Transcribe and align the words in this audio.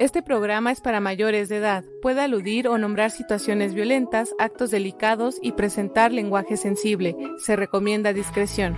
Este 0.00 0.22
programa 0.22 0.72
es 0.72 0.80
para 0.80 0.98
mayores 0.98 1.48
de 1.48 1.58
edad. 1.58 1.84
Puede 2.02 2.20
aludir 2.20 2.66
o 2.66 2.76
nombrar 2.78 3.12
situaciones 3.12 3.74
violentas, 3.74 4.34
actos 4.40 4.72
delicados 4.72 5.36
y 5.40 5.52
presentar 5.52 6.10
lenguaje 6.10 6.56
sensible. 6.56 7.14
Se 7.38 7.54
recomienda 7.54 8.12
discreción. 8.12 8.76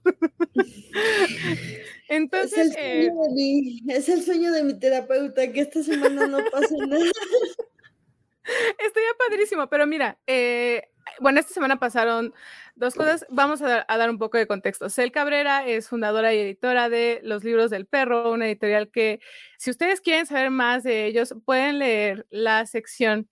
Entonces, 2.07 2.71
es 2.71 2.77
el, 2.77 2.83
eh 2.83 3.09
sueño 3.09 3.21
de 3.23 3.33
mi, 3.33 3.83
es 3.89 4.09
el 4.09 4.23
sueño 4.23 4.51
de 4.53 4.63
mi 4.63 4.79
terapeuta 4.79 5.51
que 5.51 5.59
esta 5.59 5.83
semana 5.83 6.25
no 6.27 6.37
pase 6.51 6.75
nada. 6.77 7.03
Estoy 8.77 9.03
padrísimo, 9.17 9.67
pero 9.67 9.87
mira, 9.87 10.17
eh, 10.27 10.89
bueno, 11.19 11.39
esta 11.39 11.53
semana 11.53 11.79
pasaron 11.79 12.33
dos 12.75 12.95
cosas. 12.95 13.25
Vamos 13.29 13.61
a 13.61 13.85
dar, 13.87 14.09
un 14.09 14.17
poco 14.17 14.37
de 14.37 14.47
contexto. 14.47 14.89
Cel 14.89 15.11
Cabrera 15.11 15.65
es 15.67 15.89
fundadora 15.89 16.33
y 16.33 16.39
editora 16.39 16.89
de 16.89 17.19
Los 17.23 17.43
Libros 17.43 17.69
del 17.69 17.85
Perro, 17.85 18.31
una 18.31 18.47
editorial 18.47 18.89
que, 18.89 19.19
si 19.57 19.69
ustedes 19.69 20.01
quieren 20.01 20.25
saber 20.25 20.49
más 20.49 20.83
de 20.83 21.05
ellos, 21.05 21.35
pueden 21.45 21.79
leer 21.79 22.25
la 22.29 22.65
sección 22.65 23.29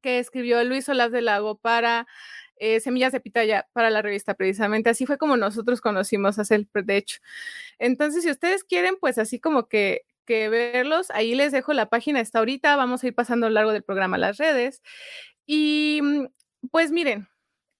que 0.00 0.18
escribió 0.18 0.62
Luis 0.64 0.88
Olaf 0.88 1.10
del 1.10 1.26
Lago 1.26 1.58
para 1.58 2.06
eh, 2.56 2.80
Semillas 2.80 3.12
de 3.12 3.20
Pitaya 3.20 3.68
para 3.72 3.90
la 3.90 4.02
revista, 4.02 4.34
precisamente. 4.34 4.90
Así 4.90 5.06
fue 5.06 5.18
como 5.18 5.36
nosotros 5.36 5.80
conocimos 5.80 6.38
a 6.38 6.44
Cel, 6.44 6.68
de 6.72 6.96
hecho. 6.96 7.18
Entonces, 7.78 8.24
si 8.24 8.30
ustedes 8.30 8.64
quieren, 8.64 8.96
pues 9.00 9.18
así 9.18 9.40
como 9.40 9.68
que 9.68 10.04
verlos. 10.28 11.10
Ahí 11.10 11.34
les 11.34 11.52
dejo 11.52 11.72
la 11.72 11.88
página, 11.88 12.20
está 12.20 12.40
ahorita, 12.40 12.76
vamos 12.76 13.02
a 13.02 13.06
ir 13.06 13.14
pasando 13.14 13.46
a 13.46 13.50
lo 13.50 13.54
largo 13.54 13.72
del 13.72 13.82
programa 13.82 14.18
las 14.18 14.36
redes. 14.36 14.82
Y 15.46 16.02
pues 16.70 16.92
miren, 16.92 17.28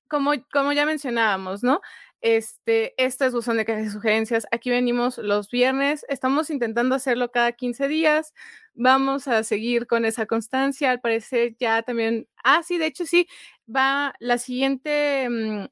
como, 0.09 0.33
como 0.53 0.73
ya 0.73 0.87
mencionábamos, 0.87 1.63
¿no? 1.63 1.81
Este, 2.21 2.95
es 3.03 3.17
buzón 3.33 3.59
de 3.59 3.65
quejas 3.65 3.87
y 3.87 3.91
sugerencias. 3.91 4.47
Aquí 4.51 4.71
venimos 4.71 5.19
los 5.19 5.51
viernes. 5.51 6.05
Estamos 6.09 6.51
intentando 6.51 6.95
hacerlo 6.97 7.31
cada 7.31 7.53
15 7.53 7.87
días. 7.87 8.35
Vamos 8.75 9.29
a 9.29 9.45
seguir 9.45 9.87
con 9.87 10.05
esa 10.05 10.27
constancia. 10.27 10.91
Al 10.91 11.01
parecer 11.01 11.55
ya 11.59 11.83
también. 11.83 12.29
Ah, 12.43 12.63
sí, 12.65 12.79
de 12.79 12.87
hecho 12.87 13.07
sí. 13.07 13.29
Va 13.75 14.15
la 14.19 14.39
siguiente 14.39 15.29
mm, 15.31 15.67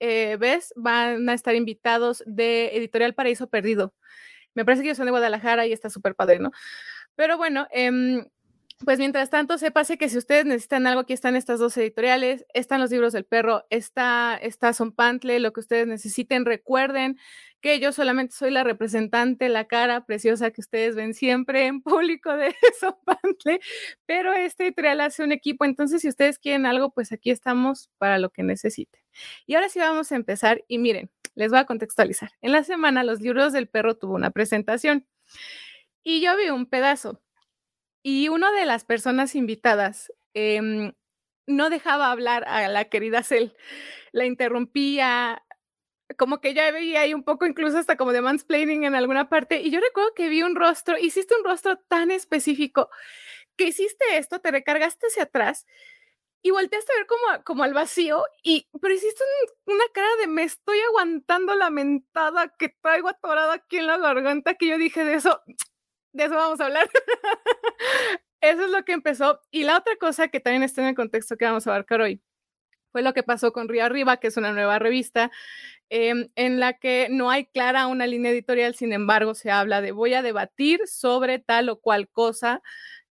eh, 0.00 0.36
vez. 0.38 0.72
Van 0.76 1.28
a 1.28 1.34
estar 1.34 1.54
invitados 1.54 2.22
de 2.26 2.70
Editorial 2.76 3.14
Paraíso 3.14 3.48
Perdido. 3.48 3.94
Me 4.54 4.64
parece 4.64 4.82
que 4.82 4.88
ellos 4.88 4.98
son 4.98 5.06
de 5.06 5.12
Guadalajara 5.12 5.66
y 5.66 5.72
está 5.72 5.90
súper 5.90 6.14
padre, 6.14 6.38
¿no? 6.38 6.52
Pero 7.16 7.36
bueno, 7.36 7.68
eh, 7.72 7.90
pues 8.84 8.98
mientras 8.98 9.30
tanto, 9.30 9.58
sépase 9.58 9.98
que 9.98 10.08
si 10.08 10.18
ustedes 10.18 10.44
necesitan 10.44 10.86
algo, 10.86 11.00
aquí 11.00 11.12
están 11.12 11.36
estas 11.36 11.58
dos 11.58 11.76
editoriales, 11.76 12.44
están 12.54 12.80
los 12.80 12.90
libros 12.90 13.12
del 13.12 13.24
perro, 13.24 13.64
está, 13.70 14.36
está 14.36 14.72
Pantle, 14.94 15.40
lo 15.40 15.52
que 15.52 15.60
ustedes 15.60 15.86
necesiten. 15.86 16.44
Recuerden 16.44 17.18
que 17.60 17.78
yo 17.80 17.92
solamente 17.92 18.34
soy 18.34 18.50
la 18.50 18.64
representante, 18.64 19.48
la 19.48 19.66
cara 19.66 20.04
preciosa 20.04 20.50
que 20.50 20.60
ustedes 20.60 20.96
ven 20.96 21.14
siempre 21.14 21.66
en 21.66 21.80
público 21.82 22.36
de 22.36 22.54
Pantle, 23.04 23.60
pero 24.06 24.32
esta 24.32 24.64
editorial 24.64 25.00
hace 25.00 25.22
un 25.22 25.32
equipo, 25.32 25.64
entonces 25.64 26.02
si 26.02 26.08
ustedes 26.08 26.38
quieren 26.38 26.66
algo, 26.66 26.90
pues 26.90 27.12
aquí 27.12 27.30
estamos 27.30 27.90
para 27.98 28.18
lo 28.18 28.30
que 28.30 28.42
necesiten. 28.42 29.00
Y 29.46 29.54
ahora 29.54 29.68
sí 29.68 29.78
vamos 29.78 30.10
a 30.12 30.16
empezar 30.16 30.64
y 30.68 30.78
miren, 30.78 31.10
les 31.34 31.50
voy 31.50 31.60
a 31.60 31.64
contextualizar. 31.64 32.30
En 32.42 32.52
la 32.52 32.64
semana, 32.64 33.04
los 33.04 33.20
libros 33.20 33.52
del 33.52 33.68
perro 33.68 33.96
tuvo 33.96 34.14
una 34.14 34.30
presentación 34.30 35.06
y 36.02 36.20
yo 36.20 36.36
vi 36.36 36.50
un 36.50 36.66
pedazo 36.66 37.21
y 38.02 38.28
una 38.28 38.50
de 38.52 38.66
las 38.66 38.84
personas 38.84 39.34
invitadas 39.34 40.12
em, 40.34 40.92
no 41.46 41.70
dejaba 41.70 42.10
hablar 42.10 42.44
a 42.46 42.68
la 42.68 42.84
querida 42.86 43.22
Cel, 43.22 43.56
la 44.12 44.26
interrumpía, 44.26 45.42
como 46.18 46.40
que 46.40 46.54
ya 46.54 46.70
veía 46.70 47.02
ahí 47.02 47.14
un 47.14 47.24
poco 47.24 47.46
incluso 47.46 47.78
hasta 47.78 47.96
como 47.96 48.12
de 48.12 48.22
mansplaining 48.22 48.84
en 48.84 48.94
alguna 48.94 49.28
parte. 49.28 49.60
Y 49.62 49.70
yo 49.70 49.80
recuerdo 49.80 50.14
que 50.14 50.28
vi 50.28 50.42
un 50.42 50.56
rostro, 50.56 50.98
hiciste 50.98 51.34
un 51.36 51.44
rostro 51.44 51.78
tan 51.88 52.10
específico 52.10 52.90
que 53.56 53.68
hiciste 53.68 54.04
esto, 54.16 54.40
te 54.40 54.50
recargaste 54.50 55.06
hacia 55.06 55.24
atrás 55.24 55.66
y 56.42 56.50
volteaste 56.50 56.92
a 56.92 56.96
ver 56.96 57.06
como, 57.06 57.44
como 57.44 57.62
al 57.62 57.72
vacío, 57.72 58.24
y, 58.42 58.68
pero 58.80 58.94
hiciste 58.94 59.22
una 59.66 59.84
cara 59.92 60.08
de 60.20 60.26
me 60.26 60.42
estoy 60.42 60.78
aguantando 60.80 61.54
la 61.54 61.70
mentada 61.70 62.48
que 62.58 62.68
traigo 62.68 63.08
atorada 63.08 63.54
aquí 63.54 63.78
en 63.78 63.86
la 63.86 63.98
garganta, 63.98 64.54
que 64.54 64.66
yo 64.66 64.76
dije 64.76 65.04
de 65.04 65.14
eso, 65.14 65.40
de 66.12 66.24
eso 66.24 66.34
vamos 66.34 66.60
a 66.60 66.66
hablar. 66.66 66.88
eso 68.40 68.64
es 68.64 68.70
lo 68.70 68.84
que 68.84 68.92
empezó. 68.92 69.40
Y 69.50 69.64
la 69.64 69.78
otra 69.78 69.96
cosa 69.96 70.28
que 70.28 70.40
también 70.40 70.62
está 70.62 70.82
en 70.82 70.88
el 70.88 70.94
contexto 70.94 71.36
que 71.36 71.44
vamos 71.44 71.66
a 71.66 71.70
abarcar 71.70 72.00
hoy 72.00 72.20
fue 72.92 73.02
lo 73.02 73.14
que 73.14 73.22
pasó 73.22 73.52
con 73.52 73.68
Río 73.68 73.84
Arriba, 73.84 74.18
que 74.18 74.28
es 74.28 74.36
una 74.36 74.52
nueva 74.52 74.78
revista 74.78 75.30
em, 75.88 76.28
en 76.36 76.60
la 76.60 76.74
que 76.74 77.08
no 77.10 77.30
hay 77.30 77.46
clara 77.46 77.86
una 77.86 78.06
línea 78.06 78.30
editorial, 78.30 78.74
sin 78.74 78.92
embargo, 78.92 79.34
se 79.34 79.50
habla 79.50 79.80
de 79.80 79.92
voy 79.92 80.14
a 80.14 80.22
debatir 80.22 80.80
sobre 80.86 81.38
tal 81.38 81.70
o 81.70 81.80
cual 81.80 82.08
cosa. 82.08 82.62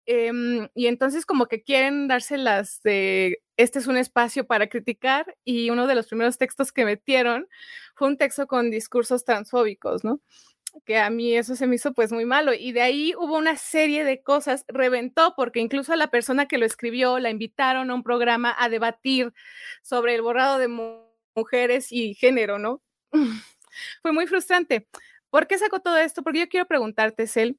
Em, 0.06 0.68
y 0.76 0.88
entonces 0.88 1.26
como 1.26 1.48
que 1.48 1.64
quieren 1.64 2.08
dárselas 2.08 2.82
de, 2.84 3.42
este 3.58 3.80
es 3.80 3.88
un 3.88 3.98
espacio 3.98 4.46
para 4.48 4.68
criticar 4.68 5.36
y 5.44 5.70
uno 5.70 5.88
de 5.88 5.96
los 5.96 6.08
primeros 6.08 6.38
textos 6.38 6.72
que 6.72 6.86
metieron 6.86 7.48
fue 7.96 8.08
un 8.08 8.18
texto 8.18 8.48
con 8.48 8.72
discursos 8.72 9.24
transfóbicos, 9.26 10.04
¿no? 10.04 10.20
Que 10.86 10.98
a 10.98 11.10
mí 11.10 11.36
eso 11.36 11.56
se 11.56 11.68
me 11.68 11.76
hizo 11.76 11.94
pues 11.94 12.12
muy 12.12 12.26
malo. 12.26 12.54
Y 12.54 12.72
de 12.72 12.82
ahí 12.82 13.14
hubo 13.18 13.38
una 13.38 13.56
serie 13.58 14.04
de 14.04 14.22
cosas, 14.24 14.66
reventó 14.68 15.34
porque 15.36 15.60
incluso 15.60 15.94
a 15.94 15.98
la 15.98 16.08
persona 16.10 16.48
que 16.48 16.58
lo 16.58 16.66
escribió 16.66 17.20
la 17.20 17.30
invitaron 17.30 17.92
a 17.92 17.96
un 17.96 18.04
programa 18.04 18.56
a 18.58 18.70
debatir 18.70 19.34
sobre 19.82 20.16
el 20.16 20.22
borrado 20.22 20.58
de 20.58 20.68
mujeres 21.36 21.92
y 21.92 22.14
género, 22.16 22.60
¿no? 22.60 22.82
Fue 24.02 24.12
muy 24.12 24.28
frustrante. 24.28 24.88
¿Por 25.30 25.48
qué 25.48 25.58
sacó 25.58 25.80
todo 25.80 25.98
esto? 25.98 26.24
Porque 26.24 26.40
yo 26.40 26.50
quiero 26.50 26.68
preguntarte, 26.68 27.28
Cel, 27.28 27.58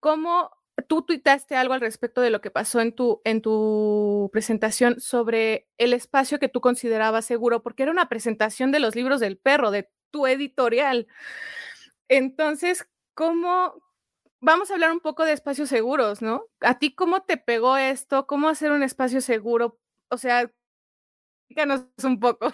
¿cómo 0.00 0.50
tú 0.88 1.02
tuitaste 1.02 1.56
algo 1.56 1.74
al 1.74 1.80
respecto 1.80 2.20
de 2.20 2.30
lo 2.30 2.40
que 2.40 2.50
pasó 2.50 2.80
en 2.80 2.94
tu, 2.94 3.20
en 3.24 3.42
tu 3.42 4.28
presentación 4.32 5.00
sobre 5.00 5.68
el 5.78 5.92
espacio 5.94 6.38
que 6.38 6.48
tú 6.48 6.60
considerabas 6.60 7.24
seguro? 7.24 7.62
Porque 7.62 7.84
era 7.84 7.92
una 7.92 8.08
presentación 8.08 8.72
de 8.72 8.80
los 8.80 8.94
libros 8.94 9.20
del 9.20 9.38
perro, 9.38 9.70
de 9.70 9.88
tu 10.10 10.26
editorial. 10.26 11.06
Entonces, 12.08 12.86
¿cómo? 13.14 13.74
Vamos 14.40 14.70
a 14.70 14.74
hablar 14.74 14.92
un 14.92 15.00
poco 15.00 15.24
de 15.24 15.32
espacios 15.32 15.68
seguros, 15.68 16.22
¿no? 16.22 16.44
¿A 16.60 16.78
ti 16.78 16.94
cómo 16.94 17.22
te 17.22 17.36
pegó 17.36 17.76
esto? 17.76 18.26
¿Cómo 18.26 18.48
hacer 18.48 18.70
un 18.70 18.82
espacio 18.82 19.20
seguro? 19.20 19.78
O 20.08 20.16
sea, 20.16 20.50
díganos 21.48 21.84
un 22.04 22.20
poco. 22.20 22.52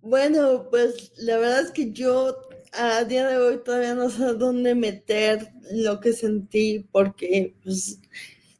Bueno, 0.00 0.68
pues 0.70 1.12
la 1.16 1.36
verdad 1.36 1.62
es 1.62 1.72
que 1.72 1.90
yo 1.90 2.36
a 2.72 3.02
día 3.02 3.26
de 3.26 3.38
hoy 3.38 3.58
todavía 3.64 3.94
no 3.94 4.08
sé 4.08 4.34
dónde 4.34 4.76
meter 4.76 5.50
lo 5.72 5.98
que 5.98 6.12
sentí 6.12 6.86
porque 6.92 7.56
pues 7.64 8.00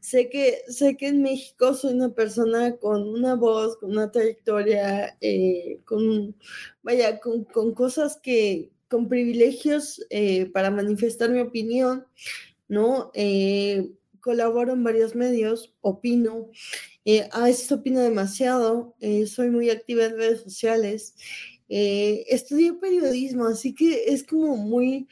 sé 0.00 0.28
que, 0.28 0.62
sé 0.69 0.96
que 0.96 1.08
en 1.08 1.23
México 1.23 1.75
soy 1.75 1.94
una 1.94 2.11
persona 2.11 2.76
con 2.76 3.08
una 3.08 3.34
voz, 3.34 3.76
con 3.76 3.93
una 3.93 4.11
trayectoria, 4.11 5.17
eh, 5.20 5.81
con, 5.84 6.34
vaya, 6.82 7.20
con, 7.20 7.44
con, 7.44 7.75
cosas 7.75 8.17
que, 8.17 8.73
con 8.88 9.09
privilegios 9.09 10.05
eh, 10.11 10.47
para 10.47 10.71
manifestar 10.71 11.31
mi 11.31 11.41
opinión, 11.41 12.06
¿no? 12.69 13.11
Eh, 13.15 13.91
colaboro 14.21 14.73
en 14.73 14.85
varios 14.85 15.15
medios, 15.15 15.75
opino, 15.81 16.50
a 17.31 17.44
veces 17.44 17.71
opino 17.71 18.00
demasiado, 18.00 18.97
soy 19.29 19.50
muy 19.50 19.71
activa 19.71 20.06
en 20.06 20.17
redes 20.17 20.41
sociales, 20.41 21.15
estudié 21.69 22.73
periodismo, 22.73 23.47
así 23.47 23.73
que 23.73 24.06
es 24.09 24.25
como 24.25 24.56
muy 24.56 25.06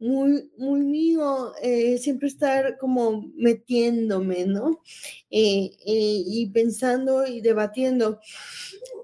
muy, 0.00 0.50
muy 0.56 0.80
mío, 0.80 1.52
eh, 1.62 1.98
siempre 1.98 2.28
estar 2.28 2.78
como 2.78 3.30
metiéndome, 3.36 4.46
¿no? 4.46 4.82
Eh, 5.30 5.70
eh, 5.86 6.22
y 6.26 6.46
pensando 6.50 7.26
y 7.26 7.42
debatiendo. 7.42 8.18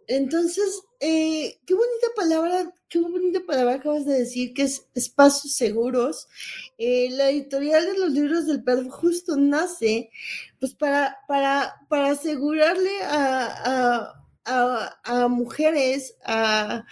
Entonces, 0.06 0.82
qué 1.00 1.75
bonita 1.75 2.06
palabra, 2.16 2.75
qué 2.88 2.98
bonita 3.00 3.40
palabra 3.46 3.75
acabas 3.75 4.06
de 4.06 4.20
decir, 4.20 4.54
que 4.54 4.62
es 4.62 4.87
espacios 4.94 5.54
seguros. 5.54 6.28
la 6.78 7.31
editorial 7.31 7.84
de 7.87 7.98
los 7.98 8.12
libros 8.12 8.46
del 8.46 8.62
perro 8.62 8.90
justo 8.90 9.37
nace, 9.37 10.10
pues 10.60 10.75
para, 10.75 11.19
para, 11.28 11.75
para 11.88 12.10
asegurarle 12.10 12.90
a 13.02 14.22
a, 14.46 15.28
mujeres, 15.28 16.16
a, 16.25 16.84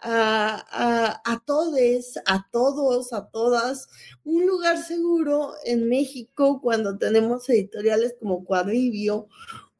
a, 0.00 1.22
a, 1.24 1.42
todes, 1.44 2.18
a 2.26 2.46
todos, 2.50 3.12
a 3.12 3.28
todas, 3.28 3.88
un 4.24 4.46
lugar 4.46 4.78
seguro 4.82 5.52
en 5.64 5.88
México 5.88 6.60
cuando 6.62 6.96
tenemos 6.98 7.48
editoriales 7.48 8.14
como 8.18 8.44
Cuadribio 8.44 9.28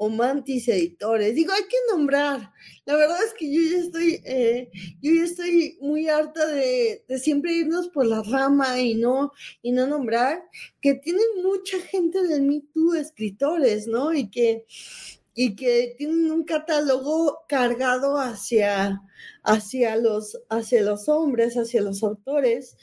o 0.03 0.09
Mantis 0.09 0.67
Editores. 0.67 1.37
Digo, 1.37 1.53
hay 1.53 1.63
que 1.63 1.77
nombrar. 1.93 2.53
La 2.85 2.97
verdad 2.97 3.19
es 3.25 3.33
que 3.35 3.55
yo 3.55 3.61
ya 3.63 3.79
estoy, 3.79 4.21
eh, 4.25 4.69
yo 5.01 5.13
ya 5.13 5.23
estoy 5.23 5.79
muy 5.81 6.09
harta 6.09 6.45
de, 6.45 7.05
de, 7.07 7.19
siempre 7.21 7.53
irnos 7.53 7.87
por 7.87 8.07
la 8.07 8.21
rama 8.25 8.81
y 8.81 8.97
no, 8.97 9.33
y 9.63 9.71
no 9.71 9.87
nombrar, 9.87 10.43
que 10.81 10.95
tienen 10.95 11.23
mucha 11.41 11.79
gente 11.79 12.21
del 12.27 12.43
Me 12.43 12.63
Too 12.75 12.95
escritores, 12.95 13.87
¿no? 13.87 14.13
Y 14.13 14.29
que 14.29 14.67
y 15.35 15.55
que 15.55 15.95
tienen 15.97 16.33
un 16.33 16.43
catálogo 16.43 17.45
cargado 17.49 18.19
hacia, 18.19 19.01
hacia, 19.45 19.97
los, 19.97 20.39
hacia 20.51 20.83
los 20.83 21.09
hombres, 21.09 21.55
hacia 21.55 21.81
los 21.81 22.03
autores, 22.03 22.77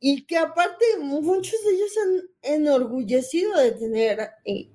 y 0.00 0.26
que 0.26 0.36
aparte 0.36 0.84
muchos 1.00 1.64
de 1.64 1.70
ellos 1.70 1.92
han 2.04 2.54
enorgullecido 2.54 3.56
de 3.56 3.70
tener 3.70 4.30
y, 4.44 4.73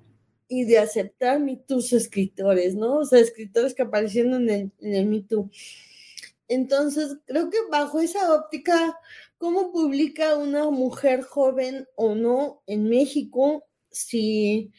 y 0.50 0.64
de 0.64 0.78
aceptar 0.78 1.40
tus 1.66 1.94
escritores, 1.94 2.74
¿no? 2.74 2.98
O 2.98 3.04
sea, 3.06 3.20
escritores 3.20 3.72
que 3.72 3.82
aparecieron 3.82 4.34
en 4.34 4.50
el, 4.50 4.72
en 4.80 4.94
el 4.94 5.06
Me 5.06 5.24
Entonces, 6.48 7.16
creo 7.24 7.48
que 7.48 7.56
bajo 7.70 8.00
esa 8.00 8.34
óptica, 8.34 8.98
¿cómo 9.38 9.72
publica 9.72 10.36
una 10.36 10.68
mujer 10.68 11.22
joven 11.22 11.86
o 11.94 12.14
no 12.14 12.62
en 12.66 12.88
México? 12.88 13.64
Si 13.90 14.70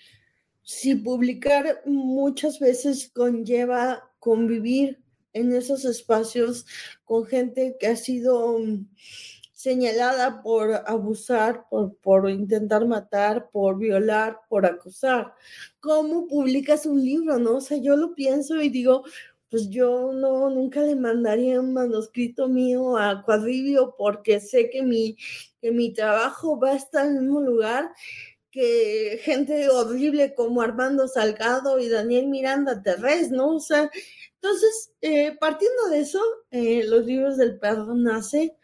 si 0.71 0.95
publicar 0.95 1.81
muchas 1.85 2.59
veces 2.59 3.11
conlleva 3.13 4.09
convivir 4.19 5.03
en 5.33 5.53
esos 5.53 5.85
espacios 5.85 6.65
con 7.03 7.25
gente 7.25 7.75
que 7.79 7.87
ha 7.87 7.95
sido 7.95 8.57
señalada 9.61 10.41
por 10.41 10.73
abusar, 10.87 11.67
por, 11.69 11.95
por, 11.97 12.29
intentar 12.29 12.85
matar, 12.85 13.49
por 13.51 13.77
violar, 13.77 14.39
por 14.49 14.65
acusar. 14.65 15.33
¿Cómo 15.79 16.27
publicas 16.27 16.85
un 16.85 17.03
libro, 17.03 17.37
no? 17.37 17.57
O 17.57 17.61
sea, 17.61 17.77
yo 17.77 17.95
lo 17.95 18.15
pienso 18.15 18.61
y 18.61 18.69
digo, 18.69 19.03
pues 19.49 19.69
yo 19.69 20.13
no, 20.13 20.49
nunca 20.49 20.81
le 20.81 20.95
mandaría 20.95 21.59
un 21.59 21.73
manuscrito 21.73 22.47
mío 22.47 22.97
a 22.97 23.21
Cuadribio 23.21 23.95
porque 23.97 24.39
sé 24.39 24.69
que 24.69 24.81
mi, 24.81 25.17
que 25.61 25.71
mi 25.71 25.93
trabajo 25.93 26.59
va 26.59 26.71
a 26.71 26.75
estar 26.75 27.05
en 27.05 27.19
mismo 27.19 27.41
lugar 27.41 27.91
que 28.49 29.19
gente 29.23 29.69
horrible 29.69 30.33
como 30.33 30.61
Armando 30.61 31.07
Salgado 31.07 31.79
y 31.79 31.87
Daniel 31.89 32.27
Miranda 32.27 32.81
Terrés, 32.83 33.31
¿no? 33.31 33.55
O 33.55 33.59
sea, 33.59 33.89
entonces, 34.35 34.91
eh, 35.01 35.37
partiendo 35.39 35.89
de 35.89 35.99
eso, 35.99 36.19
eh, 36.49 36.83
los 36.85 37.05
libros 37.05 37.37
del 37.37 37.59
perro 37.59 37.93
nace 37.93 38.57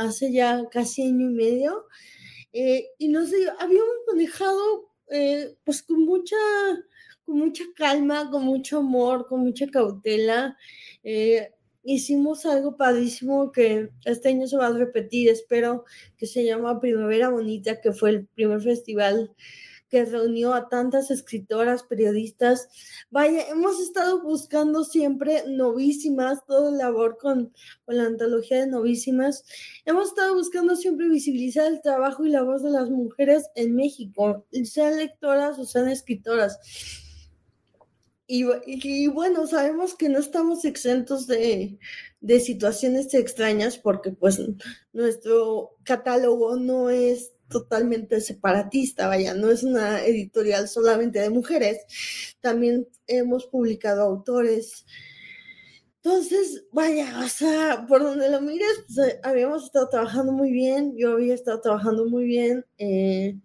hace 0.00 0.32
ya 0.32 0.64
casi 0.70 1.02
año 1.02 1.30
y 1.30 1.34
medio, 1.34 1.86
eh, 2.52 2.88
y 2.98 3.08
no 3.08 3.26
sé, 3.26 3.36
habíamos 3.58 3.94
manejado 4.12 4.90
pues 5.64 5.82
con 5.82 6.04
mucha, 6.04 6.36
con 7.24 7.38
mucha 7.38 7.64
calma, 7.74 8.30
con 8.30 8.44
mucho 8.44 8.78
amor, 8.78 9.26
con 9.26 9.40
mucha 9.40 9.66
cautela 9.66 10.56
hicimos 11.82 12.44
algo 12.46 12.76
padrísimo 12.76 13.52
que 13.52 13.90
este 14.04 14.28
año 14.28 14.46
se 14.46 14.56
va 14.56 14.68
a 14.68 14.72
repetir, 14.72 15.28
espero 15.28 15.84
que 16.16 16.26
se 16.26 16.44
llama 16.44 16.80
Primavera 16.80 17.30
Bonita, 17.30 17.80
que 17.80 17.92
fue 17.92 18.10
el 18.10 18.26
primer 18.26 18.60
festival 18.60 19.32
que 19.90 20.04
reunió 20.04 20.54
a 20.54 20.68
tantas 20.68 21.10
escritoras, 21.10 21.82
periodistas. 21.82 22.68
Vaya, 23.10 23.48
hemos 23.48 23.80
estado 23.80 24.22
buscando 24.22 24.84
siempre 24.84 25.42
novísimas, 25.48 26.46
todo 26.46 26.70
labor 26.70 27.18
con, 27.18 27.52
con, 27.84 27.96
la 27.96 28.04
antología 28.04 28.60
de 28.60 28.68
novísimas. 28.68 29.44
Hemos 29.84 30.08
estado 30.08 30.34
buscando 30.34 30.76
siempre 30.76 31.08
visibilizar 31.08 31.66
el 31.66 31.82
trabajo 31.82 32.24
y 32.24 32.30
la 32.30 32.42
voz 32.42 32.62
de 32.62 32.70
las 32.70 32.88
mujeres 32.88 33.50
en 33.54 33.74
México, 33.74 34.46
sean 34.64 34.96
lectoras 34.96 35.58
o 35.58 35.64
sean 35.64 35.88
escritoras. 35.88 36.58
Y, 38.32 39.08
bueno, 39.08 39.48
sabemos 39.48 39.96
que 39.96 40.08
no 40.08 40.20
estamos 40.20 40.64
exentos 40.64 41.26
de, 41.26 41.80
situaciones 42.38 43.12
extrañas 43.12 43.76
porque 43.76 44.12
pues 44.12 44.40
nuestro 44.92 45.76
catálogo 45.82 46.54
no 46.54 46.90
es 46.90 47.32
totalmente 47.50 48.20
separatista, 48.20 49.08
vaya, 49.08 49.34
no 49.34 49.50
es 49.50 49.62
una 49.62 50.02
editorial 50.04 50.68
solamente 50.68 51.18
de 51.20 51.30
mujeres, 51.30 51.84
también 52.40 52.88
hemos 53.06 53.46
publicado 53.46 54.02
autores. 54.02 54.86
Entonces, 56.02 56.64
vaya, 56.72 57.20
o 57.22 57.28
sea, 57.28 57.84
por 57.86 58.02
donde 58.02 58.30
lo 58.30 58.40
mires, 58.40 58.84
pues, 58.94 59.18
habíamos 59.22 59.64
estado 59.64 59.88
trabajando 59.90 60.32
muy 60.32 60.50
bien, 60.50 60.94
yo 60.96 61.12
había 61.12 61.34
estado 61.34 61.60
trabajando 61.60 62.06
muy 62.06 62.24
bien. 62.24 62.64
Eh, 62.78 63.36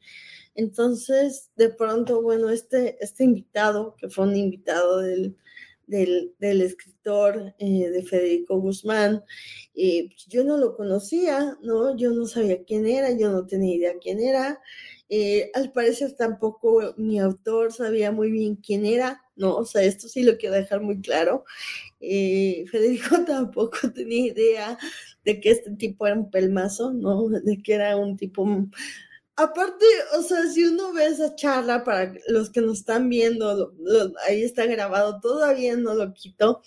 entonces, 0.56 1.52
de 1.58 1.70
pronto, 1.70 2.22
bueno, 2.22 2.50
este, 2.50 2.98
este 3.04 3.26
invitado, 3.26 3.96
que 3.98 4.10
fue 4.10 4.26
un 4.26 4.38
invitado 4.38 5.00
del, 5.00 5.36
del, 5.88 6.36
escritor 6.40 7.54
eh, 7.60 7.90
de 7.90 8.04
Federico 8.04 8.60
Guzmán, 8.60 9.24
eh, 9.76 10.08
pues, 10.10 10.26
yo 10.28 10.44
no 10.44 10.58
lo 10.58 10.76
conocía, 10.76 11.58
¿no? 11.62 11.96
Yo 11.98 12.12
no 12.12 12.26
sabía 12.26 12.64
quién 12.64 12.88
era, 12.88 13.12
yo 13.12 13.32
no 13.32 13.46
tenía 13.46 13.76
idea 13.76 13.94
quién 14.02 14.20
era. 14.20 14.62
Eh, 15.10 15.52
al 15.54 15.72
parecer 15.72 16.14
tampoco 16.14 16.96
mi 16.98 17.20
autor 17.20 17.72
sabía 17.72 18.12
muy 18.12 18.32
bien 18.32 18.56
quién 18.56 18.86
era, 18.86 19.24
¿no? 19.36 19.56
O 19.56 19.66
sea, 19.66 19.84
esto 19.84 20.08
sí 20.08 20.24
lo 20.24 20.38
quiero 20.38 20.56
dejar 20.56 20.82
muy 20.82 21.00
claro. 21.02 21.46
Federico 22.00 23.24
tampoco 23.28 23.92
tenía 23.94 24.28
idea 24.28 24.78
de 25.24 25.40
que 25.40 25.52
este 25.52 25.72
tipo 25.72 26.08
era 26.08 26.16
un 26.16 26.30
pelmazo, 26.32 26.94
¿no? 26.94 27.30
De 27.30 27.62
que 27.62 27.74
era 27.74 27.98
un 27.98 28.18
tipo 28.18 28.46
Aparte, 29.38 29.86
o 30.18 30.22
sea, 30.22 30.44
si 30.50 30.64
uno 30.64 30.94
ve 30.94 31.08
esa 31.08 31.36
charla 31.36 31.84
para 31.84 32.14
los 32.30 32.50
que 32.50 32.62
nos 32.62 32.80
están 32.80 33.10
viendo, 33.10 33.74
ahí 34.28 34.44
está 34.44 34.66
grabado, 34.66 35.20
todavía 35.20 35.76
no 35.76 35.94
lo 35.94 36.14
quito. 36.14 36.62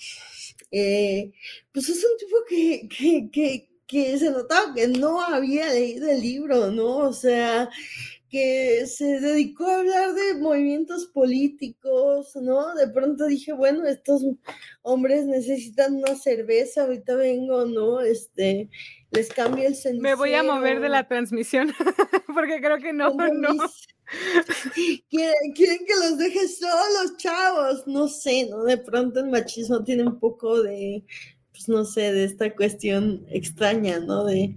Eh, 0.70 1.32
pues 1.72 1.88
es 1.88 2.04
un 2.04 2.16
tipo 2.18 2.36
que, 2.48 2.88
que, 2.88 3.30
que, 3.32 3.70
que 3.86 4.18
se 4.18 4.30
notaba 4.30 4.74
que 4.74 4.86
no 4.88 5.22
había 5.22 5.72
leído 5.72 6.10
el 6.10 6.20
libro, 6.20 6.70
¿no? 6.70 6.98
O 6.98 7.12
sea, 7.14 7.70
que 8.28 8.86
se 8.86 9.20
dedicó 9.20 9.66
a 9.66 9.78
hablar 9.78 10.14
de 10.14 10.34
movimientos 10.34 11.06
políticos, 11.06 12.36
¿no? 12.36 12.74
De 12.74 12.88
pronto 12.88 13.26
dije, 13.26 13.52
bueno, 13.52 13.86
estos 13.86 14.22
hombres 14.82 15.26
necesitan 15.26 15.94
una 15.94 16.14
cerveza, 16.14 16.82
ahorita 16.82 17.14
vengo, 17.16 17.64
¿no? 17.64 18.00
Este, 18.00 18.68
les 19.10 19.28
cambio 19.28 19.66
el 19.66 19.74
cenicero. 19.74 20.02
Me 20.02 20.14
voy 20.14 20.34
a 20.34 20.42
mover 20.42 20.80
de 20.80 20.88
la 20.90 21.08
transmisión, 21.08 21.72
porque 22.34 22.60
creo 22.60 22.78
que 22.78 22.92
no, 22.92 23.10
no. 23.14 23.56
¿Quieren, 25.10 25.52
quieren, 25.54 25.86
que 25.86 25.94
los 25.94 26.18
deje 26.18 26.48
solos, 26.48 27.16
chavos. 27.18 27.86
No 27.86 28.08
sé, 28.08 28.48
¿no? 28.48 28.64
De 28.64 28.78
pronto 28.78 29.20
el 29.20 29.30
machismo 29.30 29.84
tiene 29.84 30.04
un 30.04 30.18
poco 30.18 30.62
de 30.62 31.04
pues 31.58 31.68
no 31.68 31.84
sé, 31.84 32.12
de 32.12 32.22
esta 32.22 32.54
cuestión 32.54 33.26
extraña, 33.30 33.98
¿no? 33.98 34.24
De, 34.24 34.54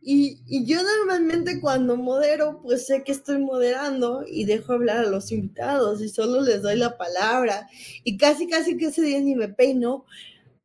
y, 0.00 0.38
y, 0.46 0.64
yo 0.64 0.78
normalmente 0.82 1.60
cuando 1.60 1.98
modero, 1.98 2.62
pues 2.62 2.86
sé 2.86 3.04
que 3.04 3.12
estoy 3.12 3.38
moderando 3.38 4.24
y 4.26 4.46
dejo 4.46 4.72
hablar 4.72 5.00
a 5.00 5.10
los 5.10 5.30
invitados 5.32 6.00
y 6.00 6.08
solo 6.08 6.40
les 6.40 6.62
doy 6.62 6.76
la 6.76 6.96
palabra 6.96 7.68
y 8.04 8.16
casi, 8.16 8.48
casi 8.48 8.78
que 8.78 8.86
ese 8.86 9.02
día 9.02 9.20
ni 9.20 9.34
me 9.34 9.48
peino, 9.48 10.06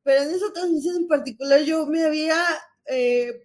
pero 0.04 0.24
en 0.24 0.30
esa 0.30 0.54
transmisión 0.54 0.96
en 0.96 1.08
particular 1.08 1.62
yo 1.64 1.86
me 1.88 2.06
había... 2.06 2.38
Eh, 2.88 3.42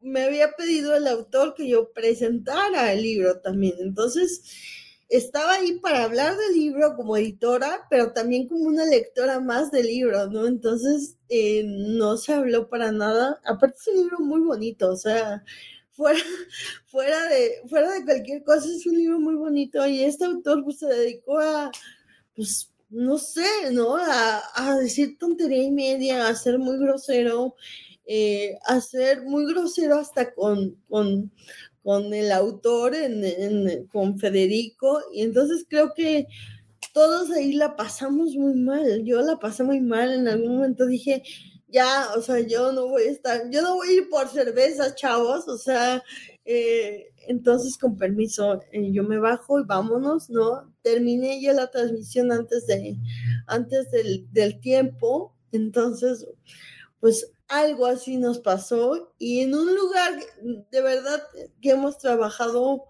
me 0.00 0.22
había 0.22 0.52
pedido 0.52 0.94
el 0.94 1.06
autor 1.06 1.54
que 1.54 1.66
yo 1.66 1.90
presentara 1.94 2.92
el 2.92 3.00
libro 3.00 3.40
también. 3.40 3.76
Entonces, 3.80 4.42
estaba 5.08 5.54
ahí 5.54 5.78
para 5.80 6.04
hablar 6.04 6.36
del 6.36 6.54
libro 6.54 6.96
como 6.96 7.16
editora, 7.16 7.86
pero 7.90 8.12
también 8.12 8.48
como 8.48 8.64
una 8.64 8.84
lectora 8.86 9.40
más 9.40 9.70
del 9.70 9.86
libro, 9.86 10.26
¿no? 10.28 10.46
Entonces, 10.46 11.16
eh, 11.28 11.64
no 11.66 12.16
se 12.16 12.32
habló 12.32 12.68
para 12.68 12.92
nada. 12.92 13.40
Aparte 13.44 13.76
es 13.80 13.88
un 13.88 13.96
libro 13.96 14.18
muy 14.20 14.40
bonito, 14.40 14.90
o 14.90 14.96
sea, 14.96 15.44
fuera, 15.92 16.18
fuera, 16.86 17.28
de, 17.28 17.62
fuera 17.68 17.92
de 17.92 18.04
cualquier 18.04 18.42
cosa, 18.44 18.66
es 18.68 18.86
un 18.86 18.96
libro 18.96 19.20
muy 19.20 19.34
bonito 19.34 19.86
y 19.86 20.02
este 20.02 20.24
autor 20.24 20.64
pues, 20.64 20.78
se 20.78 20.86
dedicó 20.86 21.38
a, 21.38 21.70
pues, 22.34 22.70
no 22.90 23.18
sé, 23.18 23.72
¿no? 23.72 23.96
A, 23.96 24.76
decir 24.80 25.18
tontería 25.18 25.62
y 25.62 25.70
media, 25.70 26.28
a 26.28 26.34
ser 26.34 26.58
muy 26.58 26.78
grosero, 26.78 27.56
eh, 28.06 28.56
a 28.66 28.80
ser 28.80 29.22
muy 29.22 29.46
grosero 29.46 29.98
hasta 29.98 30.32
con, 30.34 30.76
con 31.84 32.14
el 32.14 32.32
autor, 32.32 32.94
en, 32.94 33.86
con 33.88 34.18
Federico, 34.18 35.00
y 35.12 35.20
entonces 35.20 35.66
creo 35.68 35.92
que 35.94 36.26
todos 36.94 37.30
ahí 37.30 37.52
la 37.52 37.76
pasamos 37.76 38.34
muy 38.36 38.54
mal, 38.54 39.04
yo 39.04 39.20
la 39.20 39.38
pasé 39.38 39.64
muy 39.64 39.80
mal, 39.80 40.12
en 40.12 40.26
algún 40.26 40.56
momento 40.56 40.86
dije, 40.86 41.22
ya, 41.68 42.08
o 42.16 42.22
sea, 42.22 42.40
yo 42.40 42.72
no 42.72 42.88
voy 42.88 43.02
a 43.02 43.10
estar, 43.10 43.50
yo 43.50 43.60
no 43.60 43.74
voy 43.74 43.88
a 43.88 43.92
ir 43.92 44.08
por 44.08 44.28
cerveza, 44.28 44.94
chavos, 44.94 45.46
o 45.46 45.58
sea, 45.58 46.02
eh, 46.46 47.12
entonces 47.26 47.76
con 47.76 47.98
permiso, 47.98 48.62
eh, 48.72 48.90
yo 48.92 49.02
me 49.02 49.18
bajo 49.18 49.60
y 49.60 49.64
vámonos, 49.64 50.30
¿no? 50.30 50.72
Terminé 50.82 51.40
ya 51.42 51.52
la 51.52 51.70
transmisión 51.70 52.32
antes 52.32 52.66
de, 52.66 52.96
antes 53.46 53.90
del, 53.90 54.26
del 54.32 54.58
tiempo, 54.60 55.34
entonces, 55.52 56.26
pues 57.00 57.33
algo 57.58 57.86
así 57.86 58.16
nos 58.16 58.38
pasó 58.38 59.14
y 59.18 59.40
en 59.40 59.54
un 59.54 59.74
lugar 59.74 60.12
de 60.70 60.82
verdad 60.82 61.22
que 61.60 61.70
hemos 61.70 61.98
trabajado 61.98 62.84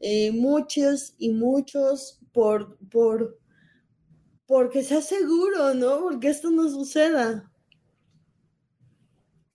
eh, 0.00 0.30
muchos 0.32 1.14
y 1.18 1.30
muchos 1.32 2.20
por, 2.32 2.78
por, 2.90 3.38
porque 4.46 4.82
sea 4.82 5.00
seguro, 5.00 5.74
¿no? 5.74 6.00
Porque 6.00 6.28
esto 6.28 6.50
no 6.50 6.68
suceda. 6.68 7.50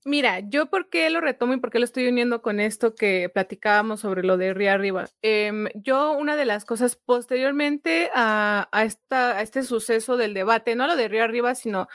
Mira, 0.03 0.39
yo 0.39 0.65
por 0.65 0.89
qué 0.89 1.11
lo 1.11 1.21
retomo 1.21 1.53
y 1.53 1.59
por 1.59 1.69
qué 1.69 1.77
lo 1.77 1.85
estoy 1.85 2.07
uniendo 2.07 2.41
con 2.41 2.59
esto 2.59 2.95
que 2.95 3.29
platicábamos 3.31 3.99
sobre 3.99 4.23
lo 4.23 4.35
de 4.35 4.51
Río 4.55 4.71
Arriba. 4.71 5.07
Em, 5.21 5.67
yo 5.75 6.13
una 6.13 6.35
de 6.35 6.45
las 6.45 6.65
cosas 6.65 6.95
posteriormente 6.95 8.09
a, 8.15 8.67
esta, 8.83 9.37
a 9.37 9.41
este 9.43 9.61
suceso 9.61 10.17
del 10.17 10.33
debate, 10.33 10.75
no 10.75 10.87
lo 10.87 10.95
de 10.95 11.07
Río 11.07 11.23
Arriba, 11.23 11.53
sino 11.53 11.87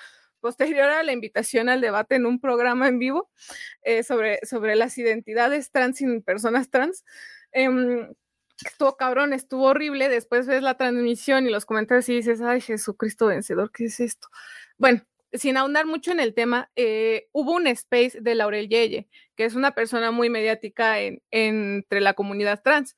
posterior 0.47 0.89
a 0.89 1.03
la 1.03 1.13
invitación 1.13 1.69
al 1.69 1.81
debate 1.81 2.15
en 2.15 2.25
un 2.25 2.39
programa 2.39 2.87
en 2.87 3.01
vivo 3.01 3.29
eh, 3.83 4.05
sobre, 4.05 4.39
sobre 4.47 4.77
las 4.77 4.97
identidades 4.97 5.73
trans 5.73 6.01
y 6.01 6.21
personas 6.21 6.71
trans. 6.71 7.05
Em, 7.51 8.15
estuvo 8.65 8.97
cabrón, 8.97 9.33
estuvo 9.33 9.65
horrible. 9.65 10.09
Después 10.09 10.47
ves 10.47 10.63
la 10.63 10.77
transmisión 10.77 11.49
y 11.49 11.51
los 11.51 11.67
comentarios 11.67 12.09
y 12.11 12.15
dices, 12.15 12.41
ay, 12.43 12.61
Jesucristo 12.61 13.27
vencedor, 13.27 13.73
¿qué 13.73 13.87
es 13.87 13.99
esto? 13.99 14.29
Bueno, 14.79 15.03
sin 15.33 15.57
ahondar 15.57 15.85
mucho 15.85 16.13
en 16.13 16.21
el 16.21 16.33
tema, 16.33 16.71
eh, 16.77 17.27
hubo 17.33 17.51
un 17.55 17.67
space 17.67 18.21
de 18.21 18.37
Laurel 18.37 18.69
Yeye, 18.69 19.09
que 19.35 19.47
es 19.47 19.57
una 19.57 19.75
persona 19.75 20.13
muy 20.13 20.31
mediática 20.31 21.01
en, 21.01 21.23
entre 21.33 22.01
la 22.01 22.15
comunidad 22.15 22.63
trans. 22.63 22.97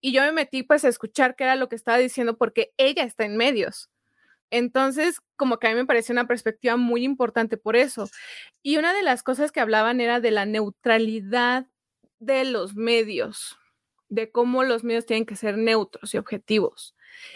Y 0.00 0.12
yo 0.12 0.22
me 0.22 0.30
metí 0.30 0.62
pues 0.62 0.84
a 0.84 0.88
escuchar 0.88 1.34
qué 1.34 1.42
era 1.42 1.56
lo 1.56 1.68
que 1.68 1.74
estaba 1.74 1.98
diciendo 1.98 2.38
porque 2.38 2.72
ella 2.76 3.02
está 3.02 3.24
en 3.24 3.36
medios. 3.36 3.90
Entonces, 4.50 5.20
como 5.36 5.58
que 5.58 5.66
a 5.68 5.70
mí 5.70 5.76
me 5.76 5.86
pareció 5.86 6.12
una 6.12 6.26
perspectiva 6.26 6.76
muy 6.76 7.04
importante 7.04 7.56
por 7.56 7.76
eso. 7.76 8.08
Y 8.62 8.76
una 8.78 8.94
de 8.94 9.02
las 9.02 9.22
cosas 9.22 9.52
que 9.52 9.60
hablaban 9.60 10.00
era 10.00 10.20
de 10.20 10.30
la 10.30 10.46
neutralidad 10.46 11.66
de 12.20 12.44
los 12.44 12.74
medios, 12.76 13.56
de 14.08 14.30
cómo 14.30 14.64
los 14.64 14.84
medios 14.84 15.06
tienen 15.06 15.26
que 15.26 15.36
ser 15.36 15.58
neutros 15.58 16.14
y 16.14 16.18
objetivos, 16.18 16.94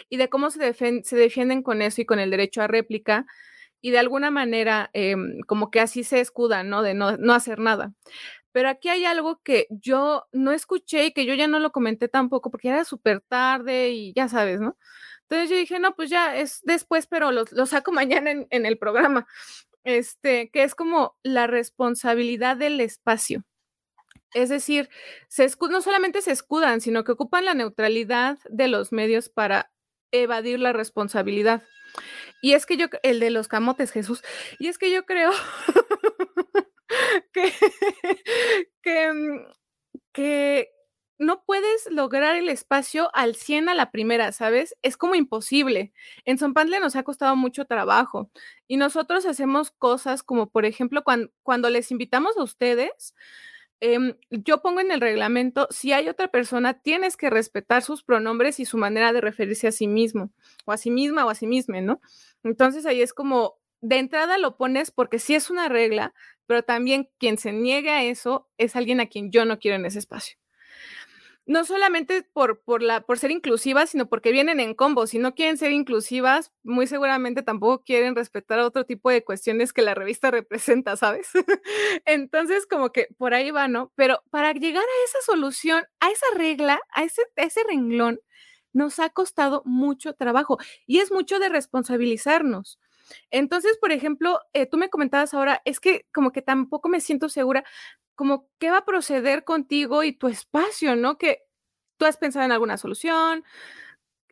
y 0.09 0.17
de 0.17 0.29
cómo 0.29 0.49
se, 0.51 0.73
se 0.73 1.15
defienden 1.17 1.63
con 1.63 1.81
eso 1.81 2.01
y 2.01 2.05
con 2.05 2.19
el 2.19 2.31
derecho 2.31 2.61
a 2.61 2.67
réplica, 2.67 3.25
y 3.81 3.91
de 3.91 3.99
alguna 3.99 4.31
manera 4.31 4.89
em, 4.93 5.39
como 5.47 5.71
que 5.71 5.79
así 5.79 6.03
se 6.03 6.19
escudan, 6.21 6.69
¿no? 6.69 6.81
De 6.83 6.93
no, 6.93 7.17
no 7.17 7.33
hacer 7.33 7.59
nada. 7.59 7.93
Pero 8.51 8.69
aquí 8.69 8.89
hay 8.89 9.05
algo 9.05 9.41
que 9.43 9.67
yo 9.69 10.27
no 10.31 10.51
escuché 10.51 11.05
y 11.07 11.13
que 11.13 11.25
yo 11.25 11.35
ya 11.35 11.47
no 11.47 11.59
lo 11.59 11.71
comenté 11.71 12.07
tampoco 12.09 12.51
porque 12.51 12.69
era 12.69 12.83
súper 12.85 13.21
tarde 13.21 13.89
y 13.91 14.13
ya 14.15 14.27
sabes, 14.29 14.59
¿no? 14.61 14.77
Entonces 15.29 15.49
yo 15.49 15.57
dije, 15.57 15.79
no, 15.79 15.95
pues 15.95 16.09
ya 16.09 16.35
es 16.35 16.61
después, 16.63 17.05
pero 17.05 17.31
lo, 17.31 17.45
saco 17.65 17.91
mañana 17.91 18.31
en, 18.31 18.65
el 18.65 18.77
programa. 18.77 19.27
Este, 19.83 20.49
que 20.51 20.63
es 20.63 20.75
como 20.75 21.17
la 21.23 21.47
responsabilidad 21.47 22.57
del 22.57 22.81
espacio. 22.81 23.43
Es 24.33 24.49
decir, 24.49 24.89
se 25.27 25.49
no 25.69 25.81
solamente 25.81 26.21
se 26.21 26.31
escudan, 26.31 26.81
sino 26.81 27.03
que 27.03 27.13
ocupan 27.13 27.45
la 27.45 27.53
neutralidad 27.53 28.37
de 28.49 28.67
los 28.67 28.91
medios 28.91 29.29
para 29.29 29.71
evadir 30.11 30.59
la 30.59 30.73
responsabilidad. 30.73 31.63
Y 32.41 32.53
es 32.53 32.65
que 32.65 32.77
yo, 32.77 32.87
el 33.03 33.19
de 33.19 33.31
los 33.31 33.47
camotes, 33.47 33.91
Jesús, 33.91 34.23
y 34.59 34.67
es 34.67 34.77
que 34.77 34.91
yo 34.91 35.05
creo 35.05 35.31
que, 37.33 37.53
que, 40.13 40.71
no 41.19 41.43
puedes 41.43 41.87
lograr 41.91 42.37
el 42.37 42.47
espacio 42.47 43.09
al 43.13 43.35
100 43.35 43.69
a 43.69 43.75
la 43.75 43.91
primera, 43.91 44.31
¿sabes? 44.31 44.75
Es 44.81 44.95
como 44.97 45.15
imposible. 45.15 45.91
En 46.25 46.37
Zompantle 46.37 46.79
nos 46.79 46.95
ha 46.95 47.03
costado 47.03 47.35
mucho 47.35 47.65
trabajo 47.65 48.31
y 48.67 48.77
nosotros 48.77 49.25
hacemos 49.25 49.69
cosas 49.71 50.23
como, 50.23 50.49
por 50.49 50.65
ejemplo, 50.65 51.03
cuando, 51.03 51.69
les 51.69 51.91
invitamos 51.91 52.37
a 52.37 52.43
ustedes, 52.43 53.15
em, 53.81 54.15
yo 54.31 54.61
pongo 54.61 54.79
en 54.81 54.91
el 54.91 55.01
reglamento, 55.01 55.67
si 55.71 55.91
hay 55.93 56.09
otra 56.09 56.29
persona, 56.29 56.81
tienes 56.81 57.17
que 57.17 57.29
respetar 57.29 57.83
sus 57.83 58.03
pronombres 58.03 58.59
y 58.59 58.65
su 58.65 58.77
manera 58.77 59.13
de 59.13 59.21
referirse 59.21 59.67
a 59.67 59.71
sí 59.73 59.87
mismo, 59.87 60.31
o 60.65 60.71
a 60.71 60.77
sí 60.77 60.91
misma 60.91 61.25
o 61.25 61.29
a 61.29 61.35
sí 61.35 61.47
misma, 61.47 61.81
¿no? 61.81 62.01
Entonces 62.43 62.85
ahí 62.85 63.01
es 63.01 63.13
como, 63.13 63.57
de 63.81 63.97
entrada 63.99 64.37
lo 64.37 64.57
pones 64.57 64.91
porque 64.91 65.19
sí 65.19 65.35
es 65.35 65.49
una 65.49 65.69
regla, 65.69 66.13
pero 66.47 66.63
también 66.63 67.09
quien 67.19 67.37
se 67.37 67.51
niegue 67.53 67.91
a 67.91 68.03
eso 68.03 68.49
es 68.57 68.75
alguien 68.75 69.01
a 69.01 69.07
quien 69.07 69.31
yo 69.31 69.45
no 69.45 69.59
quiero 69.59 69.77
en 69.77 69.85
ese 69.85 69.99
espacio 69.99 70.38
no 71.49 71.65
solamente 71.65 72.21
por, 72.21 72.61
por, 72.61 72.83
la, 72.83 73.01
por 73.01 73.17
ser 73.17 73.31
inclusivas, 73.31 73.89
sino 73.89 74.07
porque 74.07 74.31
vienen 74.31 74.59
en 74.59 74.75
combo. 74.75 75.07
Si 75.07 75.17
no 75.17 75.33
quieren 75.33 75.57
ser 75.57 75.71
inclusivas, 75.71 76.53
muy 76.61 76.85
seguramente 76.85 77.41
tampoco 77.41 77.83
quieren 77.83 78.15
respetar 78.15 78.59
otro 78.59 78.85
tipo 78.85 79.09
de 79.09 79.23
cuestiones 79.23 79.73
que 79.73 79.81
la 79.81 79.95
revista 79.95 80.29
representa, 80.31 80.95
¿sabes? 80.95 81.29
Entonces, 82.05 82.67
como 82.67 82.91
que 82.91 83.07
por 83.17 83.33
ahí 83.33 83.49
va, 83.49 83.67
¿no? 83.67 83.91
Pero 83.95 84.21
para 84.29 84.53
llegar 84.53 84.83
a 84.83 85.05
esa 85.05 85.17
solución, 85.25 85.83
a 85.99 86.11
esa 86.11 86.27
regla, 86.35 86.79
a 86.93 87.03
ese, 87.03 87.23
ese 87.35 87.61
renglón, 87.67 88.19
nos 88.71 88.99
ha 88.99 89.09
costado 89.09 89.63
mucho 89.65 90.13
trabajo 90.13 90.59
y 90.85 90.99
es 90.99 91.11
mucho 91.11 91.39
de 91.39 91.49
responsabilizarnos. 91.49 92.79
Entonces, 93.31 93.75
por 93.81 93.91
ejemplo, 93.91 94.39
eh, 94.53 94.67
tú 94.67 94.77
me 94.77 94.91
comentabas 94.91 95.33
ahora, 95.33 95.63
es 95.65 95.79
que 95.79 96.05
como 96.13 96.31
que 96.31 96.43
tampoco 96.43 96.89
me 96.89 97.01
siento 97.01 97.27
segura, 97.27 97.63
como 98.19 98.49
qué 98.59 98.69
va 98.69 98.79
a 98.79 98.85
proceder 98.85 99.45
contigo 99.45 100.03
y 100.03 100.11
tu 100.11 100.27
espacio, 100.27 100.97
¿no? 100.97 101.17
Que 101.17 101.45
tú 101.97 102.03
has 102.05 102.17
pensado 102.17 102.43
en 102.45 102.51
alguna 102.51 102.75
solución, 102.75 103.45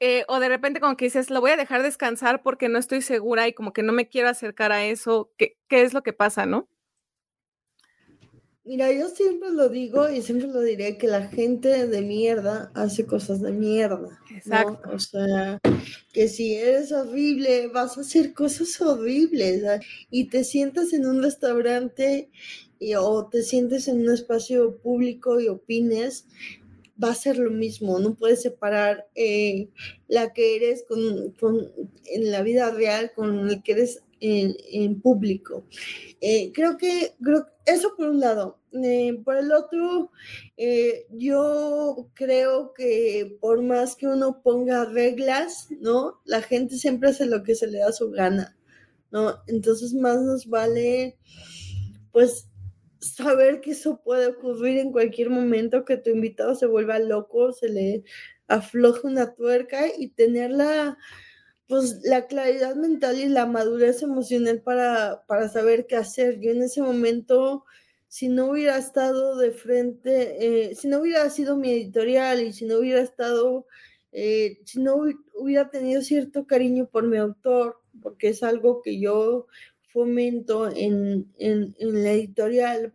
eh, 0.01 0.25
o 0.27 0.41
de 0.41 0.49
repente 0.49 0.81
como 0.81 0.97
que 0.97 1.05
dices, 1.05 1.29
lo 1.29 1.39
voy 1.41 1.51
a 1.51 1.57
dejar 1.57 1.83
descansar 1.83 2.43
porque 2.43 2.67
no 2.67 2.79
estoy 2.79 3.01
segura 3.01 3.47
y 3.47 3.53
como 3.53 3.71
que 3.71 3.83
no 3.83 3.93
me 3.93 4.09
quiero 4.09 4.27
acercar 4.29 4.73
a 4.73 4.83
eso, 4.85 5.31
¿qué, 5.37 5.57
qué 5.69 5.83
es 5.83 5.93
lo 5.93 6.03
que 6.03 6.11
pasa, 6.11 6.45
no? 6.45 6.69
Mira, 8.67 8.91
yo 8.91 9.07
siempre 9.07 9.49
lo 9.51 9.69
digo 9.69 10.09
y 10.09 10.21
siempre 10.21 10.49
lo 10.49 10.61
diré 10.61 10.97
que 10.97 11.07
la 11.07 11.29
gente 11.29 11.87
de 11.87 12.01
mierda 12.01 12.69
hace 12.73 13.05
cosas 13.05 13.41
de 13.41 13.53
mierda. 13.53 14.19
Exacto. 14.29 14.89
O 14.93 14.99
sea, 14.99 15.57
que 16.11 16.27
si 16.27 16.55
eres 16.55 16.91
horrible, 16.91 17.69
vas 17.69 17.97
a 17.97 18.01
hacer 18.01 18.33
cosas 18.33 18.81
horribles. 18.81 19.63
Y 20.11 20.25
te 20.25 20.43
sientas 20.43 20.91
en 20.91 21.05
un 21.05 21.23
restaurante 21.23 22.29
o 22.99 23.27
te 23.27 23.41
sientes 23.41 23.87
en 23.87 24.01
un 24.01 24.13
espacio 24.13 24.77
público 24.79 25.39
y 25.39 25.47
opines, 25.47 26.25
va 27.01 27.11
a 27.11 27.15
ser 27.15 27.37
lo 27.37 27.51
mismo, 27.51 27.99
no 27.99 28.15
puedes 28.15 28.41
separar 28.41 29.07
eh, 29.15 29.69
la 30.07 30.33
que 30.33 30.55
eres 30.55 30.83
con, 30.87 31.33
en 32.05 32.31
la 32.31 32.41
vida 32.41 32.71
real 32.71 33.11
con 33.15 33.49
el 33.49 33.63
que 33.63 33.73
eres 33.73 34.03
en, 34.19 35.01
público. 35.01 35.65
Eh, 36.21 36.51
creo 36.53 36.77
que 36.77 37.15
eso 37.65 37.95
por 37.95 38.09
un 38.09 38.19
lado. 38.19 38.59
Eh, 38.83 39.19
por 39.23 39.37
el 39.37 39.51
otro, 39.51 40.11
yo 41.11 42.09
creo 42.13 42.73
que 42.73 43.37
por 43.41 43.63
más 43.63 43.95
que 43.95 44.07
uno 44.07 44.41
ponga 44.43 44.85
reglas, 44.85 45.67
¿no? 45.79 46.21
La 46.25 46.41
gente 46.41 46.77
siempre 46.77 47.09
hace 47.09 47.25
lo 47.25 47.43
que 47.43 47.55
se 47.55 47.67
le 47.67 47.79
da 47.79 47.91
su 47.91 48.11
gana, 48.11 48.57
¿no? 49.11 49.41
Entonces 49.47 49.93
más 49.93 50.21
nos 50.21 50.47
vale, 50.47 51.17
pues, 52.11 52.47
saber 52.99 53.61
que 53.61 53.71
eso 53.71 54.01
puede 54.03 54.27
ocurrir 54.27 54.77
en 54.79 54.91
cualquier 54.91 55.29
momento, 55.29 55.85
que 55.85 55.97
tu 55.97 56.09
invitado 56.09 56.55
se 56.55 56.65
vuelva 56.65 56.99
loco, 56.99 57.53
se 57.53 57.69
le 57.69 58.03
afloje 58.47 59.07
una 59.07 59.33
tuerca 59.33 59.85
y 59.97 60.09
tener 60.09 60.51
la, 60.51 60.97
pues, 61.67 61.99
la 62.03 62.27
claridad 62.27 62.75
mental 62.75 63.19
y 63.19 63.27
la 63.27 63.45
madurez 63.45 64.01
emocional 64.03 64.61
para, 64.61 65.23
para 65.27 65.49
saber 65.49 65.87
qué 65.87 65.95
hacer. 65.95 66.39
Yo 66.39 66.51
en 66.51 66.63
ese 66.63 66.81
momento, 66.81 67.65
si 68.07 68.29
no 68.29 68.51
hubiera 68.51 68.77
estado 68.77 69.37
de 69.37 69.51
frente, 69.51 70.69
eh, 70.69 70.75
si 70.75 70.87
no 70.87 70.99
hubiera 71.01 71.29
sido 71.29 71.57
mi 71.57 71.71
editorial 71.71 72.41
y 72.41 72.53
si 72.53 72.65
no 72.65 72.77
hubiera 72.79 73.01
estado 73.01 73.65
eh, 74.11 74.61
si 74.65 74.79
no 74.79 74.95
hubiera 75.35 75.69
tenido 75.69 76.01
cierto 76.01 76.47
cariño 76.47 76.87
por 76.87 77.05
mi 77.07 77.17
autor, 77.17 77.81
porque 78.01 78.29
es 78.29 78.41
algo 78.43 78.81
que 78.81 78.99
yo 78.99 79.47
fomento 79.97 80.69
en, 80.69 81.33
en, 81.39 81.73
la 81.79 82.11
editorial, 82.11 82.93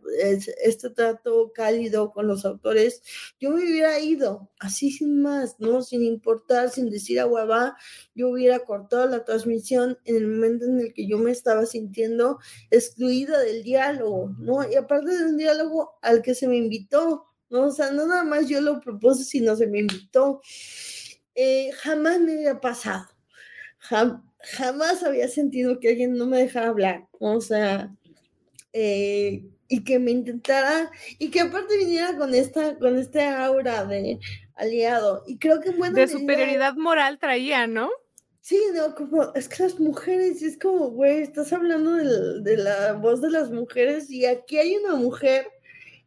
este 0.63 0.89
trato 0.89 1.51
cálido 1.53 2.13
con 2.13 2.27
los 2.27 2.45
autores, 2.45 3.03
yo 3.41 3.49
me 3.49 3.61
hubiera 3.61 3.99
ido 3.99 4.49
así 4.57 4.89
sin 4.89 5.21
más, 5.21 5.59
¿no? 5.59 5.81
Sin 5.81 6.01
importar, 6.01 6.69
sin 6.69 6.89
decir 6.89 7.19
a 7.19 7.25
hueva, 7.25 7.75
yo 8.15 8.29
hubiera 8.29 8.59
cortado 8.59 9.05
la 9.09 9.25
transmisión 9.25 9.97
en 10.05 10.15
el 10.15 10.27
momento 10.27 10.63
en 10.63 10.79
el 10.79 10.93
que 10.93 11.05
yo 11.05 11.17
me 11.17 11.31
estaba 11.31 11.65
sintiendo 11.65 12.39
excluida 12.71 13.37
del 13.41 13.63
diálogo, 13.63 14.33
¿no? 14.39 14.65
Y 14.71 14.75
aparte 14.75 15.11
de 15.11 15.25
un 15.25 15.35
diálogo 15.35 15.95
al 16.01 16.21
que 16.21 16.35
se 16.35 16.47
me 16.47 16.55
invitó, 16.55 17.25
¿no? 17.49 17.63
O 17.63 17.71
sea, 17.71 17.91
no 17.91 18.07
nada 18.07 18.23
más 18.23 18.47
yo 18.47 18.61
lo 18.61 18.79
propuse, 18.79 19.25
sino 19.25 19.57
se 19.57 19.67
me 19.67 19.79
invitó. 19.79 20.39
Eh, 21.35 21.69
jamás 21.73 22.21
me 22.21 22.31
había 22.31 22.61
pasado. 22.61 23.07
Jamás 24.43 25.03
había 25.03 25.27
sentido 25.27 25.79
que 25.79 25.89
alguien 25.89 26.13
no 26.13 26.25
me 26.25 26.39
dejara 26.39 26.69
hablar. 26.69 27.07
O 27.19 27.41
sea, 27.41 27.93
eh, 28.73 29.45
y 29.67 29.83
que 29.83 29.99
me 29.99 30.11
intentara, 30.11 30.91
y 31.17 31.31
que 31.31 31.41
aparte 31.41 31.77
viniera 31.77 32.15
con 32.17 32.33
esta, 32.35 32.77
con 32.77 32.97
este 32.97 33.23
aura 33.23 33.85
de 33.85 34.19
aliado. 34.55 35.23
Y 35.25 35.37
creo 35.37 35.59
que 35.61 35.71
bueno. 35.71 35.95
De 35.95 36.07
superioridad 36.07 36.75
moral 36.75 37.17
traía, 37.19 37.65
¿no? 37.67 37.89
Sí, 38.41 38.59
no, 38.73 38.93
como, 38.93 39.33
es 39.35 39.47
que 39.47 39.63
las 39.63 39.79
mujeres, 39.79 40.41
es 40.41 40.59
como, 40.59 40.89
güey, 40.89 41.21
estás 41.21 41.53
hablando 41.53 41.93
de, 41.93 42.41
de 42.41 42.57
la 42.57 42.93
voz 42.93 43.21
de 43.21 43.31
las 43.31 43.49
mujeres 43.49 44.09
y 44.11 44.25
aquí 44.25 44.57
hay 44.57 44.75
una 44.75 44.95
mujer 44.95 45.47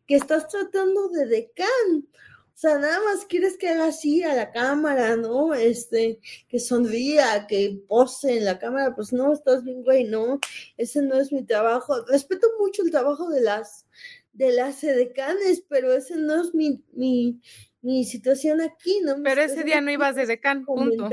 que 0.07 0.17
estás 0.17 0.47
tratando 0.49 1.09
de 1.09 1.27
decán. 1.27 2.07
O 2.57 2.59
sea, 2.59 2.79
nada 2.79 2.99
más 3.05 3.27
quieres 3.27 3.59
que 3.59 3.69
haga 3.69 3.89
así 3.89 4.23
a 4.23 4.33
la 4.33 4.51
cámara, 4.51 5.15
¿no? 5.15 5.53
Este, 5.53 6.21
que 6.49 6.59
sonría, 6.59 7.47
que 7.47 7.83
pose 7.87 8.39
en 8.39 8.47
la 8.47 8.59
cámara, 8.59 8.95
pues 8.95 9.13
no, 9.13 9.35
estás 9.35 9.63
bien, 9.63 9.83
güey, 9.83 10.05
no, 10.05 10.41
ese 10.79 11.03
no 11.03 11.21
es 11.21 11.31
mi 11.33 11.45
trabajo. 11.45 12.03
Respeto 12.07 12.47
mucho 12.59 12.83
el 12.83 12.91
trabajo 12.91 13.29
de 13.29 13.43
las, 13.43 13.85
de 14.33 14.53
las 14.53 14.83
edecanes, 14.83 15.65
pero 15.69 15.93
ese 15.93 16.17
no 16.17 16.41
es 16.41 16.55
mi, 16.55 16.83
mi, 16.95 17.43
mi 17.83 18.07
situación 18.07 18.63
aquí, 18.63 19.01
¿no? 19.05 19.17
Pero 19.23 19.43
ese 19.43 19.63
día 19.63 19.83
no 19.83 19.91
ibas 19.91 20.17
de 20.17 20.25
decán, 20.25 20.65
punto. 20.65 21.11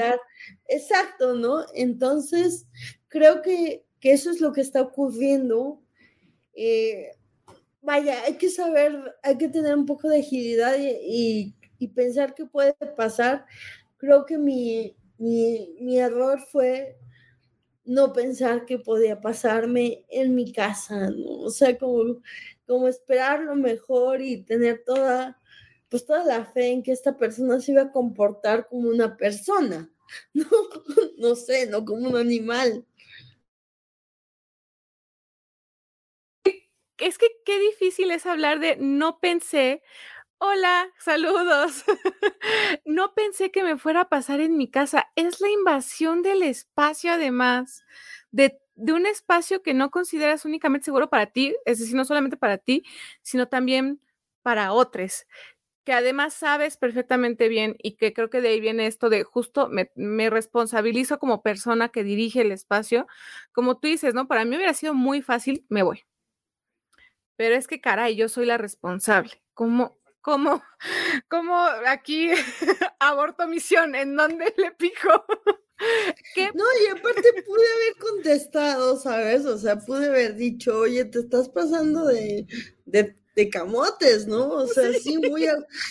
Exacto, 0.69 1.35
¿no? 1.35 1.65
Entonces, 1.73 2.67
creo 3.09 3.41
que, 3.41 3.83
que 3.99 4.13
eso 4.13 4.31
es 4.31 4.39
lo 4.39 4.53
que 4.53 4.61
está 4.61 4.81
ocurriendo. 4.81 5.83
Eh, 6.55 7.09
vaya, 7.83 8.23
hay 8.23 8.37
que 8.37 8.49
saber, 8.49 9.15
hay 9.21 9.37
que 9.37 9.49
tener 9.49 9.75
un 9.75 9.85
poco 9.85 10.09
de 10.09 10.19
agilidad 10.19 10.75
y, 10.79 11.55
pensar 11.93 12.33
qué 12.33 12.45
puede 12.45 12.73
pasar. 12.95 13.45
Creo 13.97 14.25
que 14.25 14.37
mi, 14.37 14.95
error 15.97 16.39
fue 16.49 16.97
no 17.83 18.13
pensar 18.13 18.65
que 18.65 18.79
podía 18.79 19.19
pasarme 19.19 20.05
en 20.09 20.33
mi 20.33 20.53
casa, 20.53 21.09
¿no? 21.09 21.41
O 21.41 21.49
sea, 21.49 21.77
como, 21.77 22.87
esperar 22.87 23.41
lo 23.41 23.55
mejor 23.55 24.21
y 24.21 24.43
tener 24.43 24.83
toda, 24.85 25.37
pues 25.89 26.05
toda 26.05 26.23
la 26.23 26.45
fe 26.45 26.71
en 26.71 26.83
que 26.83 26.93
esta 26.93 27.17
persona 27.17 27.59
se 27.59 27.73
iba 27.73 27.81
a 27.83 27.91
comportar 27.91 28.67
como 28.69 28.87
una 28.87 29.17
persona, 29.17 29.91
no, 30.33 30.47
no 31.17 31.35
sé, 31.35 31.67
no 31.67 31.83
como 31.83 32.09
un 32.09 32.15
animal. 32.15 32.85
Es 37.03 37.17
que 37.17 37.27
qué 37.45 37.59
difícil 37.59 38.11
es 38.11 38.25
hablar 38.25 38.59
de 38.59 38.77
no 38.77 39.19
pensé, 39.19 39.83
hola, 40.37 40.89
saludos, 40.99 41.83
no 42.85 43.13
pensé 43.13 43.51
que 43.51 43.63
me 43.63 43.77
fuera 43.77 44.01
a 44.01 44.09
pasar 44.09 44.39
en 44.41 44.57
mi 44.57 44.69
casa. 44.69 45.11
Es 45.15 45.41
la 45.41 45.49
invasión 45.49 46.21
del 46.21 46.43
espacio 46.43 47.13
además, 47.13 47.83
de, 48.31 48.59
de 48.75 48.93
un 48.93 49.05
espacio 49.05 49.61
que 49.61 49.73
no 49.73 49.91
consideras 49.91 50.45
únicamente 50.45 50.85
seguro 50.85 51.09
para 51.09 51.27
ti, 51.27 51.55
es 51.65 51.79
decir, 51.79 51.95
no 51.95 52.05
solamente 52.05 52.37
para 52.37 52.57
ti, 52.57 52.83
sino 53.21 53.47
también 53.47 54.01
para 54.41 54.73
otros 54.73 55.25
que 55.85 55.93
además 55.93 56.33
sabes 56.33 56.77
perfectamente 56.77 57.49
bien 57.49 57.75
y 57.83 57.97
que 57.97 58.13
creo 58.13 58.29
que 58.29 58.39
de 58.39 58.49
ahí 58.49 58.61
viene 58.61 58.87
esto 58.87 59.09
de 59.09 59.23
justo 59.23 59.67
me, 59.67 59.91
me, 59.95 60.29
responsabilizo 60.29 61.19
como 61.19 61.41
persona 61.43 61.89
que 61.89 62.05
dirige 62.05 62.41
el 62.41 62.53
espacio, 62.53 63.05
como 63.51 63.77
tú 63.77 63.87
dices, 63.89 64.13
¿no? 64.13 64.27
Para 64.29 64.45
mí 64.45 64.55
hubiera 64.55 64.73
sido 64.73 64.93
muy 64.93 65.21
fácil, 65.21 65.65
me 65.69 65.83
voy 65.83 66.05
pero 67.35 67.55
es 67.55 67.67
que 67.67 67.81
caray, 67.81 68.15
yo 68.15 68.29
soy 68.29 68.45
la 68.45 68.57
responsable. 68.57 69.41
¿Cómo, 69.53 69.97
cómo, 70.21 70.63
cómo 71.27 71.57
aquí 71.87 72.29
aborto 72.99 73.47
misión? 73.47 73.95
¿En 73.95 74.15
dónde 74.15 74.53
le 74.57 74.71
pico? 74.71 75.25
No, 76.53 76.63
y 76.81 76.87
aparte 76.91 77.43
pude 77.45 77.65
haber 77.75 77.95
contestado, 77.99 78.95
¿sabes? 78.97 79.45
O 79.45 79.57
sea, 79.57 79.79
pude 79.79 80.07
haber 80.07 80.35
dicho, 80.35 80.77
oye, 80.77 81.03
te 81.03 81.19
estás 81.19 81.49
pasando 81.49 82.05
de, 82.05 82.47
de, 82.85 83.49
camotes, 83.49 84.25
¿no? 84.25 84.49
O 84.49 84.67
sea, 84.67 84.93
sí. 84.93 85.17
muy, 85.17 85.47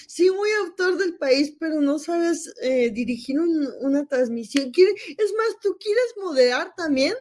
sí, 0.06 0.30
muy 0.30 0.50
autor 0.64 0.96
del 0.96 1.18
país, 1.18 1.54
pero 1.58 1.82
no 1.82 1.98
sabes 1.98 2.54
eh, 2.62 2.90
dirigir 2.90 3.38
una 3.38 4.06
transmisión. 4.06 4.72
Es 4.74 5.34
más, 5.36 5.60
¿tú 5.60 5.76
quieres 5.78 6.14
moderar 6.16 6.72
también? 6.74 7.14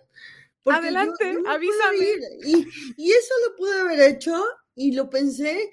Adelante, 0.65 1.37
avísame. 1.47 2.05
Y, 2.45 2.67
y, 2.97 3.11
eso 3.11 3.33
lo 3.47 3.55
pude 3.55 3.79
haber 3.79 3.99
hecho 4.01 4.43
y 4.75 4.91
lo 4.93 5.09
pensé, 5.09 5.71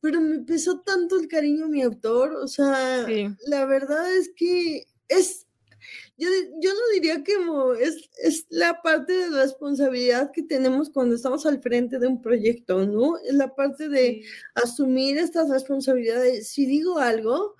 pero 0.00 0.20
me 0.20 0.40
pesó 0.40 0.80
tanto 0.80 1.18
el 1.18 1.28
cariño 1.28 1.66
a 1.66 1.68
mi 1.68 1.82
autor. 1.82 2.34
O 2.34 2.48
sea, 2.48 3.06
la 3.46 3.64
verdad 3.64 4.14
es 4.14 4.30
que 4.36 4.86
es, 5.08 5.46
yo, 6.18 6.28
yo 6.60 6.74
no 6.74 6.80
diría 6.92 7.24
que 7.24 7.36
es, 7.80 8.10
es 8.22 8.46
la 8.50 8.82
parte 8.82 9.12
de 9.12 9.30
responsabilidad 9.30 10.30
que 10.32 10.42
tenemos 10.42 10.90
cuando 10.90 11.14
estamos 11.14 11.46
al 11.46 11.62
frente 11.62 11.98
de 11.98 12.06
un 12.06 12.20
proyecto, 12.20 12.86
¿no? 12.86 13.16
Es 13.18 13.34
la 13.34 13.54
parte 13.54 13.88
de 13.88 14.22
asumir 14.54 15.16
estas 15.18 15.48
responsabilidades. 15.48 16.48
Si 16.48 16.66
digo 16.66 16.98
algo, 16.98 17.56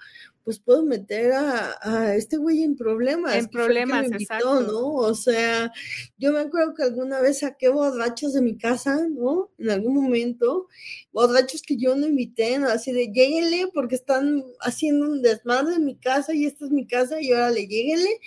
pues 0.48 0.60
puedo 0.60 0.82
meter 0.82 1.32
a, 1.34 2.14
este 2.16 2.38
güey 2.38 2.62
en 2.62 2.74
problemas. 2.74 3.36
En 3.36 3.48
problemas, 3.48 4.10
exacto. 4.10 4.62
¿no? 4.62 4.94
O 4.94 5.12
sea, 5.14 5.70
yo 6.16 6.32
me 6.32 6.38
acuerdo 6.38 6.72
que 6.72 6.84
alguna 6.84 7.20
vez 7.20 7.40
saqué 7.40 7.68
borrachos 7.68 8.32
de 8.32 8.40
mi 8.40 8.56
casa, 8.56 9.06
¿no? 9.10 9.50
En 9.58 9.68
algún 9.68 9.94
momento, 9.94 10.66
borrachos 11.12 11.60
que 11.60 11.76
yo 11.76 11.94
no 11.96 12.06
invité, 12.06 12.58
¿no? 12.58 12.68
Así 12.68 12.92
de, 12.92 13.12
lléguenle 13.12 13.68
porque 13.74 13.96
están 13.96 14.42
haciendo 14.60 15.10
un 15.10 15.20
desmadre 15.20 15.74
en 15.74 15.84
mi 15.84 15.96
casa 15.98 16.34
y 16.34 16.46
esta 16.46 16.64
es 16.64 16.70
mi 16.70 16.86
casa 16.86 17.20
y 17.20 17.30
órale, 17.30 17.66
lléguenle. 17.66 18.18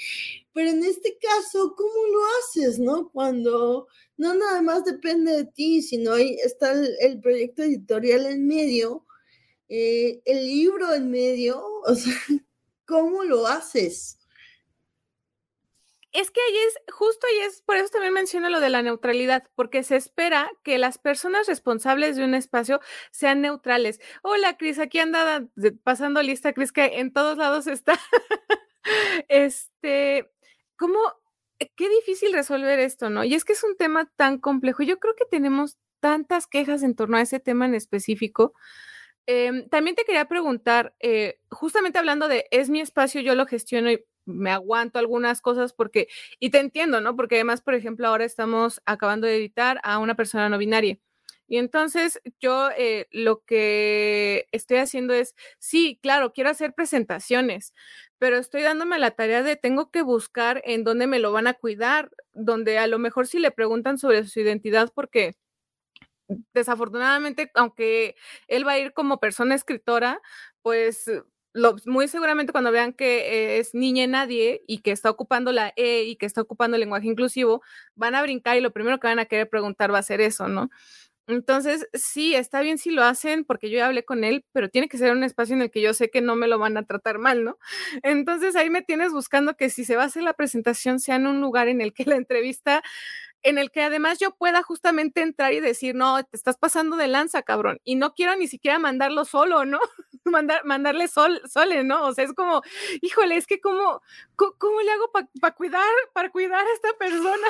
Pero 0.54 0.70
en 0.70 0.86
este 0.86 1.18
caso, 1.20 1.74
¿cómo 1.76 2.06
lo 2.14 2.20
haces, 2.38 2.78
no? 2.78 3.10
Cuando 3.10 3.88
no 4.18 4.36
nada 4.36 4.62
más 4.62 4.86
depende 4.86 5.32
de 5.32 5.46
ti, 5.46 5.82
sino 5.82 6.14
ahí 6.14 6.38
está 6.46 6.72
el 7.00 7.20
proyecto 7.20 7.64
editorial 7.64 8.28
en 8.28 8.46
medio, 8.46 9.08
eh, 9.74 10.22
el 10.26 10.46
libro 10.46 10.94
en 10.94 11.10
medio, 11.10 11.64
o 11.86 11.96
sea, 11.96 12.14
¿cómo 12.86 13.24
lo 13.24 13.48
haces? 13.48 14.18
Es 16.12 16.30
que 16.30 16.42
ahí 16.42 16.58
es, 16.68 16.94
justo 16.94 17.26
ahí 17.26 17.48
es, 17.48 17.62
por 17.62 17.78
eso 17.78 17.88
también 17.88 18.14
menciono 18.14 18.50
lo 18.50 18.60
de 18.60 18.68
la 18.68 18.82
neutralidad, 18.82 19.48
porque 19.56 19.84
se 19.84 19.96
espera 19.96 20.52
que 20.62 20.78
las 20.78 20.98
personas 20.98 21.48
responsables 21.48 22.18
de 22.18 22.26
un 22.26 22.36
espacio 22.36 22.82
sean 23.12 23.40
neutrales. 23.40 24.02
Hola, 24.24 24.58
Cris, 24.58 24.78
aquí 24.78 25.00
anda 25.00 25.48
pasando 25.86 26.22
lista, 26.22 26.52
Cris, 26.52 26.74
que 26.74 27.00
en 27.00 27.14
todos 27.14 27.38
lados 27.38 27.68
está. 27.68 27.98
este, 29.30 30.30
¿cómo? 30.78 31.00
Qué 31.78 31.88
difícil 31.88 32.34
resolver 32.34 32.78
esto, 32.80 33.10
¿no? 33.10 33.24
Y 33.24 33.36
es 33.36 33.46
que 33.46 33.54
es 33.54 33.64
un 33.64 33.78
tema 33.78 34.12
tan 34.18 34.38
complejo. 34.38 34.84
Yo 34.84 35.00
creo 35.00 35.16
que 35.16 35.26
tenemos 35.26 35.78
tantas 36.02 36.46
quejas 36.46 36.84
en 36.84 36.94
torno 36.94 37.16
a 37.16 37.22
ese 37.22 37.40
tema 37.40 37.66
en 37.66 37.76
específico. 37.76 38.54
Em, 39.28 39.70
también 39.70 39.96
te 39.96 40.04
quería 40.04 40.26
preguntar, 40.26 40.96
eh, 41.00 41.40
justamente 41.52 42.00
hablando 42.00 42.28
de 42.28 42.48
es 42.52 42.70
mi 42.70 42.82
espacio, 42.82 43.22
yo 43.22 43.36
lo 43.36 43.46
gestiono 43.46 43.92
y 43.92 44.04
me 44.26 44.52
aguanto 44.52 45.00
algunas 45.00 45.42
cosas 45.42 45.74
porque, 45.74 46.08
y 46.40 46.50
te 46.50 46.60
entiendo, 46.60 47.02
¿no? 47.02 47.16
Porque 47.16 47.36
además, 47.36 47.62
por 47.62 47.76
ejemplo, 47.76 48.08
ahora 48.08 48.26
estamos 48.26 48.82
acabando 48.86 49.28
de 49.28 49.36
editar 49.38 49.80
a 49.84 50.00
una 50.00 50.16
persona 50.16 50.50
no 50.50 50.58
binaria. 50.58 50.98
Y 51.48 51.58
entonces 51.58 52.22
yo 52.40 52.70
eh, 52.78 53.08
lo 53.12 53.44
que 53.44 54.48
estoy 54.54 54.78
haciendo 54.78 55.14
es, 55.14 55.36
sí, 55.60 56.00
claro, 56.02 56.32
quiero 56.34 56.50
hacer 56.50 56.74
presentaciones, 56.74 57.74
pero 58.20 58.38
estoy 58.38 58.62
dándome 58.62 59.00
la 59.00 59.12
tarea 59.12 59.44
de 59.44 59.58
tengo 59.58 59.92
que 59.92 60.02
buscar 60.02 60.62
en 60.66 60.84
dónde 60.86 61.08
me 61.08 61.20
lo 61.20 61.32
van 61.34 61.48
a 61.48 61.54
cuidar, 61.54 62.10
donde 62.34 62.78
a 62.78 62.88
lo 62.88 63.00
mejor 63.00 63.28
si 63.28 63.40
le 63.40 63.52
preguntan 63.52 63.98
sobre 63.98 64.24
su 64.28 64.40
identidad, 64.40 64.92
porque 64.96 65.36
desafortunadamente, 66.54 67.52
aunque 67.56 68.16
él 68.48 68.68
va 68.68 68.74
a 68.74 68.80
ir 68.80 68.94
como 68.94 69.20
persona 69.20 69.56
escritora, 69.56 70.22
pues 70.62 71.10
muy 71.86 72.08
seguramente 72.08 72.52
cuando 72.52 72.72
vean 72.72 72.94
que 72.94 73.60
es 73.60 73.74
niña 73.74 74.08
nadie 74.08 74.64
y 74.68 74.80
que 74.80 74.92
está 74.92 75.10
ocupando 75.10 75.52
la 75.52 75.74
E 75.76 76.04
y 76.04 76.16
que 76.16 76.26
está 76.26 76.42
ocupando 76.42 76.76
el 76.76 76.82
lenguaje 76.82 77.08
inclusivo, 77.08 77.62
van 77.96 78.16
a 78.16 78.22
brincar 78.22 78.58
y 78.58 78.62
lo 78.62 78.72
primero 78.72 79.00
que 79.00 79.08
van 79.08 79.20
a 79.20 79.26
querer 79.26 79.50
preguntar 79.50 79.94
va 79.94 80.00
a 80.00 80.04
ser 80.04 80.22
eso, 80.22 80.48
¿no? 80.48 80.70
Entonces, 81.28 81.88
sí, 81.94 82.36
está 82.36 82.62
bien 82.62 82.78
si 82.78 82.92
lo 82.92 83.04
hacen 83.04 83.46
porque 83.46 83.70
yo 83.70 83.78
ya 83.78 83.88
hablé 83.88 84.04
con 84.04 84.24
él, 84.24 84.44
pero 84.54 84.70
tiene 84.70 84.90
que 84.90 84.98
ser 84.98 85.14
un 85.14 85.24
espacio 85.24 85.56
en 85.56 85.62
el 85.62 85.72
que 85.72 85.82
yo 85.82 85.94
sé 85.94 86.10
que 86.10 86.22
no 86.22 86.36
me 86.36 86.48
lo 86.48 86.60
van 86.60 86.78
a 86.78 86.84
tratar 86.86 87.20
mal, 87.20 87.44
¿no? 87.44 87.58
Entonces 88.04 88.56
ahí 88.56 88.70
me 88.70 88.82
tienes 88.82 89.14
buscando 89.14 89.56
que 89.56 89.70
si 89.70 89.86
se 89.86 89.96
va 89.96 90.06
a 90.06 90.22
la 90.22 90.34
presentación 90.34 91.00
sea 91.00 91.16
en 91.16 91.28
un 91.28 91.42
lugar 91.42 91.68
en 91.68 91.82
el 91.82 91.94
que 91.94 92.06
la 92.06 92.16
entrevista 92.16 92.82
en 93.44 93.58
el 93.58 93.72
que 93.72 93.82
además 93.82 94.20
yo 94.20 94.32
pueda 94.36 94.62
justamente 94.64 95.22
entrar 95.22 95.54
y 95.54 95.60
decir, 95.60 95.96
no, 95.96 96.24
te 96.24 96.38
estás 96.38 96.58
pasando 96.58 96.98
de 96.98 97.08
lanza, 97.08 97.42
cabrón, 97.42 97.80
y 97.84 97.96
no 97.96 98.14
quiero 98.14 98.36
ni 98.36 98.48
siquiera 98.48 98.80
mandarlo 98.80 99.26
solo, 99.26 99.66
¿no? 99.66 99.80
Mandar, 100.24 100.64
mandarle 100.66 101.08
sol, 101.08 101.42
sole, 101.52 101.84
¿no? 101.84 102.06
O 102.06 102.14
sea, 102.14 102.26
es 102.26 102.34
como, 102.34 102.62
híjole, 103.02 103.38
es 103.38 103.48
que 103.48 103.60
cómo, 103.60 104.02
cómo, 104.36 104.82
le 104.82 104.92
hago 104.92 105.12
para 105.12 105.56
cuidar, 105.56 105.82
para 106.14 106.30
cuidar 106.30 106.64
a 106.64 106.74
esta 106.74 106.96
persona. 107.00 107.48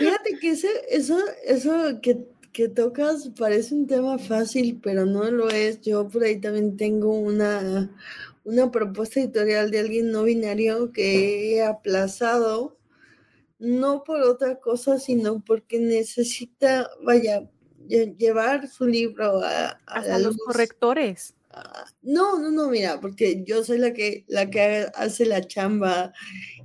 Fíjate 0.00 0.38
que 0.40 0.50
ese, 0.50 0.68
eso, 0.88 1.16
eso 1.44 2.00
que, 2.02 2.26
que 2.52 2.68
tocas 2.68 3.30
parece 3.38 3.74
un 3.74 3.86
tema 3.86 4.18
fácil, 4.18 4.80
pero 4.82 5.06
no 5.06 5.30
lo 5.30 5.48
es. 5.48 5.80
Yo 5.80 6.08
por 6.08 6.24
ahí 6.24 6.40
también 6.40 6.76
tengo 6.76 7.16
una, 7.16 7.94
una 8.42 8.70
propuesta 8.70 9.20
editorial 9.20 9.70
de 9.70 9.78
alguien 9.78 10.10
no 10.10 10.24
binario 10.24 10.90
que 10.90 11.54
he 11.54 11.62
aplazado 11.62 12.75
no 13.58 14.04
por 14.04 14.22
otra 14.22 14.58
cosa, 14.60 14.98
sino 14.98 15.42
porque 15.44 15.78
necesita, 15.78 16.90
vaya, 17.02 17.48
llevar 17.88 18.68
su 18.68 18.86
libro 18.86 19.40
a, 19.42 19.78
a, 19.86 20.18
los 20.18 20.36
correctores. 20.36 21.34
Ah, 21.50 21.86
no, 22.02 22.38
no, 22.38 22.50
no, 22.50 22.68
mira, 22.68 23.00
porque 23.00 23.42
yo 23.44 23.64
soy 23.64 23.78
la 23.78 23.92
que, 23.92 24.24
la 24.28 24.50
que 24.50 24.86
hace 24.94 25.24
la 25.24 25.46
chamba 25.46 26.12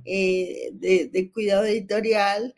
eh, 0.04 0.70
de, 0.72 1.08
de, 1.08 1.30
cuidado 1.30 1.64
editorial 1.64 2.54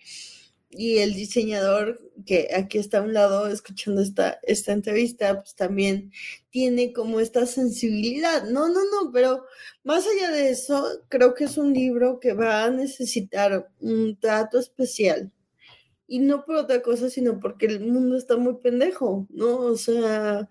y 0.77 0.99
el 0.99 1.15
diseñador 1.15 2.01
que 2.27 2.49
aquí 2.55 2.79
está 2.79 2.99
a 2.99 3.03
un 3.03 3.13
lado 3.13 3.47
escuchando 3.49 4.01
esta, 4.01 4.39
esta 4.43 4.73
entrevista, 4.73 5.41
pues 5.41 5.55
también 5.55 6.13
tiene 6.51 6.93
como 6.93 7.21
esta 7.21 7.47
sensibilidad. 7.47 8.45
No, 8.45 8.69
no, 8.69 8.81
no, 8.85 9.13
pero 9.13 9.45
más 9.83 10.07
allá 10.07 10.31
de 10.31 10.51
eso, 10.51 10.85
creo 11.09 11.35
que 11.35 11.45
es 11.45 11.57
un 11.59 11.73
libro 11.73 12.21
que 12.21 12.33
va 12.33 12.65
a 12.65 12.71
necesitar 12.71 13.71
un 13.81 14.19
trato 14.19 14.59
especial. 14.59 15.33
Y 16.07 16.19
no 16.21 16.45
por 16.45 16.57
otra 16.57 16.83
cosa, 16.83 17.11
sino 17.11 17.41
porque 17.41 17.67
el 17.67 17.81
mundo 17.81 18.17
está 18.17 18.37
muy 18.37 18.57
pendejo, 18.63 19.27
¿no? 19.31 19.57
O 19.59 19.77
sea, 19.77 20.49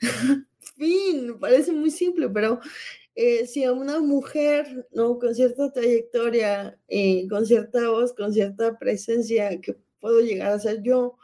fin, 0.76 1.38
parece 1.40 1.72
muy 1.72 1.90
simple, 1.90 2.28
pero 2.28 2.60
eh, 3.20 3.48
si 3.48 3.64
a 3.64 3.72
una 3.72 3.98
mujer, 3.98 4.86
¿no? 4.92 5.18
Con 5.18 5.34
cierta 5.34 5.72
trayectoria, 5.72 6.78
eh, 6.86 7.26
con 7.28 7.46
cierta 7.46 7.90
voz, 7.90 8.12
con 8.12 8.32
cierta 8.32 8.78
presencia 8.78 9.60
que 9.60 9.76
puedo 9.98 10.20
llegar 10.20 10.52
a 10.52 10.60
ser 10.60 10.82
yo, 10.82 11.18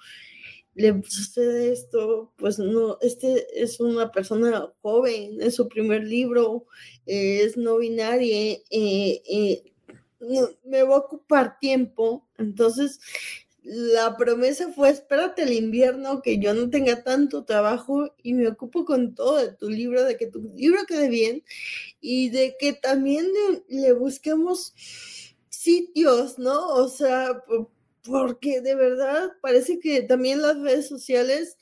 le 0.74 1.00
sucede 1.04 1.72
esto, 1.72 2.32
pues 2.36 2.58
no, 2.58 2.98
este 3.00 3.46
es 3.62 3.78
una 3.78 4.10
persona 4.10 4.72
joven, 4.82 5.40
es 5.40 5.54
su 5.54 5.68
primer 5.68 6.02
libro, 6.02 6.66
eh, 7.06 7.42
es 7.44 7.56
no 7.56 7.76
binaria, 7.76 8.58
me 10.64 10.82
va 10.82 10.96
a 10.96 10.98
ocupar 10.98 11.60
tiempo, 11.60 12.26
entonces 12.38 12.98
la 13.64 14.18
promesa 14.18 14.70
fue, 14.72 14.90
espérate 14.90 15.42
el 15.42 15.54
invierno, 15.54 16.20
que 16.20 16.38
yo 16.38 16.52
no 16.52 16.68
tenga 16.68 17.02
tanto 17.02 17.44
trabajo 17.44 18.14
y 18.22 18.34
me 18.34 18.46
ocupo 18.46 18.84
con 18.84 19.14
todo 19.14 19.56
tu 19.56 19.70
libro, 19.70 20.04
de 20.04 20.18
que 20.18 20.26
tu 20.26 20.52
libro 20.54 20.80
quede 20.86 21.08
bien 21.08 21.42
y 22.00 22.28
de 22.28 22.56
que 22.60 22.74
también 22.74 23.26
le, 23.68 23.92
busquemos 23.94 24.74
sitios, 25.48 26.38
¿no? 26.38 26.68
O 26.74 26.88
sea, 26.88 27.42
porque 28.02 28.60
de 28.60 28.74
verdad 28.74 29.30
parece 29.40 29.80
que 29.80 30.02
también 30.02 30.42
las 30.42 30.60
redes 30.60 30.86
sociales 30.86 31.56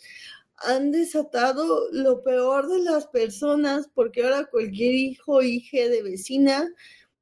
han 0.57 0.91
desatado 0.91 1.88
lo 1.93 2.25
peor 2.25 2.69
de 2.69 2.81
las 2.81 3.07
personas, 3.07 3.88
porque 3.95 4.25
ahora 4.25 4.47
cualquier 4.51 4.95
hijo 4.95 5.35
o 5.37 5.43
hija 5.43 5.88
de 5.88 6.03
vecina 6.03 6.69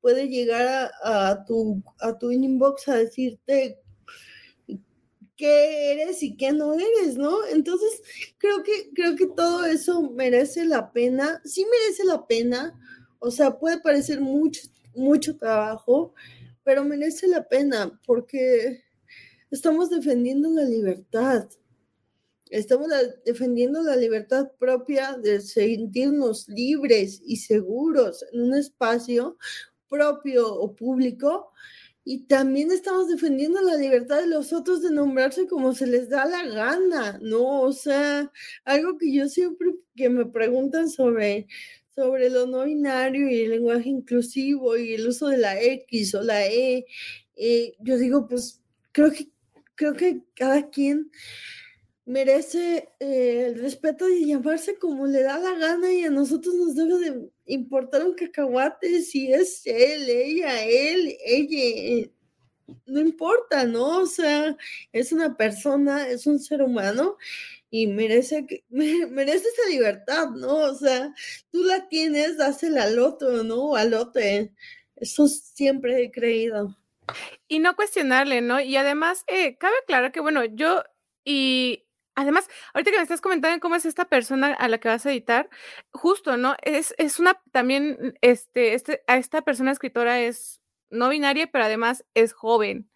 puede 0.00 0.28
llegar 0.28 0.90
a, 1.04 1.44
tu, 1.44 1.82
a 2.00 2.16
tu 2.18 2.30
inbox 2.30 2.88
a 2.88 2.96
decirte 2.96 3.78
qué 5.40 5.92
eres 5.92 6.22
y 6.22 6.36
qué 6.36 6.52
no 6.52 6.74
eres, 6.74 7.16
¿no? 7.16 7.46
Entonces, 7.46 8.02
creo 8.36 8.62
que, 8.62 8.90
creo 8.94 9.16
que 9.16 9.26
todo 9.26 9.64
eso 9.64 10.02
merece 10.10 10.66
la 10.66 10.92
pena, 10.92 11.40
sí 11.46 11.64
merece 11.64 12.04
la 12.04 12.26
pena, 12.26 12.78
o 13.20 13.30
sea, 13.30 13.58
puede 13.58 13.80
parecer 13.80 14.20
mucho, 14.20 14.60
mucho 14.94 15.38
trabajo, 15.38 16.12
pero 16.62 16.84
merece 16.84 17.26
la 17.26 17.48
pena 17.48 17.98
porque 18.06 18.84
estamos 19.50 19.88
defendiendo 19.88 20.50
la 20.50 20.64
libertad. 20.64 21.48
Estamos 22.50 22.88
defendiendo 23.24 23.82
la 23.82 23.96
libertad 23.96 24.50
propia 24.58 25.16
de 25.16 25.40
sentirnos 25.40 26.48
libres 26.48 27.22
y 27.24 27.36
seguros 27.36 28.26
en 28.32 28.42
un 28.42 28.54
espacio 28.56 29.38
propio 29.88 30.52
o 30.52 30.74
público 30.76 31.52
y 32.04 32.26
también 32.26 32.72
estamos 32.72 33.08
defendiendo 33.08 33.60
la 33.60 33.76
libertad 33.76 34.20
de 34.20 34.26
los 34.26 34.52
otros 34.52 34.82
de 34.82 34.90
nombrarse 34.90 35.46
como 35.46 35.74
se 35.74 35.86
les 35.86 36.08
da 36.08 36.24
la 36.24 36.44
gana, 36.46 37.18
¿no? 37.20 37.60
O 37.62 37.72
sea, 37.72 38.32
algo 38.64 38.96
que 38.98 39.12
yo 39.12 39.28
siempre 39.28 39.74
que 39.94 40.08
me 40.08 40.24
preguntan 40.26 40.88
sobre, 40.88 41.46
sobre 41.94 42.30
lo 42.30 42.46
no 42.46 42.64
binario 42.64 43.28
y 43.28 43.42
el 43.42 43.50
lenguaje 43.50 43.90
inclusivo 43.90 44.76
y 44.76 44.94
el 44.94 45.08
uso 45.08 45.28
de 45.28 45.38
la 45.38 45.60
X 45.60 46.14
o 46.14 46.22
la 46.22 46.46
E, 46.46 46.86
eh, 47.36 47.74
yo 47.80 47.98
digo, 47.98 48.26
pues 48.26 48.62
creo 48.92 49.12
que, 49.12 49.30
creo 49.74 49.94
que 49.94 50.22
cada 50.34 50.70
quien 50.70 51.10
merece 52.06 52.88
eh, 52.98 53.44
el 53.46 53.60
respeto 53.60 54.06
de 54.06 54.24
llamarse 54.24 54.76
como 54.78 55.06
le 55.06 55.22
da 55.22 55.38
la 55.38 55.54
gana 55.54 55.92
y 55.92 56.04
a 56.04 56.10
nosotros 56.10 56.54
nos 56.54 56.74
debe 56.74 56.98
de 56.98 57.30
importar 57.52 58.04
un 58.04 58.14
cacahuate 58.14 59.02
si 59.02 59.32
es 59.32 59.66
él, 59.66 60.08
ella, 60.08 60.64
él, 60.64 61.16
ella, 61.24 61.58
eh, 61.58 62.10
no 62.86 63.00
importa, 63.00 63.64
¿no? 63.64 64.00
O 64.00 64.06
sea, 64.06 64.56
es 64.92 65.12
una 65.12 65.36
persona, 65.36 66.08
es 66.08 66.26
un 66.26 66.38
ser 66.38 66.62
humano 66.62 67.16
y 67.70 67.86
merece, 67.86 68.46
merece 68.70 69.48
esa 69.48 69.68
libertad, 69.68 70.30
¿no? 70.30 70.56
O 70.56 70.74
sea, 70.74 71.12
tú 71.50 71.64
la 71.64 71.88
tienes, 71.88 72.36
dásela 72.36 72.84
al 72.84 72.98
otro, 72.98 73.42
¿no? 73.42 73.74
Al 73.74 73.94
otro. 73.94 74.22
Eso 74.96 75.26
siempre 75.28 76.02
he 76.04 76.10
creído. 76.10 76.76
Y 77.48 77.58
no 77.58 77.74
cuestionarle, 77.74 78.40
¿no? 78.40 78.60
Y 78.60 78.76
además, 78.76 79.24
eh, 79.26 79.56
cabe 79.58 79.74
aclarar 79.82 80.12
que, 80.12 80.20
bueno, 80.20 80.44
yo 80.44 80.84
y 81.24 81.84
Además, 82.14 82.48
ahorita 82.74 82.90
que 82.90 82.96
me 82.96 83.02
estás 83.02 83.20
comentando 83.20 83.60
cómo 83.60 83.76
es 83.76 83.84
esta 83.84 84.06
persona 84.06 84.52
a 84.54 84.68
la 84.68 84.78
que 84.78 84.88
vas 84.88 85.06
a 85.06 85.10
editar, 85.10 85.48
justo, 85.92 86.36
¿no? 86.36 86.56
Es, 86.62 86.94
es 86.98 87.18
una 87.18 87.40
también, 87.52 88.18
este, 88.20 88.74
este, 88.74 89.02
a 89.06 89.16
esta 89.16 89.42
persona 89.42 89.72
escritora 89.72 90.20
es 90.20 90.60
no 90.90 91.08
binaria, 91.08 91.50
pero 91.50 91.64
además 91.64 92.04
es 92.14 92.32
joven. 92.32 92.90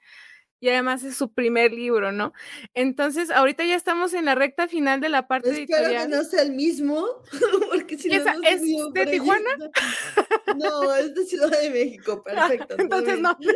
Y 0.60 0.70
además 0.70 1.04
es 1.04 1.16
su 1.16 1.34
primer 1.34 1.72
libro, 1.72 2.10
¿no? 2.10 2.32
Entonces, 2.72 3.30
ahorita 3.30 3.64
ya 3.64 3.74
estamos 3.74 4.14
en 4.14 4.24
la 4.24 4.34
recta 4.34 4.66
final 4.66 4.98
de 5.00 5.10
la 5.10 5.28
parte 5.28 5.50
Espero 5.50 5.90
que 5.90 6.08
no 6.08 6.24
sea 6.24 6.40
el 6.42 6.52
mismo, 6.52 7.06
porque 7.70 7.98
si 7.98 8.08
no, 8.08 8.24
¿Es 8.42 8.62
de 8.94 9.06
Tijuana? 9.06 9.58
No, 10.56 10.94
es 10.94 11.14
de 11.14 11.26
Ciudad 11.26 11.50
de 11.60 11.68
México, 11.68 12.22
perfecto. 12.24 12.76
entonces 12.78 13.20
no. 13.20 13.36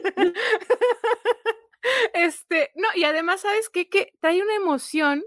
Este, 2.13 2.71
no, 2.75 2.89
y 2.97 3.05
además, 3.05 3.41
¿sabes 3.41 3.71
qué? 3.71 3.89
Que 3.89 4.13
trae 4.21 4.43
una 4.43 4.57
emoción 4.57 5.25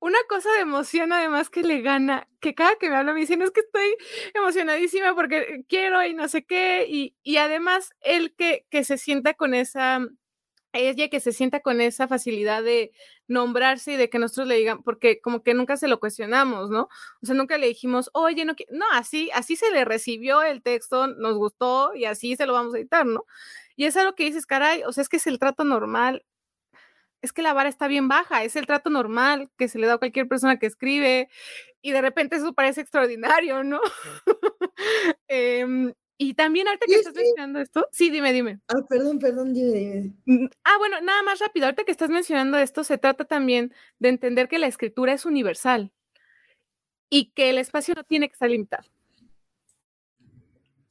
una 0.00 0.18
cosa 0.28 0.52
de 0.52 0.60
emoción 0.60 1.12
además 1.12 1.50
que 1.50 1.62
le 1.62 1.80
gana, 1.82 2.28
que 2.40 2.54
cada 2.54 2.76
que 2.76 2.88
me 2.90 2.96
habla 2.96 3.12
me 3.12 3.20
dicen 3.20 3.42
es 3.42 3.50
que 3.50 3.60
estoy 3.60 3.96
emocionadísima 4.34 5.14
porque 5.14 5.64
quiero 5.68 6.04
y 6.04 6.14
no 6.14 6.28
sé 6.28 6.44
qué, 6.44 6.86
y, 6.88 7.16
y 7.22 7.38
además 7.38 7.90
él 8.00 8.34
que, 8.36 8.66
que 8.70 8.84
se 8.84 8.98
sienta 8.98 9.34
con 9.34 9.54
esa, 9.54 10.00
ella 10.72 11.08
que 11.08 11.20
se 11.20 11.32
sienta 11.32 11.60
con 11.60 11.80
esa 11.80 12.08
facilidad 12.08 12.62
de 12.62 12.92
nombrarse 13.26 13.92
y 13.92 13.96
de 13.96 14.10
que 14.10 14.18
nosotros 14.18 14.48
le 14.48 14.56
digan, 14.56 14.82
porque 14.82 15.20
como 15.20 15.42
que 15.42 15.54
nunca 15.54 15.76
se 15.76 15.88
lo 15.88 16.00
cuestionamos, 16.00 16.70
¿no? 16.70 16.88
O 17.22 17.26
sea, 17.26 17.34
nunca 17.34 17.58
le 17.58 17.66
dijimos, 17.68 18.10
oye, 18.14 18.44
no, 18.44 18.54
no, 18.70 18.84
así, 18.92 19.30
así 19.34 19.56
se 19.56 19.70
le 19.70 19.84
recibió 19.84 20.42
el 20.42 20.62
texto, 20.62 21.06
nos 21.08 21.36
gustó 21.36 21.94
y 21.94 22.04
así 22.04 22.36
se 22.36 22.46
lo 22.46 22.52
vamos 22.54 22.74
a 22.74 22.78
editar, 22.78 23.06
¿no? 23.06 23.24
Y 23.76 23.84
es 23.84 23.96
algo 23.96 24.14
que 24.14 24.24
dices, 24.24 24.46
caray, 24.46 24.82
o 24.84 24.92
sea, 24.92 25.02
es 25.02 25.08
que 25.08 25.18
es 25.18 25.26
el 25.26 25.38
trato 25.38 25.64
normal, 25.64 26.24
es 27.22 27.32
que 27.32 27.42
la 27.42 27.52
vara 27.52 27.68
está 27.68 27.88
bien 27.88 28.08
baja, 28.08 28.44
es 28.44 28.56
el 28.56 28.66
trato 28.66 28.90
normal 28.90 29.50
que 29.56 29.68
se 29.68 29.78
le 29.78 29.86
da 29.86 29.94
a 29.94 29.98
cualquier 29.98 30.28
persona 30.28 30.58
que 30.58 30.66
escribe 30.66 31.28
y 31.82 31.92
de 31.92 32.00
repente 32.00 32.36
eso 32.36 32.52
parece 32.52 32.80
extraordinario, 32.80 33.64
¿no? 33.64 33.80
Em, 35.28 35.92
y 36.16 36.34
también 36.34 36.66
ahorita 36.68 36.86
que 36.86 36.94
estás 36.94 37.14
mencionando 37.14 37.60
esto, 37.60 37.86
sí, 37.92 38.10
dime, 38.10 38.32
dime. 38.32 38.60
Ah, 38.68 38.84
perdón, 38.88 39.18
perdón, 39.18 39.54
dime, 39.54 39.72
dime. 39.72 40.12
Mm, 40.26 40.46
ah, 40.64 40.78
bueno, 40.78 41.00
nada 41.00 41.22
más 41.22 41.38
rápido, 41.38 41.66
ahorita 41.66 41.84
que 41.84 41.92
estás 41.92 42.10
mencionando 42.10 42.58
esto, 42.58 42.84
se 42.84 42.98
trata 42.98 43.24
también 43.24 43.72
de 43.98 44.08
entender 44.08 44.48
que 44.48 44.58
la 44.58 44.66
escritura 44.66 45.12
es 45.12 45.26
universal 45.26 45.92
y 47.10 47.30
que 47.32 47.50
el 47.50 47.58
espacio 47.58 47.94
no 47.94 48.04
tiene 48.04 48.28
que 48.28 48.34
estar 48.34 48.50
limitado. 48.50 48.88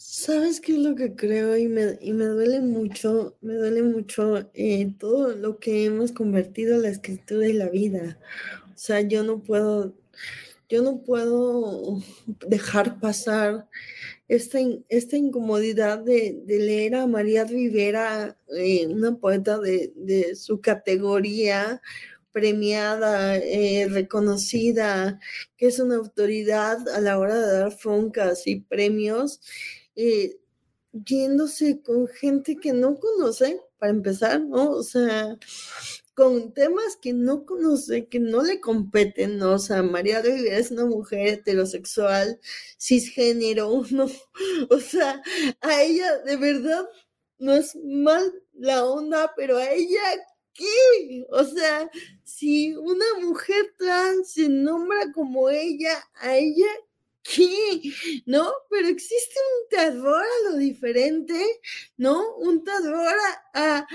¿Sabes 0.09 0.61
qué 0.61 0.71
es 0.71 0.79
lo 0.79 0.95
que 0.95 1.15
creo? 1.15 1.57
Y 1.57 1.67
me, 1.67 1.97
y 1.99 2.13
me 2.13 2.23
duele 2.25 2.61
mucho, 2.61 3.37
me 3.41 3.55
duele 3.55 3.83
mucho 3.83 4.49
eh, 4.53 4.93
todo 4.97 5.35
lo 5.35 5.59
que 5.59 5.83
hemos 5.83 6.13
convertido 6.13 6.79
la 6.79 6.87
escritura 6.87 7.45
y 7.45 7.51
la 7.51 7.67
vida. 7.67 8.17
O 8.73 8.77
sea, 8.77 9.01
yo 9.01 9.23
no 9.23 9.43
puedo, 9.43 9.93
yo 10.69 10.81
no 10.81 11.03
puedo 11.03 12.01
dejar 12.47 13.01
pasar 13.01 13.67
esta, 14.29 14.59
esta 14.87 15.17
incomodidad 15.17 15.99
de, 15.99 16.41
leer 16.47 16.95
a 16.95 17.05
María 17.05 17.43
Rivera, 17.43 18.37
eh, 18.55 18.87
una 18.87 19.17
poeta 19.17 19.59
de, 19.59 19.91
de, 19.97 20.35
su 20.37 20.61
categoría, 20.61 21.81
premiada, 22.31 23.35
eh, 23.37 23.87
reconocida, 23.89 25.19
que 25.57 25.67
es 25.67 25.79
una 25.79 25.95
autoridad 25.95 26.87
a 26.89 27.01
la 27.01 27.19
hora 27.19 27.35
de 27.35 27.59
dar 27.59 27.71
foncas 27.71 28.47
y 28.47 28.61
premios, 28.61 29.41
eh, 29.97 30.39
yéndose 30.93 31.81
con 31.81 32.07
gente 32.07 32.55
que 32.55 32.73
no 32.73 32.99
conoce, 32.99 33.61
para 33.77 33.91
empezar, 33.91 34.41
¿no? 34.41 34.71
O 34.71 34.83
sea, 34.83 35.37
con 36.15 36.53
temas 36.53 36.97
que 36.97 37.13
no 37.13 37.45
conoce, 37.45 38.07
que 38.07 38.19
no 38.19 38.41
le 38.43 38.59
competen, 38.59 39.37
¿no? 39.37 39.53
O 39.53 39.59
sea, 39.59 39.83
María 39.83 40.21
Rivera 40.21 40.57
es 40.57 40.71
una 40.71 40.85
mujer 40.85 41.27
heterosexual, 41.27 42.39
cisgénero, 42.79 43.83
¿no? 43.91 44.07
O 44.69 44.79
sea, 44.79 45.21
a 45.61 45.83
ella 45.83 46.17
de 46.19 46.37
verdad 46.37 46.87
no 47.39 47.53
es 47.53 47.75
mal 47.83 48.33
la 48.53 48.85
onda, 48.85 49.33
pero 49.35 49.57
a 49.57 49.71
ella, 49.71 50.01
¿qué? 50.53 51.25
O 51.29 51.43
sea, 51.43 51.89
si 52.23 52.75
una 52.75 53.05
mujer 53.21 53.73
trans 53.77 54.31
se 54.33 54.49
nombra 54.49 55.11
como 55.13 55.49
ella, 55.49 56.03
a 56.15 56.35
ella, 56.37 56.67
¿No? 58.25 58.51
Pero 58.69 58.87
existe 58.87 59.35
un 59.39 59.69
terror 59.69 60.23
a 60.23 60.49
lo 60.49 60.57
diferente, 60.57 61.39
¿no? 61.97 62.35
Un 62.37 62.63
terror 62.63 63.15
a, 63.53 63.87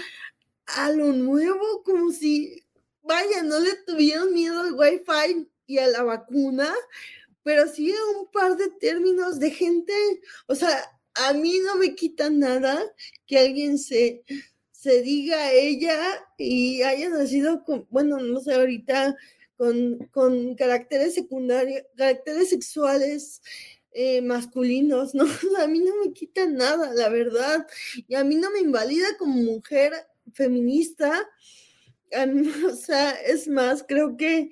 a 0.67 0.91
lo 0.93 1.13
nuevo, 1.13 1.83
como 1.85 2.11
si, 2.13 2.63
vaya, 3.03 3.43
no 3.43 3.61
le 3.61 3.75
tuvieron 3.87 4.33
miedo 4.33 4.61
al 4.61 4.75
wifi 4.75 5.49
y 5.67 5.79
a 5.79 5.89
la 5.89 6.03
vacuna, 6.03 6.73
pero 7.43 7.69
sí 7.69 7.93
a 7.93 8.19
un 8.19 8.31
par 8.31 8.57
de 8.57 8.71
términos 8.71 9.39
de 9.39 9.51
gente, 9.51 9.93
o 10.47 10.55
sea, 10.55 10.91
a 11.15 11.33
mí 11.33 11.59
no 11.65 11.77
me 11.77 11.95
quita 11.95 12.31
nada 12.31 12.83
que 13.27 13.39
alguien 13.39 13.79
se, 13.79 14.25
se 14.71 15.03
diga 15.03 15.53
ella 15.53 15.99
y 16.39 16.83
haya 16.83 17.09
nacido 17.11 17.65
con, 17.65 17.87
bueno, 17.91 18.19
no 18.19 18.41
sé, 18.41 18.55
ahorita 18.55 19.17
con, 19.57 19.99
con 20.11 20.55
caracteres 20.55 21.15
secundarios, 21.15 21.85
caracteres 21.97 22.51
sexuales 22.51 23.41
eh, 23.95 24.23
masculinos, 24.23 25.15
¿no? 25.15 25.25
A 25.63 25.67
mí 25.67 25.81
no 25.81 25.93
me 26.05 26.13
quita 26.13 26.47
nada, 26.47 26.95
la 26.95 27.09
verdad. 27.11 27.67
Y 28.09 28.15
a 28.15 28.25
mí 28.25 28.37
no 28.37 28.51
me 28.51 28.61
invalida 28.61 29.07
como 29.19 29.35
mujer 29.35 29.93
feminista. 30.33 31.29
O 32.71 32.77
sea, 32.77 33.13
es 33.13 33.49
más, 33.49 33.83
creo 33.89 34.19
que, 34.19 34.51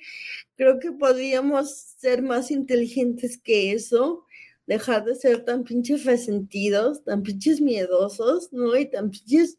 creo 0.56 0.80
que 0.80 0.92
podríamos 0.92 1.70
ser 1.98 2.22
más 2.22 2.50
inteligentes 2.50 3.36
que 3.36 3.72
eso, 3.72 4.24
dejar 4.66 5.04
de 5.04 5.14
ser 5.14 5.44
tan 5.44 5.64
pinches 5.64 6.04
resentidos, 6.04 7.04
tan 7.04 7.22
pinches 7.22 7.60
miedosos, 7.60 8.50
¿no? 8.50 8.74
Y 8.78 8.86
tan 8.90 9.10
pinches, 9.10 9.58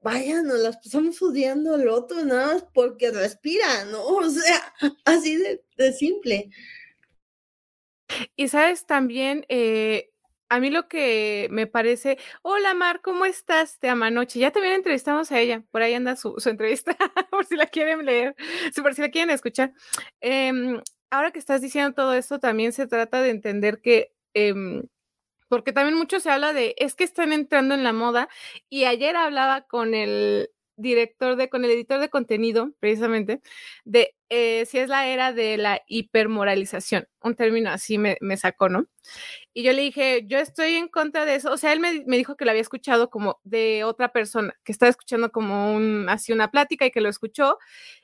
vaya, 0.00 0.42
nos 0.42 0.58
las 0.60 0.76
pasamos 0.78 1.20
odiando 1.22 1.74
al 1.74 1.88
otro 1.88 2.24
nada 2.24 2.54
más 2.54 2.64
porque 2.72 3.10
respira, 3.10 3.84
¿no? 3.86 4.04
O 4.06 4.30
sea, 4.30 4.74
así 5.04 5.36
de, 5.36 5.92
simple. 5.92 6.50
Y 8.36 8.48
sabes 8.48 8.86
también, 8.86 9.46
eh, 9.48 10.10
a 10.48 10.58
mí 10.58 10.70
lo 10.70 10.88
que 10.88 11.48
me 11.50 11.66
parece, 11.66 12.18
hola 12.42 12.74
Mar, 12.74 13.00
¿cómo 13.02 13.24
estás? 13.24 13.78
Te 13.78 13.88
amanoche. 13.88 14.40
Ya 14.40 14.50
también 14.50 14.74
entrevistamos 14.74 15.30
a 15.30 15.38
ella, 15.38 15.62
por 15.70 15.82
ahí 15.82 15.94
anda 15.94 16.16
su, 16.16 16.34
entrevista, 16.44 16.96
por 17.30 17.46
si 17.46 17.56
la 17.56 17.66
quieren 17.66 18.04
leer, 18.04 18.34
por 18.82 18.94
si 18.94 19.00
la 19.00 19.10
quieren 19.10 19.30
escuchar. 19.30 19.72
Em, 20.20 20.80
ahora 21.10 21.30
que 21.30 21.38
estás 21.38 21.60
diciendo 21.60 21.94
todo 21.94 22.14
esto, 22.14 22.40
también 22.40 22.72
se 22.72 22.88
trata 22.88 23.22
de 23.22 23.30
entender 23.30 23.80
que, 23.80 24.12
em, 24.34 24.82
porque 25.50 25.72
también 25.72 25.98
mucho 25.98 26.20
se 26.20 26.30
habla 26.30 26.52
de, 26.52 26.76
es 26.78 26.94
que 26.94 27.02
están 27.02 27.32
entrando 27.32 27.74
en 27.74 27.82
la 27.82 27.92
moda, 27.92 28.28
y 28.68 28.84
ayer 28.84 29.16
hablaba 29.16 29.62
con 29.62 29.94
el 29.94 30.50
director 30.76 31.34
de, 31.34 31.50
con 31.50 31.64
el 31.64 31.72
editor 31.72 31.98
de 32.00 32.08
contenido, 32.08 32.72
precisamente, 32.78 33.42
de 33.84 34.14
eh, 34.28 34.64
si 34.66 34.78
es 34.78 34.88
la 34.88 35.08
era 35.08 35.32
de 35.32 35.56
la 35.56 35.82
hipermoralización, 35.88 37.08
un 37.20 37.34
término 37.34 37.70
así 37.70 37.98
me, 37.98 38.16
me, 38.20 38.36
sacó, 38.36 38.68
¿no? 38.68 38.86
Y 39.52 39.64
yo 39.64 39.72
le 39.72 39.82
dije, 39.82 40.24
yo 40.28 40.38
estoy 40.38 40.76
en 40.76 40.86
contra 40.86 41.24
de 41.24 41.34
eso, 41.34 41.52
o 41.52 41.56
sea, 41.56 41.72
él 41.72 41.80
me, 41.80 42.04
me, 42.06 42.16
dijo 42.16 42.36
que 42.36 42.44
lo 42.44 42.52
había 42.52 42.62
escuchado 42.62 43.10
como 43.10 43.40
de 43.42 43.82
otra 43.82 44.12
persona, 44.12 44.54
que 44.62 44.70
estaba 44.70 44.88
escuchando 44.88 45.32
como 45.32 45.74
un, 45.74 46.08
así 46.08 46.32
una 46.32 46.52
plática 46.52 46.86
y 46.86 46.92
que 46.92 47.00
lo 47.00 47.08
escuchó, 47.08 47.58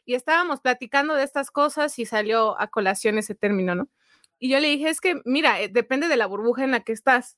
y 0.05 0.15
estábamos 0.15 0.61
platicando 0.61 1.15
de 1.15 1.23
estas 1.23 1.53
cosas 1.53 1.97
y 2.01 2.07
salió 2.07 2.61
a 2.61 2.67
colación 2.67 3.19
ese 3.19 3.37
término, 3.37 3.77
¿no? 3.77 3.89
Y 4.39 4.51
yo 4.51 4.61
le 4.61 4.69
dije, 4.69 4.89
es 4.89 5.01
que, 5.01 5.21
mira, 5.25 5.61
eh, 5.61 5.69
depende 5.69 6.09
de 6.09 6.17
la 6.17 6.27
burbuja 6.27 6.65
en 6.65 6.73
la 6.73 6.81
que 6.81 6.93
estás 6.93 7.37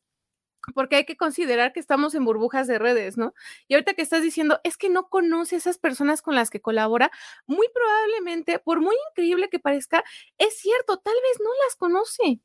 porque 0.75 0.97
hay 0.97 1.05
que 1.05 1.17
considerar 1.17 1.73
que 1.73 1.81
estamos 1.81 2.15
en 2.15 2.25
burbujas 2.25 2.67
de 2.67 2.79
redes, 2.79 3.17
¿no? 3.17 3.35
Y 3.69 3.75
ahorita 3.75 3.95
que 3.95 4.03
estás 4.03 4.23
diciendo, 4.23 4.61
es 4.65 4.77
que 4.77 4.89
no 4.89 5.09
conoce 5.09 5.55
a 5.55 5.59
esas 5.59 5.79
personas 5.79 6.23
con 6.23 6.35
las 6.35 6.51
que 6.51 6.61
colabora, 6.61 7.11
muy 7.47 7.69
probablemente, 7.73 8.59
por 8.59 8.81
muy 8.81 8.97
increíble 9.11 9.49
que 9.49 9.59
parezca, 9.59 10.05
es 10.39 10.59
cierto, 10.59 10.99
tal 10.99 11.15
vez 11.15 11.41
no 11.41 11.51
las 11.65 11.77
conoce. 11.77 12.41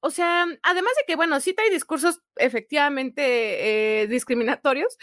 O 0.00 0.10
sea, 0.10 0.46
además 0.62 0.92
de 0.98 1.04
que, 1.06 1.16
bueno, 1.16 1.38
sí 1.40 1.54
hay 1.56 1.70
discursos 1.70 2.20
efectivamente 2.36 4.02
eh, 4.02 4.06
discriminatorios, 4.08 4.98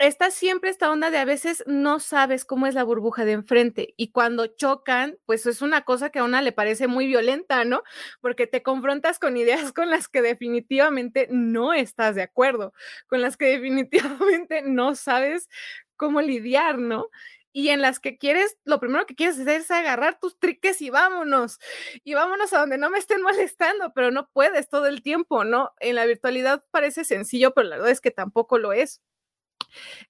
está 0.00 0.30
siempre 0.30 0.70
esta 0.70 0.90
onda 0.90 1.10
de 1.10 1.18
a 1.18 1.24
veces 1.24 1.62
no 1.66 2.00
sabes 2.00 2.44
cómo 2.44 2.66
es 2.66 2.74
la 2.74 2.84
burbuja 2.84 3.24
de 3.24 3.32
enfrente 3.32 3.94
y 3.96 4.10
cuando 4.12 4.46
chocan, 4.48 5.18
pues 5.26 5.46
es 5.46 5.62
una 5.62 5.82
cosa 5.82 6.10
que 6.10 6.18
a 6.20 6.24
una 6.24 6.42
le 6.42 6.52
parece 6.52 6.88
muy 6.88 7.06
violenta, 7.06 7.64
¿no? 7.64 7.82
Porque 8.20 8.46
te 8.46 8.62
confrontas 8.62 9.18
con 9.18 9.36
ideas 9.36 9.72
con 9.72 9.90
las 9.90 10.08
que 10.08 10.22
definitivamente 10.22 11.28
no 11.30 11.72
estás 11.74 12.14
de 12.16 12.22
acuerdo, 12.22 12.72
con 13.08 13.20
las 13.22 13.36
que 13.36 13.46
definitivamente 13.58 14.62
no 14.62 14.94
sabes 14.96 15.48
cómo 15.96 16.20
lidiar, 16.22 16.78
¿no? 16.78 17.08
y 17.52 17.70
en 17.70 17.82
las 17.82 17.98
que 17.98 18.16
quieres, 18.16 18.56
lo 18.64 18.78
primero 18.78 19.06
que 19.06 19.16
quieres 19.16 19.38
hacer 19.40 19.60
es 19.60 19.70
agarrar 19.72 20.18
tus 20.20 20.38
triques 20.38 20.80
y 20.82 20.90
vámonos, 20.90 21.58
y 22.04 22.14
vámonos 22.14 22.52
a 22.52 22.60
donde 22.60 22.78
no 22.78 22.90
me 22.90 22.98
estén 22.98 23.22
molestando, 23.22 23.92
pero 23.92 24.12
no 24.12 24.28
puedes 24.32 24.68
todo 24.68 24.86
el 24.86 25.02
tiempo, 25.02 25.44
¿no? 25.44 25.72
En 25.80 25.96
la 25.96 26.06
virtualidad 26.06 26.64
parece 26.70 27.04
sencillo, 27.04 27.52
pero 27.52 27.68
la 27.68 27.76
verdad 27.76 27.90
es 27.92 28.00
que 28.00 28.12
tampoco 28.12 28.58
lo 28.58 28.72
es. 28.72 29.00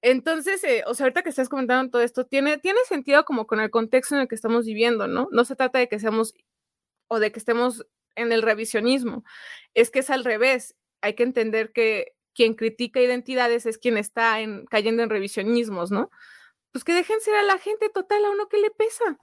Entonces, 0.03 0.63
eh, 0.65 0.83
o 0.87 0.95
sea, 0.95 1.05
ahorita 1.05 1.23
que 1.23 1.31
estás 1.31 1.49
comentando 1.49 1.91
todo 1.91 2.03
esto, 2.03 2.27
tiene, 2.27 2.59
tiene 2.59 2.81
sentido 2.89 3.25
como 3.25 3.47
con 3.47 3.61
el 3.61 3.71
contexto 3.71 4.15
en 4.15 4.23
el 4.23 4.29
que 4.29 4.35
estamos 4.35 4.67
viviendo, 4.67 5.07
¿no? 5.07 5.29
No 5.33 5.45
se 5.45 5.57
trata 5.57 5.79
de 5.79 5.89
que 5.89 5.99
seamos 5.99 6.35
o 7.09 7.19
de 7.19 7.33
que 7.33 7.39
estemos 7.39 7.87
en 8.17 8.33
el 8.33 8.43
revisionismo, 8.43 9.25
es 9.75 9.91
que 9.91 10.01
es 10.01 10.11
al 10.11 10.25
revés. 10.25 10.75
Hay 11.01 11.15
que 11.15 11.23
entender 11.23 11.73
que 11.73 12.15
quien 12.35 12.55
critica 12.55 13.01
identidades 13.01 13.67
es 13.67 13.79
quien 13.79 13.97
está 13.97 14.41
en, 14.41 14.67
cayendo 14.67 15.03
en 15.03 15.11
revisionismos, 15.11 15.91
¿no? 15.91 16.11
Pues 16.73 16.85
que 16.85 16.93
dejen 16.93 17.21
ser 17.21 17.35
a 17.35 17.43
la 17.43 17.59
gente 17.59 17.89
total 17.89 18.25
a 18.25 18.31
uno 18.31 18.49
que 18.49 18.59
le 18.59 18.71
pesa. 18.71 19.19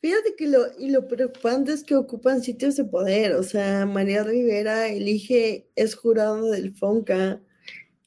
Fíjate 0.00 0.34
que 0.34 0.50
y 0.78 0.90
lo 0.90 1.06
preocupante 1.08 1.72
es 1.72 1.84
que 1.84 1.94
ocupan 1.94 2.42
sitios 2.42 2.76
de 2.76 2.84
poder, 2.84 3.34
o 3.34 3.42
sea, 3.42 3.84
María 3.84 4.24
Rivera 4.24 4.88
elige, 4.88 5.70
es 5.76 5.94
jurado 5.94 6.50
del 6.50 6.74
FONCA, 6.74 7.40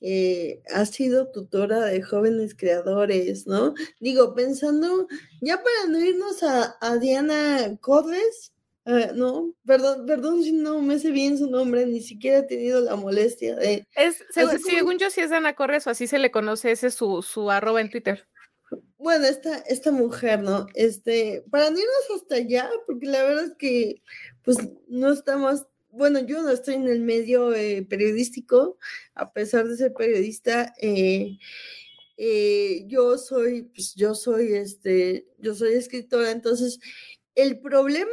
eh, 0.05 0.61
ha 0.75 0.85
sido 0.85 1.31
tutora 1.31 1.85
de 1.85 2.01
jóvenes 2.01 2.55
creadores, 2.55 3.47
¿no? 3.47 3.73
Digo, 4.01 4.35
pensando, 4.35 5.07
ya 5.39 5.63
para 5.63 5.87
no 5.87 5.97
irnos 5.97 6.43
a, 6.43 6.97
Diana 6.97 7.77
Corres, 7.79 8.51
ah, 8.83 9.11
no, 9.15 9.53
perdón, 9.65 10.05
perdón 10.05 10.43
si 10.43 10.51
no 10.51 10.81
me 10.81 10.99
sé 10.99 11.11
bien 11.11 11.37
su 11.37 11.49
nombre, 11.49 11.85
ni 11.85 12.01
siquiera 12.01 12.39
he 12.39 12.43
tenido 12.43 12.81
la 12.81 12.97
molestia 12.97 13.55
de... 13.55 13.87
Es, 13.95 14.21
según, 14.31 14.97
yo, 14.97 15.09
si 15.09 15.21
es 15.21 15.29
Diana 15.29 15.55
Corres 15.55 15.87
o 15.87 15.91
así 15.91 16.05
se 16.05 16.19
le 16.19 16.31
conoce, 16.31 16.71
ese 16.71 16.87
es 16.87 16.95
su, 16.95 17.21
su 17.21 17.49
arroba 17.49 17.79
en 17.79 17.89
Twitter. 17.89 18.27
Bueno, 18.97 19.25
esta, 19.25 19.59
esta 19.59 19.91
mujer, 19.91 20.41
¿no? 20.41 20.67
Este, 20.73 21.45
para 21.49 21.69
no 21.69 21.77
irnos 21.77 22.21
hasta 22.21 22.35
allá, 22.35 22.69
porque 22.85 23.05
la 23.05 23.23
verdad 23.23 23.45
es 23.45 23.55
que, 23.57 24.01
pues, 24.43 24.57
no 24.89 25.13
estamos 25.13 25.65
bueno, 25.93 26.19
yo 26.19 26.41
no 26.41 26.49
estoy 26.49 26.75
en 26.75 26.87
el 26.87 27.01
medio 27.01 27.53
eh, 27.53 27.85
periodístico, 27.87 28.77
a 29.13 29.31
pesar 29.31 29.67
de 29.67 29.77
ser 29.77 29.93
periodista, 29.93 30.73
eh, 30.81 31.37
eh, 32.17 32.83
yo 32.87 33.17
soy, 33.19 33.63
pues 33.63 33.93
yo 33.95 34.15
soy, 34.15 34.53
este, 34.53 35.27
yo 35.37 35.53
soy 35.53 35.73
escritora, 35.73 36.31
entonces 36.31 36.79
el 37.35 37.59
problema 37.59 38.09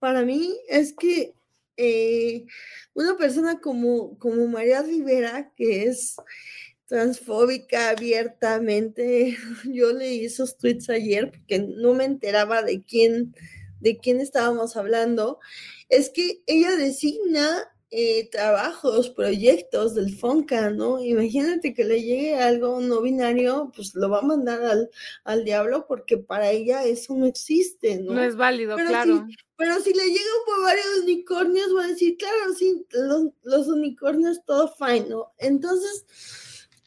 para 0.00 0.24
mí 0.24 0.58
es 0.68 0.92
que 0.92 1.34
una 2.94 3.16
persona 3.16 3.60
como, 3.60 4.18
como 4.18 4.46
María 4.48 4.82
Rivera, 4.82 5.52
que 5.56 5.84
es 5.84 6.16
transfóbica 6.86 7.90
abiertamente, 7.90 9.36
yo 9.64 9.92
leí 9.92 10.24
esos 10.24 10.58
tweets 10.58 10.90
ayer 10.90 11.30
porque 11.30 11.60
no 11.60 11.94
me 11.94 12.04
enteraba 12.04 12.62
de 12.62 12.82
quién, 12.82 13.34
de 13.80 13.98
quién 13.98 14.20
estábamos 14.20 14.76
hablando, 14.76 15.38
es 15.88 16.10
que 16.10 16.42
ella 16.46 16.76
designa 16.76 17.70
eh, 17.92 18.28
trabajos, 18.30 19.10
proyectos 19.10 19.96
del 19.96 20.16
FONCA, 20.16 20.70
¿no? 20.70 21.02
Imagínate 21.02 21.74
que 21.74 21.84
le 21.84 22.00
llegue 22.00 22.36
algo 22.36 22.80
no 22.80 23.00
binario, 23.00 23.72
pues 23.74 23.96
lo 23.96 24.08
va 24.08 24.20
a 24.20 24.22
mandar 24.22 24.62
al, 24.62 24.90
al 25.24 25.44
diablo 25.44 25.86
porque 25.88 26.16
para 26.16 26.50
ella 26.52 26.84
eso 26.84 27.16
no 27.16 27.26
existe, 27.26 27.98
¿no? 27.98 28.12
No 28.12 28.22
es 28.22 28.36
válido, 28.36 28.76
claro. 28.76 29.26
pero 29.56 29.80
si 29.80 29.92
le 29.92 30.04
llega 30.06 30.30
por 30.46 30.62
varios 30.62 31.00
unicornios, 31.02 31.74
va 31.76 31.84
a 31.84 31.88
decir, 31.88 32.16
claro, 32.16 32.54
sí, 32.56 32.86
los, 32.92 33.24
los 33.42 33.66
unicornios, 33.66 34.44
todo 34.44 34.72
fine, 34.78 35.06
¿no? 35.08 35.32
Entonces, 35.38 36.06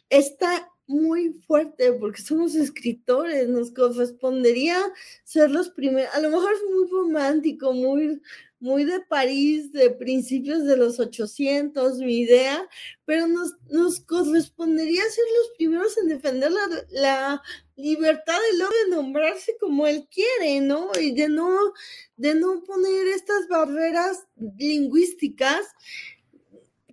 está 0.10 0.70
muy 0.88 1.34
fuerte 1.48 1.94
porque 1.94 2.22
somos 2.22 2.56
escritores, 2.56 3.48
nos 3.48 3.72
correspondería 3.72 4.78
ser 5.24 5.52
los 5.52 5.70
primeros, 5.70 6.14
a 6.14 6.20
lo 6.20 6.30
mejor 6.30 6.54
es 6.54 6.62
muy 6.74 6.90
romántico, 6.90 7.74
muy, 7.74 8.22
muy 8.60 8.86
de 8.86 9.02
París, 9.02 9.72
de 9.72 9.90
principios 9.90 10.66
de 10.66 10.78
los 10.78 11.00
800, 11.00 11.98
mi 11.98 12.20
idea, 12.20 12.68
pero 13.06 13.28
nos, 13.28 13.54
nos 13.70 14.00
correspondería 14.02 15.04
ser 15.04 15.26
los 15.40 15.58
primeros 15.58 15.98
en 15.98 16.08
defender 16.08 16.52
la, 16.52 16.86
la 16.92 17.42
libertad 17.76 18.38
del 18.52 18.62
hombre 18.62 18.78
de 18.86 18.96
nombrarse 18.96 19.58
como 19.60 19.88
él 19.88 20.08
quiere, 20.10 20.62
¿no? 20.62 20.92
Y 21.00 21.14
de 21.14 21.30
no, 21.30 21.74
de 22.18 22.36
no 22.36 22.64
poner 22.64 23.08
estas 23.08 23.48
barreras 23.48 24.28
lingüísticas 24.58 25.66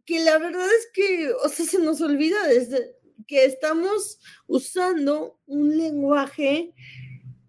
que 0.06 0.24
la 0.24 0.38
verdad 0.38 0.66
es 0.66 0.88
que, 0.92 1.32
o 1.44 1.48
sea, 1.48 1.64
se 1.66 1.78
nos 1.78 2.00
olvida 2.00 2.48
desde 2.48 2.96
que 3.30 3.44
estamos 3.44 4.18
usando 4.48 5.38
un 5.46 5.78
lenguaje 5.78 6.74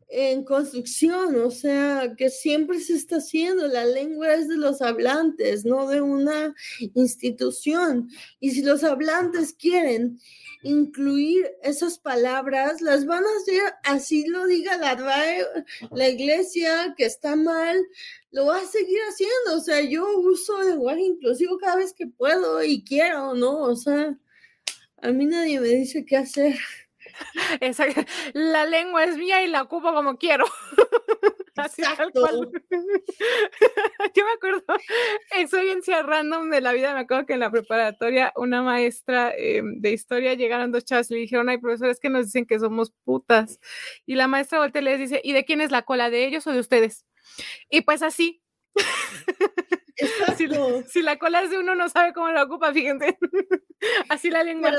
en 0.10 0.44
construcción, 0.44 1.42
o 1.42 1.50
sea, 1.50 2.14
que 2.16 2.30
siempre 2.30 2.80
se 2.80 2.94
está 2.94 3.16
haciendo. 3.16 3.66
La 3.66 3.86
lengua 3.86 4.32
es 4.36 4.48
de 4.48 4.58
los 4.58 4.84
hablantes, 4.84 5.66
no 5.66 5.88
de 5.88 6.02
una 6.02 6.54
institución. 6.94 8.10
Y 8.40 8.52
si 8.52 8.62
los 8.62 8.84
hablantes 8.84 9.54
quieren 9.54 10.20
incluir 10.62 11.50
esas 11.64 11.98
palabras, 11.98 12.80
las 12.82 13.08
van 13.08 13.24
a 13.24 13.38
hacer, 13.42 13.74
así 13.84 14.28
lo 14.28 14.46
diga 14.46 14.78
la 14.78 14.96
la 15.90 16.10
iglesia, 16.10 16.94
que 16.96 17.06
está 17.06 17.36
mal, 17.36 17.84
lo 18.30 18.46
va 18.46 18.60
a 18.60 18.68
seguir 18.68 19.00
haciendo. 19.10 19.58
O 19.58 19.62
sea, 19.62 19.82
yo 19.82 20.06
uso 20.20 20.62
lenguaje 20.62 21.02
inclusivo 21.02 21.58
cada 21.58 21.78
vez 21.78 21.92
que 21.92 22.06
puedo 22.06 22.64
y 22.64 22.84
quiero, 22.84 23.34
¿no? 23.34 23.64
O 23.64 23.76
sea, 23.76 24.16
a 25.02 25.12
mí 25.12 25.26
nadie 25.26 25.60
me 25.60 25.68
dice 25.68 26.06
qué 26.06 26.18
hacer. 26.18 26.56
Esa, 27.62 27.86
la 28.34 28.66
lengua 28.66 29.04
es 29.04 29.18
mía 29.18 29.44
y 29.44 29.48
la 29.48 29.64
ocupo 29.64 29.94
como 29.94 30.18
quiero. 30.18 30.46
Así 31.56 31.82
tal 31.82 32.12
cual. 32.12 32.50
Yo 34.16 34.26
me 34.26 34.32
acuerdo, 34.32 34.64
experiencia 35.38 36.02
random 36.02 36.50
de 36.50 36.62
la 36.62 36.72
vida, 36.72 36.94
me 36.94 37.02
acuerdo 37.02 37.26
que 37.26 37.34
en 37.34 37.42
la 37.42 37.52
preparatoria 37.52 38.32
una 38.36 38.64
maestra 38.64 39.34
em, 39.38 39.80
de 39.80 39.92
historia 39.92 40.34
llegaron 40.34 40.72
dos 40.72 40.86
chavos 40.86 41.12
y 41.12 41.16
le 41.16 41.20
dijeron, 41.22 41.50
ay, 41.50 41.58
profesores 41.58 42.00
que 42.00 42.10
nos 42.10 42.28
dicen 42.28 42.46
que 42.46 42.60
somos 42.60 42.94
putas. 43.04 43.60
Y 44.06 44.16
la 44.16 44.28
maestra 44.28 44.60
voltea 44.60 44.82
y 44.82 44.86
les 44.86 45.00
dice, 45.00 45.22
¿y 45.24 45.34
de 45.34 45.46
quién 45.46 45.62
es 45.62 45.72
la 45.72 45.84
cola? 45.84 46.10
¿De 46.10 46.26
ellos 46.26 46.48
o 46.48 46.54
de 46.54 46.60
ustedes? 46.60 47.06
Y 47.70 47.82
pues 47.82 48.02
así. 48.02 48.42
Si, 50.38 50.48
si, 50.88 51.02
la 51.02 51.18
cola 51.18 51.42
es 51.42 51.50
de 51.50 51.60
uno, 51.60 51.76
no 51.76 51.90
sabe 51.90 52.14
cómo 52.14 52.30
la 52.30 52.44
ocupa, 52.44 52.74
fíjense. 52.74 53.18
así 54.10 54.30
la 54.30 54.44
lengua. 54.44 54.72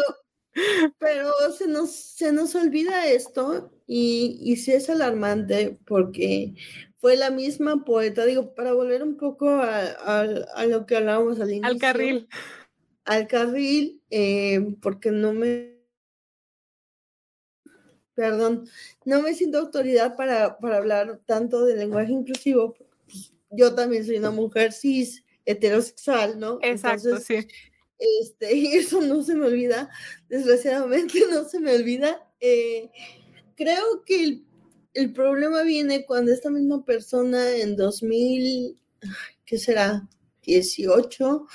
Pero 0.98 1.32
se 1.56 1.66
nos, 1.66 1.90
se 1.92 2.32
nos 2.32 2.54
olvida 2.54 3.06
esto 3.06 3.72
y, 3.86 4.38
y 4.42 4.56
sí 4.56 4.72
es 4.72 4.90
alarmante 4.90 5.78
porque 5.86 6.54
fue 7.02 7.16
la 7.16 7.30
misma 7.30 7.84
poeta, 7.84 8.24
digo, 8.24 8.54
para 8.54 8.72
volver 8.74 9.02
un 9.02 9.16
poco 9.16 9.48
a, 9.50 9.80
a, 9.80 10.66
lo 10.66 10.86
que 10.86 10.96
hablábamos 10.96 11.40
al 11.40 11.50
inicio. 11.50 11.66
Al 11.66 11.78
carril. 11.78 12.28
Al 13.04 13.26
carril, 13.26 14.00
eh, 14.08 14.76
porque 14.80 15.10
no 15.10 15.32
me... 15.32 15.72
Perdón, 18.14 18.68
no 19.04 19.20
me 19.20 19.34
siento 19.34 19.58
autoridad 19.58 20.16
para, 20.16 20.58
para 20.58 20.76
hablar 20.76 21.20
tanto 21.26 21.64
de 21.64 21.76
lenguaje 21.76 22.12
inclusivo. 22.12 22.76
Yo 23.52 23.74
también 23.74 24.04
soy 24.04 24.16
una 24.16 24.30
mujer 24.30 24.72
cis, 24.72 25.24
heterosexual, 25.44 26.38
¿no? 26.38 26.58
Exacto, 26.62 27.18
sí 27.18 27.46
este, 28.20 28.54
y 28.56 28.66
eso 28.74 29.00
no 29.00 29.22
se 29.22 29.34
me 29.34 29.46
olvida, 29.46 29.90
desgraciadamente 30.28 31.20
no 31.30 31.44
se 31.44 31.60
me 31.60 31.74
olvida. 31.74 32.28
Eh, 32.40 32.90
creo 33.56 34.04
que 34.04 34.42
el, 34.94 35.12
problema 35.12 35.62
viene 35.62 36.04
cuando 36.04 36.32
esta 36.32 36.50
misma 36.50 36.84
persona 36.84 37.56
en 37.56 37.76
2000, 37.76 38.76
¿qué 39.44 39.58
será? 39.58 40.08
18, 40.42 41.46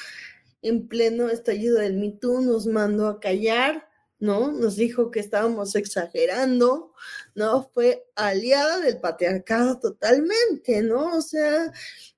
en 0.62 0.88
pleno 0.88 1.28
estallido 1.30 1.80
del 1.80 1.98
Me 1.98 2.18
nos 2.22 2.68
mandó 2.68 3.08
a 3.08 3.20
callar, 3.20 3.87
¿no? 4.20 4.52
Nos 4.52 4.76
dijo 4.76 5.12
que 5.12 5.20
estábamos 5.20 5.76
exagerando, 5.76 6.94
¿no? 7.36 7.70
Fue 7.74 8.06
aliada 8.16 8.80
del 8.80 9.00
patriarcado 9.00 9.80
totalmente, 9.80 10.82
¿no? 10.82 11.16
O 11.16 11.22
sea, 11.22 11.72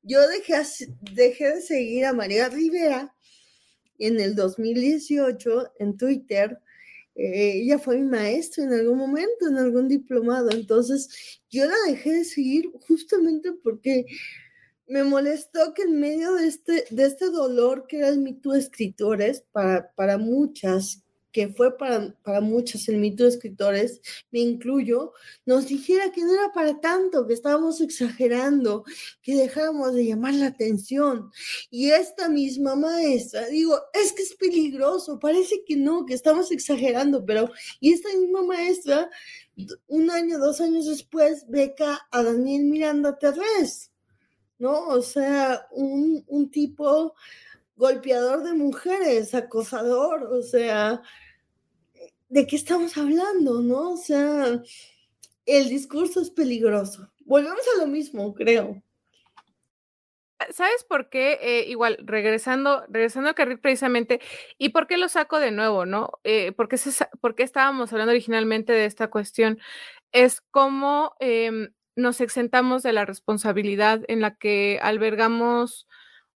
yo 0.04 0.28
dejé, 0.28 0.56
dejé 1.14 1.56
de 1.56 1.62
seguir 1.62 2.06
a 2.06 2.14
María 2.14 2.50
Rivera 2.50 3.14
en 3.98 4.20
el 4.20 4.36
2018 4.36 5.74
en 5.80 5.98
Twitter. 5.98 6.60
Eh, 7.16 7.62
ella 7.64 7.80
fue 7.80 7.98
mi 7.98 8.08
maestra 8.10 8.64
en 8.64 8.74
algún 8.74 8.98
momento, 8.98 9.48
en 9.50 9.58
algún 9.58 9.88
diplomado. 9.90 10.52
Entonces, 10.52 11.42
yo 11.50 11.66
la 11.66 11.76
dejé 11.88 12.14
de 12.14 12.24
seguir 12.26 12.72
justamente 12.88 13.52
porque 13.62 14.06
me 14.88 15.04
molestó 15.04 15.74
que 15.74 15.84
en 15.84 16.00
medio 16.00 16.34
de 16.36 16.48
este, 16.48 16.86
de 16.90 17.06
este 17.06 17.30
dolor 17.30 17.86
que 17.88 17.98
era 17.98 18.08
el 18.08 18.20
mito 18.20 18.52
de 18.52 18.60
escritores 18.60 19.44
para, 19.52 19.92
para 19.96 20.18
muchas 20.18 21.04
que 21.32 21.50
fue 21.50 21.78
para, 21.78 22.16
para 22.24 22.42
muchos 22.42 22.88
el 22.90 22.98
mito 22.98 23.24
de 23.24 23.30
escritores, 23.30 24.02
me 24.32 24.40
incluyo, 24.40 25.14
nos 25.46 25.68
dijera 25.68 26.12
que 26.12 26.22
no 26.22 26.34
era 26.34 26.52
para 26.54 26.80
tanto, 26.80 27.28
que 27.28 27.34
estábamos 27.34 27.82
exagerando, 27.82 28.84
que 29.22 29.36
dejáramos 29.36 29.94
de 29.94 30.06
llamar 30.06 30.34
la 30.36 30.48
atención. 30.48 31.32
Y 31.70 31.92
esta 31.92 32.30
misma 32.30 32.76
maestra, 32.76 33.48
digo, 33.48 33.80
es 33.94 34.14
que 34.14 34.24
es 34.24 34.36
peligroso, 34.36 35.20
parece 35.20 35.64
que 35.66 35.76
no, 35.76 36.06
que 36.06 36.14
estamos 36.14 36.52
exagerando, 36.52 37.26
pero, 37.26 37.52
y 37.80 37.94
esta 37.94 38.10
misma 38.18 38.44
maestra, 38.44 39.10
un 39.88 40.10
año, 40.10 40.40
dos 40.40 40.62
años 40.62 40.88
después, 40.88 41.46
beca 41.48 42.08
a 42.12 42.24
Daniel 42.24 42.64
Miranda 42.64 43.18
Terrés, 43.18 43.92
¿no? 44.58 44.88
O 44.88 45.02
sea, 45.02 45.68
un, 45.72 46.24
un 46.28 46.50
tipo 46.50 47.14
golpeador 47.80 48.44
de 48.44 48.54
mujeres, 48.54 49.34
acosador, 49.34 50.24
o 50.24 50.42
sea, 50.42 51.02
¿de 52.28 52.46
qué 52.46 52.58
estamos 52.58 52.98
hablando, 52.98 53.62
no? 53.62 53.92
O 53.92 53.98
sea, 53.98 54.62
el 55.46 55.70
discurso 55.70 56.20
es 56.20 56.30
peligroso. 56.30 57.10
Volvemos 57.26 57.62
a 57.74 57.80
lo 57.80 57.88
mismo, 57.88 58.34
creo. 58.34 58.84
¿Sabes 60.52 60.84
por 60.84 61.10
qué? 61.10 61.40
Eh, 61.42 61.70
igual, 61.70 61.98
regresando, 62.02 62.84
regresando 62.90 63.30
a 63.30 63.34
carril 63.34 63.60
precisamente, 63.60 64.20
¿y 64.58 64.70
por 64.70 64.86
qué 64.86 64.98
lo 64.98 65.08
saco 65.08 65.40
de 65.40 65.52
nuevo, 65.52 65.86
no? 65.86 66.20
Eh, 66.26 66.52
¿por, 66.52 66.68
qué 66.68 67.44
estábamos 67.44 67.94
hablando 67.94 68.12
originalmente 68.12 68.74
de 68.74 68.86
esta 68.86 69.10
cuestión? 69.10 69.58
Es 70.12 70.42
cómo 70.42 71.16
em, 71.22 71.70
nos 71.96 72.20
exentamos 72.20 72.84
de 72.84 72.92
la 72.92 73.06
responsabilidad 73.06 74.02
en 74.10 74.20
la 74.20 74.36
que 74.36 74.80
albergamos 74.82 75.88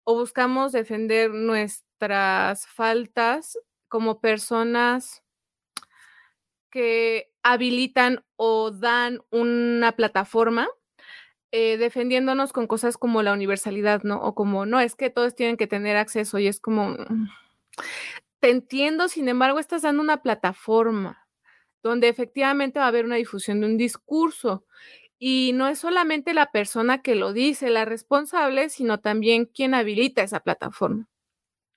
o 0.03 0.15
buscamos 0.15 0.71
defender 0.71 1.31
nuestras 1.31 2.67
faltas 2.67 3.57
como 3.87 4.21
personas 4.21 5.23
que 6.69 7.31
habilitan 7.43 8.23
o 8.37 8.71
dan 8.71 9.19
una 9.29 9.91
plataforma 9.93 10.69
eh, 11.51 11.77
defendiéndonos 11.77 12.53
con 12.53 12.65
cosas 12.65 12.97
como 12.97 13.21
la 13.23 13.33
universalidad, 13.33 14.03
¿no? 14.03 14.21
O 14.21 14.33
como, 14.35 14.65
no, 14.65 14.79
es 14.79 14.95
que 14.95 15.09
todos 15.09 15.35
tienen 15.35 15.57
que 15.57 15.67
tener 15.67 15.97
acceso 15.97 16.39
y 16.39 16.47
es 16.47 16.61
como, 16.61 16.91
mm, 16.91 17.27
te 18.39 18.49
entiendo, 18.49 19.09
sin 19.09 19.27
embargo, 19.27 19.59
estás 19.59 19.81
dando 19.81 20.01
una 20.01 20.21
plataforma 20.21 21.27
donde 21.83 22.07
efectivamente 22.07 22.79
va 22.79 22.85
a 22.85 22.87
haber 22.87 23.05
una 23.05 23.17
difusión 23.17 23.59
de 23.59 23.67
un 23.67 23.77
discurso 23.77 24.65
y 25.23 25.51
no 25.53 25.67
es 25.67 25.77
solamente 25.77 26.33
la 26.33 26.51
persona 26.51 27.03
que 27.03 27.13
lo 27.13 27.31
dice 27.31 27.69
la 27.69 27.85
responsable, 27.85 28.69
sino 28.69 29.01
también 29.01 29.45
quien 29.45 29.75
habilita 29.75 30.23
esa 30.23 30.39
plataforma. 30.39 31.07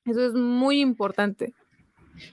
Eso 0.06 0.24
es 0.24 0.32
muy 0.32 0.80
importante. 0.80 1.52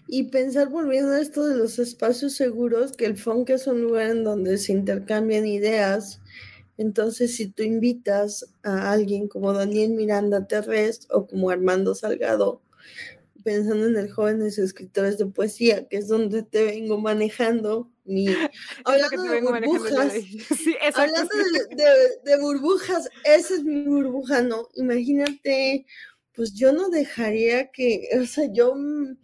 Y 0.07 0.29
pensar, 0.29 0.69
volviendo 0.69 1.11
a 1.11 1.19
esto 1.19 1.45
de 1.45 1.57
los 1.57 1.79
espacios 1.79 2.35
seguros, 2.35 2.93
que 2.93 3.07
el 3.07 3.17
funk 3.17 3.49
es 3.49 3.67
un 3.67 3.81
lugar 3.81 4.11
en 4.11 4.23
donde 4.23 4.57
se 4.57 4.71
intercambian 4.71 5.45
ideas. 5.45 6.21
Entonces, 6.77 7.35
si 7.35 7.47
tú 7.47 7.63
invitas 7.63 8.45
a 8.63 8.93
alguien 8.93 9.27
como 9.27 9.51
Daniel 9.51 9.91
Miranda 9.91 10.47
Terres 10.47 11.09
o 11.11 11.27
como 11.27 11.49
Armando 11.49 11.93
Salgado, 11.93 12.61
pensando 13.43 13.87
en 13.87 13.97
el 13.97 14.11
jóvenes 14.11 14.57
escritores 14.57 15.17
de 15.17 15.25
poesía, 15.27 15.87
que 15.87 15.97
es 15.97 16.07
donde 16.07 16.43
te 16.43 16.63
vengo 16.63 16.99
manejando, 16.99 17.91
mi, 18.05 18.27
hablando 18.85 19.23
de 19.23 19.41
burbujas, 19.41 20.13
hablando 20.95 21.35
de, 22.23 22.37
burbujas, 22.39 23.09
esa 23.23 23.55
es 23.55 23.63
mi 23.63 23.83
burbuja, 23.83 24.41
¿no? 24.41 24.67
Imagínate, 24.75 25.85
pues 26.33 26.53
yo 26.53 26.71
no 26.71 26.89
dejaría 26.89 27.71
que, 27.71 28.09
o 28.21 28.25
sea, 28.25 28.51
yo, 28.51 28.75
mm, 28.75 29.17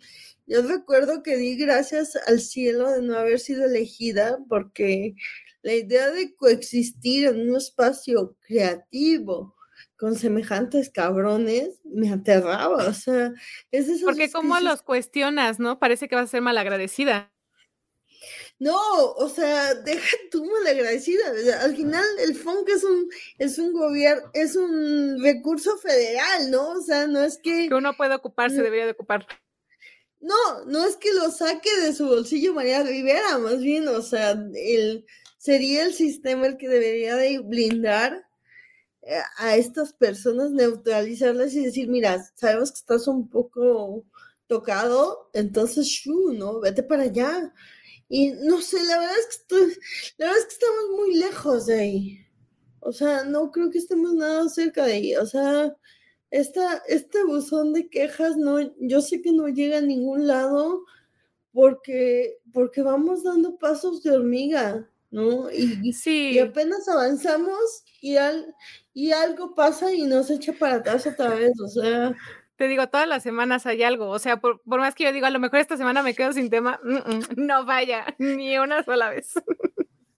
yo 0.48 0.62
recuerdo 0.62 1.24
que 1.24 1.38
di 1.38 1.58
gracias 1.58 2.16
al 2.28 2.40
cielo 2.40 2.92
de 2.92 3.02
no 3.02 3.18
haber 3.18 3.40
sido 3.40 3.66
elegida 3.66 4.38
porque 4.48 5.16
la 5.62 5.74
idea 5.74 6.12
de 6.12 6.36
coexistir 6.36 7.26
en 7.26 7.50
un 7.50 7.58
espacio 7.58 8.38
creativo 8.42 9.57
con 9.98 10.16
semejantes 10.16 10.90
cabrones 10.90 11.80
me 11.84 12.12
aterraba, 12.12 12.88
o 12.88 12.94
sea, 12.94 13.34
es 13.72 13.90
eso. 13.90 14.06
Porque 14.06 14.32
como 14.32 14.60
los 14.60 14.84
cuestionas, 14.84 15.60
¿no? 15.60 15.80
Parece 15.80 16.08
que 16.08 16.16
vas 16.16 16.26
a 16.26 16.32
ser 16.32 16.42
malagradecida. 16.42 17.32
No, 18.60 18.76
o 19.14 19.30
sea, 19.30 19.76
deja 19.76 20.18
tú 20.32 20.46
malagradecida. 20.46 21.26
Al 21.62 21.76
final 21.76 22.06
el 22.20 22.36
funk 22.36 22.68
es 22.70 22.84
un, 22.84 23.08
es 23.38 23.60
un 23.60 23.74
gobierno, 23.74 24.30
es 24.34 24.56
un 24.56 25.22
recurso 25.22 25.78
federal, 25.78 26.50
¿no? 26.50 26.72
O 26.72 26.82
sea, 26.82 27.08
no 27.08 27.24
es 27.24 27.38
que. 27.38 27.68
Que 27.68 27.76
uno 27.76 27.96
puede 27.96 28.16
ocuparse, 28.16 28.62
debería 28.62 28.86
de 28.86 28.92
ocupar. 28.92 29.28
No, 30.20 30.66
no 30.66 30.86
es 30.86 30.96
que 30.96 31.14
lo 31.14 31.30
saque 31.30 31.70
de 31.82 31.94
su 31.94 32.08
bolsillo 32.08 32.54
María 32.54 32.82
Rivera, 32.82 33.38
más 33.38 33.60
bien, 33.60 33.88
o 33.88 34.02
sea, 34.02 34.32
el, 34.32 35.06
sería 35.38 35.86
el 35.86 35.94
sistema 35.94 36.48
el 36.48 36.58
que 36.58 36.68
debería 36.68 37.16
de 37.16 37.40
blindar 37.40 38.27
a 39.38 39.56
estas 39.56 39.94
personas, 39.94 40.52
neutralizarlas 40.52 41.54
y 41.54 41.66
decir, 41.66 41.88
mira, 41.90 42.24
sabemos 42.36 42.72
que 42.72 42.80
estás 42.80 43.08
un 43.08 43.30
poco 43.30 44.06
tocado, 44.48 45.30
entonces, 45.34 45.88
shu, 45.88 46.34
¿no? 46.34 46.60
Vete 46.60 46.84
para 46.84 47.04
allá. 47.04 47.54
Y 48.10 48.32
no 48.32 48.62
sé, 48.62 48.78
la 48.86 49.00
verdad 49.00 49.16
es 49.20 49.26
que 49.26 49.42
estoy, 49.42 49.78
la 50.18 50.28
verdad 50.28 50.42
es 50.42 50.46
que 50.46 50.54
estamos 50.54 50.90
muy 50.96 51.16
lejos 51.16 51.66
de 51.66 51.80
ahí. 51.80 52.28
O 52.80 52.94
sea, 52.94 53.24
no 53.26 53.52
creo 53.52 53.70
que 53.70 53.80
estemos 53.80 54.14
nada 54.14 54.48
cerca 54.50 54.86
de 54.86 54.94
ahí. 54.94 55.16
O 55.16 55.26
sea, 55.26 55.76
esta, 56.32 56.82
este 56.88 57.24
buzón 57.26 57.74
de 57.74 57.90
quejas, 57.90 58.38
no, 58.38 58.60
yo 58.80 59.02
sé 59.02 59.22
que 59.22 59.32
no 59.32 59.48
llega 59.48 59.80
a 59.80 59.82
ningún 59.82 60.28
lado 60.28 60.84
porque, 61.54 62.40
porque 62.54 62.82
vamos 62.82 63.24
dando 63.24 63.58
pasos 63.58 64.04
de 64.04 64.12
hormiga, 64.12 64.90
¿no? 65.18 65.50
Y, 65.52 65.94
sí. 65.94 66.34
y 66.34 66.40
apenas 66.40 66.88
avanzamos 66.88 67.84
y, 68.02 68.18
al, 68.18 68.54
y 68.94 69.12
algo 69.12 69.56
pasa 69.56 69.92
y 69.92 70.04
nos 70.04 70.30
echa 70.30 70.54
para 70.54 70.76
atrás 70.76 71.08
otra 71.08 71.30
vez. 71.34 71.60
O 71.60 71.68
sea, 71.68 72.16
te 72.56 72.68
digo, 72.68 72.88
todas 72.88 73.08
las 73.08 73.24
semanas 73.24 73.66
hay 73.66 73.82
algo. 73.82 74.10
O 74.10 74.20
sea, 74.20 74.38
por, 74.38 74.62
más 74.66 74.94
que 74.94 75.06
yo 75.06 75.12
digo, 75.12 75.26
a 75.26 75.32
lo 75.32 75.40
mejor 75.40 75.60
esta 75.60 75.76
semana 75.76 76.04
me 76.04 76.14
quedo 76.14 76.34
sin 76.34 76.52
tema, 76.52 76.80
no 77.36 77.66
vaya, 77.66 78.06
ni 78.20 78.58
una 78.60 78.84
sola 78.84 79.10
vez. 79.10 79.34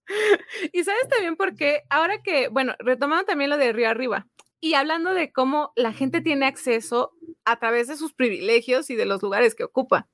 y 0.73 0.83
sabes 0.83 1.07
también 1.09 1.37
por 1.37 1.55
qué, 1.55 1.83
ahora 1.89 2.21
que, 2.21 2.49
bueno, 2.49 2.75
retomando 2.79 3.23
también 3.23 3.49
lo 3.49 3.57
de 3.57 3.71
Río 3.71 3.89
Arriba 3.89 4.27
y 4.59 4.73
hablando 4.73 5.13
de 5.13 5.31
cómo 5.31 5.71
la 5.77 5.93
gente 5.93 6.19
tiene 6.19 6.45
acceso 6.45 7.13
a 7.45 7.57
través 7.57 7.87
de 7.87 7.95
sus 7.95 8.13
privilegios 8.13 8.89
y 8.89 8.95
de 8.95 9.05
los 9.05 9.21
lugares 9.21 9.55
que 9.55 9.63
ocupa. 9.63 10.09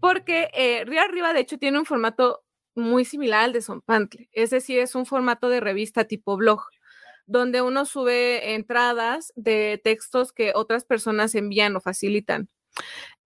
Porque 0.00 0.48
eh, 0.54 0.84
Río 0.84 1.00
Arriba, 1.00 1.32
de 1.32 1.40
hecho, 1.40 1.58
tiene 1.58 1.80
un 1.80 1.86
formato 1.86 2.44
muy 2.74 3.04
similar 3.04 3.44
al 3.44 3.52
de 3.52 3.62
Pantle, 3.84 4.28
es 4.32 4.50
decir, 4.50 4.78
es 4.78 4.94
un 4.94 5.06
formato 5.06 5.48
de 5.48 5.60
revista 5.60 6.04
tipo 6.04 6.36
blog 6.36 6.62
donde 7.26 7.62
uno 7.62 7.84
sube 7.84 8.54
entradas 8.54 9.32
de 9.36 9.80
textos 9.82 10.32
que 10.32 10.52
otras 10.54 10.84
personas 10.84 11.34
envían 11.34 11.76
o 11.76 11.80
facilitan. 11.80 12.48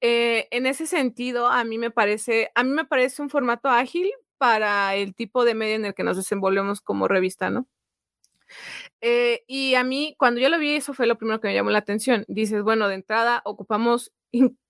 Eh, 0.00 0.48
en 0.50 0.66
ese 0.66 0.86
sentido, 0.86 1.48
a 1.48 1.64
mí 1.64 1.78
me 1.78 1.90
parece, 1.90 2.50
a 2.54 2.62
mí 2.62 2.70
me 2.70 2.84
parece 2.84 3.22
un 3.22 3.30
formato 3.30 3.68
ágil 3.68 4.10
para 4.38 4.94
el 4.94 5.14
tipo 5.14 5.44
de 5.44 5.54
medio 5.54 5.76
en 5.76 5.86
el 5.86 5.94
que 5.94 6.04
nos 6.04 6.16
desenvolvemos 6.16 6.80
como 6.80 7.08
revista, 7.08 7.50
¿no? 7.50 7.66
Eh, 9.00 9.44
y 9.46 9.74
a 9.74 9.84
mí, 9.84 10.14
cuando 10.18 10.40
yo 10.40 10.48
lo 10.48 10.58
vi, 10.58 10.74
eso 10.76 10.94
fue 10.94 11.06
lo 11.06 11.16
primero 11.18 11.40
que 11.40 11.48
me 11.48 11.54
llamó 11.54 11.70
la 11.70 11.78
atención. 11.78 12.24
Dices, 12.28 12.62
bueno, 12.62 12.88
de 12.88 12.96
entrada 12.96 13.42
ocupamos 13.44 14.12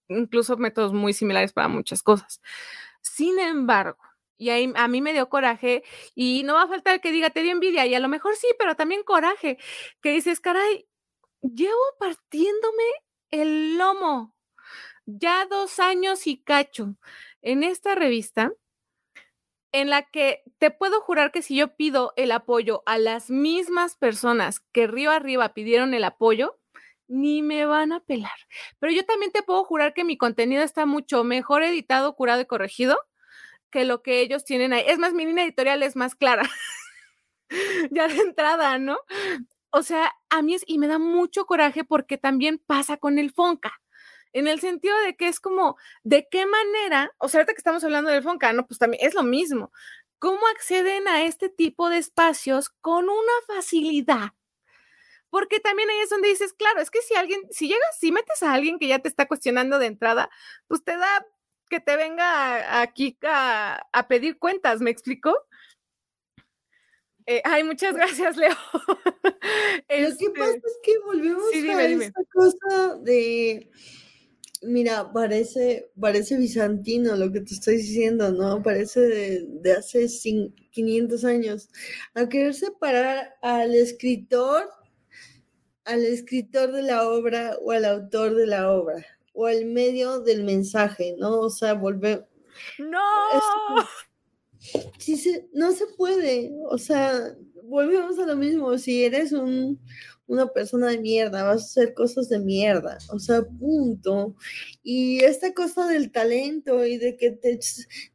incluso 0.08 0.56
métodos 0.56 0.92
muy 0.92 1.12
similares 1.12 1.52
para 1.52 1.68
muchas 1.68 2.02
cosas. 2.02 2.40
Sin 3.00 3.38
embargo, 3.38 3.98
y 4.38 4.50
ahí 4.50 4.72
a 4.74 4.88
mí 4.88 5.00
me 5.00 5.12
dio 5.12 5.28
coraje 5.28 5.82
y 6.14 6.42
no 6.44 6.54
va 6.54 6.62
a 6.62 6.68
faltar 6.68 7.00
que 7.00 7.12
diga, 7.12 7.30
te 7.30 7.42
dio 7.42 7.52
envidia 7.52 7.86
y 7.86 7.94
a 7.94 8.00
lo 8.00 8.08
mejor 8.08 8.36
sí, 8.36 8.48
pero 8.58 8.76
también 8.76 9.02
coraje, 9.02 9.58
que 10.02 10.12
dices, 10.12 10.40
caray, 10.40 10.86
llevo 11.42 11.82
partiéndome 11.98 12.84
el 13.30 13.78
lomo 13.78 14.34
ya 15.06 15.46
dos 15.46 15.78
años 15.78 16.26
y 16.26 16.38
cacho 16.42 16.96
en 17.42 17.62
esta 17.62 17.94
revista 17.94 18.52
en 19.72 19.90
la 19.90 20.02
que 20.02 20.42
te 20.58 20.70
puedo 20.70 21.00
jurar 21.00 21.32
que 21.32 21.42
si 21.42 21.56
yo 21.56 21.76
pido 21.76 22.12
el 22.16 22.32
apoyo 22.32 22.82
a 22.86 22.98
las 22.98 23.30
mismas 23.30 23.96
personas 23.96 24.60
que 24.72 24.86
Río 24.86 25.10
Arriba 25.10 25.54
pidieron 25.54 25.92
el 25.94 26.04
apoyo, 26.04 26.58
ni 27.08 27.42
me 27.42 27.66
van 27.66 27.92
a 27.92 28.00
pelar. 28.00 28.38
Pero 28.78 28.92
yo 28.92 29.04
también 29.04 29.32
te 29.32 29.42
puedo 29.42 29.64
jurar 29.64 29.94
que 29.94 30.04
mi 30.04 30.16
contenido 30.16 30.62
está 30.62 30.86
mucho 30.86 31.24
mejor 31.24 31.62
editado, 31.62 32.16
curado 32.16 32.40
y 32.40 32.46
corregido 32.46 32.98
que 33.70 33.84
lo 33.84 34.02
que 34.02 34.20
ellos 34.20 34.44
tienen 34.44 34.72
ahí. 34.72 34.84
Es 34.86 34.98
más, 34.98 35.12
mi 35.12 35.26
línea 35.26 35.44
editorial 35.44 35.82
es 35.82 35.96
más 35.96 36.14
clara. 36.14 36.48
ya 37.90 38.08
de 38.08 38.18
entrada, 38.18 38.78
¿no? 38.78 38.98
O 39.70 39.82
sea, 39.82 40.12
a 40.30 40.42
mí 40.42 40.54
es, 40.54 40.62
y 40.66 40.78
me 40.78 40.88
da 40.88 40.98
mucho 40.98 41.46
coraje 41.46 41.84
porque 41.84 42.18
también 42.18 42.58
pasa 42.58 42.96
con 42.96 43.18
el 43.18 43.30
Fonca, 43.32 43.80
en 44.32 44.48
el 44.48 44.60
sentido 44.60 44.98
de 45.00 45.16
que 45.16 45.28
es 45.28 45.40
como, 45.40 45.76
¿de 46.02 46.28
qué 46.30 46.46
manera? 46.46 47.12
O 47.18 47.28
sea, 47.28 47.40
ahorita 47.40 47.52
que 47.52 47.58
estamos 47.58 47.84
hablando 47.84 48.10
del 48.10 48.22
Fonca, 48.22 48.52
no, 48.52 48.66
pues 48.66 48.78
también 48.78 49.06
es 49.06 49.14
lo 49.14 49.22
mismo. 49.22 49.72
¿Cómo 50.18 50.46
acceden 50.48 51.08
a 51.08 51.24
este 51.24 51.48
tipo 51.48 51.88
de 51.90 51.98
espacios 51.98 52.70
con 52.80 53.04
una 53.04 53.32
facilidad? 53.46 54.30
Porque 55.30 55.60
también 55.60 55.90
ahí 55.90 55.98
es 55.98 56.08
donde 56.08 56.28
dices, 56.28 56.54
claro, 56.54 56.80
es 56.80 56.90
que 56.90 57.02
si 57.02 57.14
alguien, 57.14 57.42
si 57.50 57.68
llegas, 57.68 57.98
si 57.98 58.12
metes 58.12 58.42
a 58.42 58.54
alguien 58.54 58.78
que 58.78 58.88
ya 58.88 58.98
te 58.98 59.08
está 59.08 59.26
cuestionando 59.26 59.78
de 59.78 59.86
entrada, 59.86 60.30
pues 60.68 60.82
te 60.84 60.96
da 60.96 61.26
que 61.68 61.80
te 61.80 61.96
venga 61.96 62.80
aquí 62.80 63.16
a, 63.22 64.06
pedir 64.08 64.38
cuentas, 64.38 64.80
¿me 64.80 64.90
explico? 64.90 65.34
Eh, 67.26 67.42
ay, 67.44 67.64
muchas 67.64 67.94
gracias, 67.94 68.36
Leo. 68.36 68.54
Lo 68.72 70.16
que 70.16 70.30
pasa 70.30 70.54
este, 70.54 70.68
es 70.68 70.78
que 70.82 70.98
volvemos 71.04 71.44
a 71.52 71.82
esta 71.84 72.22
cosa 72.32 72.96
de, 73.02 73.68
mira, 74.62 75.12
parece, 75.12 75.90
parece 76.00 76.36
bizantino 76.36 77.16
lo 77.16 77.32
que 77.32 77.40
te 77.40 77.54
estoy 77.54 77.78
diciendo, 77.78 78.30
¿no? 78.30 78.62
Parece 78.62 79.00
de, 79.00 79.72
hace 79.72 80.06
500 80.70 81.24
años. 81.24 81.68
A 82.14 82.28
querer 82.28 82.54
separar 82.54 83.34
al 83.42 83.74
escritor, 83.74 84.68
al 85.84 86.04
escritor 86.04 86.70
de 86.70 86.82
la 86.82 87.08
obra 87.08 87.56
o 87.62 87.72
al 87.72 87.84
autor 87.84 88.34
de 88.36 88.46
la 88.46 88.70
obra 88.70 89.15
o 89.36 89.48
el 89.48 89.66
medio 89.66 90.20
del 90.20 90.42
mensaje, 90.44 91.14
¿no? 91.18 91.40
O 91.40 91.50
sea, 91.50 91.74
volver... 91.74 92.26
No. 92.78 92.98
se, 94.98 95.48
no 95.52 95.72
se 95.72 95.86
puede, 95.88 96.52
o 96.70 96.78
sea, 96.78 97.36
volvemos 97.64 98.18
a 98.18 98.26
lo 98.26 98.34
mismo, 98.34 98.76
si 98.78 99.04
eres 99.04 99.32
un, 99.32 99.78
una 100.26 100.48
persona 100.48 100.88
de 100.88 100.98
mierda, 100.98 101.44
vas 101.44 101.62
a 101.62 101.64
hacer 101.64 101.94
cosas 101.94 102.28
de 102.28 102.38
mierda, 102.38 102.98
o 103.10 103.18
sea, 103.18 103.42
punto. 103.42 104.34
Y 104.82 105.22
esta 105.24 105.54
cosa 105.54 105.86
del 105.86 106.10
talento 106.10 106.84
y 106.84 106.96
de 106.96 107.16
que, 107.16 107.30
te, 107.30 107.58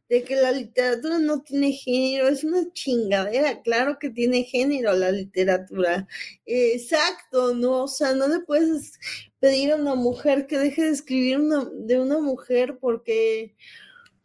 de 0.08 0.22
que 0.22 0.36
la 0.36 0.52
literatura 0.52 1.18
no 1.18 1.42
tiene 1.42 1.72
género, 1.72 2.28
es 2.28 2.44
una 2.44 2.70
chingadera, 2.72 3.62
claro 3.62 3.98
que 3.98 4.10
tiene 4.10 4.44
género 4.44 4.92
la 4.92 5.10
literatura. 5.10 6.06
exacto, 6.46 7.54
¿no? 7.54 7.84
O 7.84 7.88
sea, 7.88 8.14
no 8.14 8.28
le 8.28 8.40
puedes 8.40 8.92
pedir 9.40 9.72
a 9.72 9.76
una 9.76 9.94
mujer 9.94 10.46
que 10.46 10.58
deje 10.58 10.82
de 10.82 10.90
escribir 10.90 11.40
de 11.40 12.00
una 12.00 12.20
mujer 12.20 12.78
porque 12.80 13.54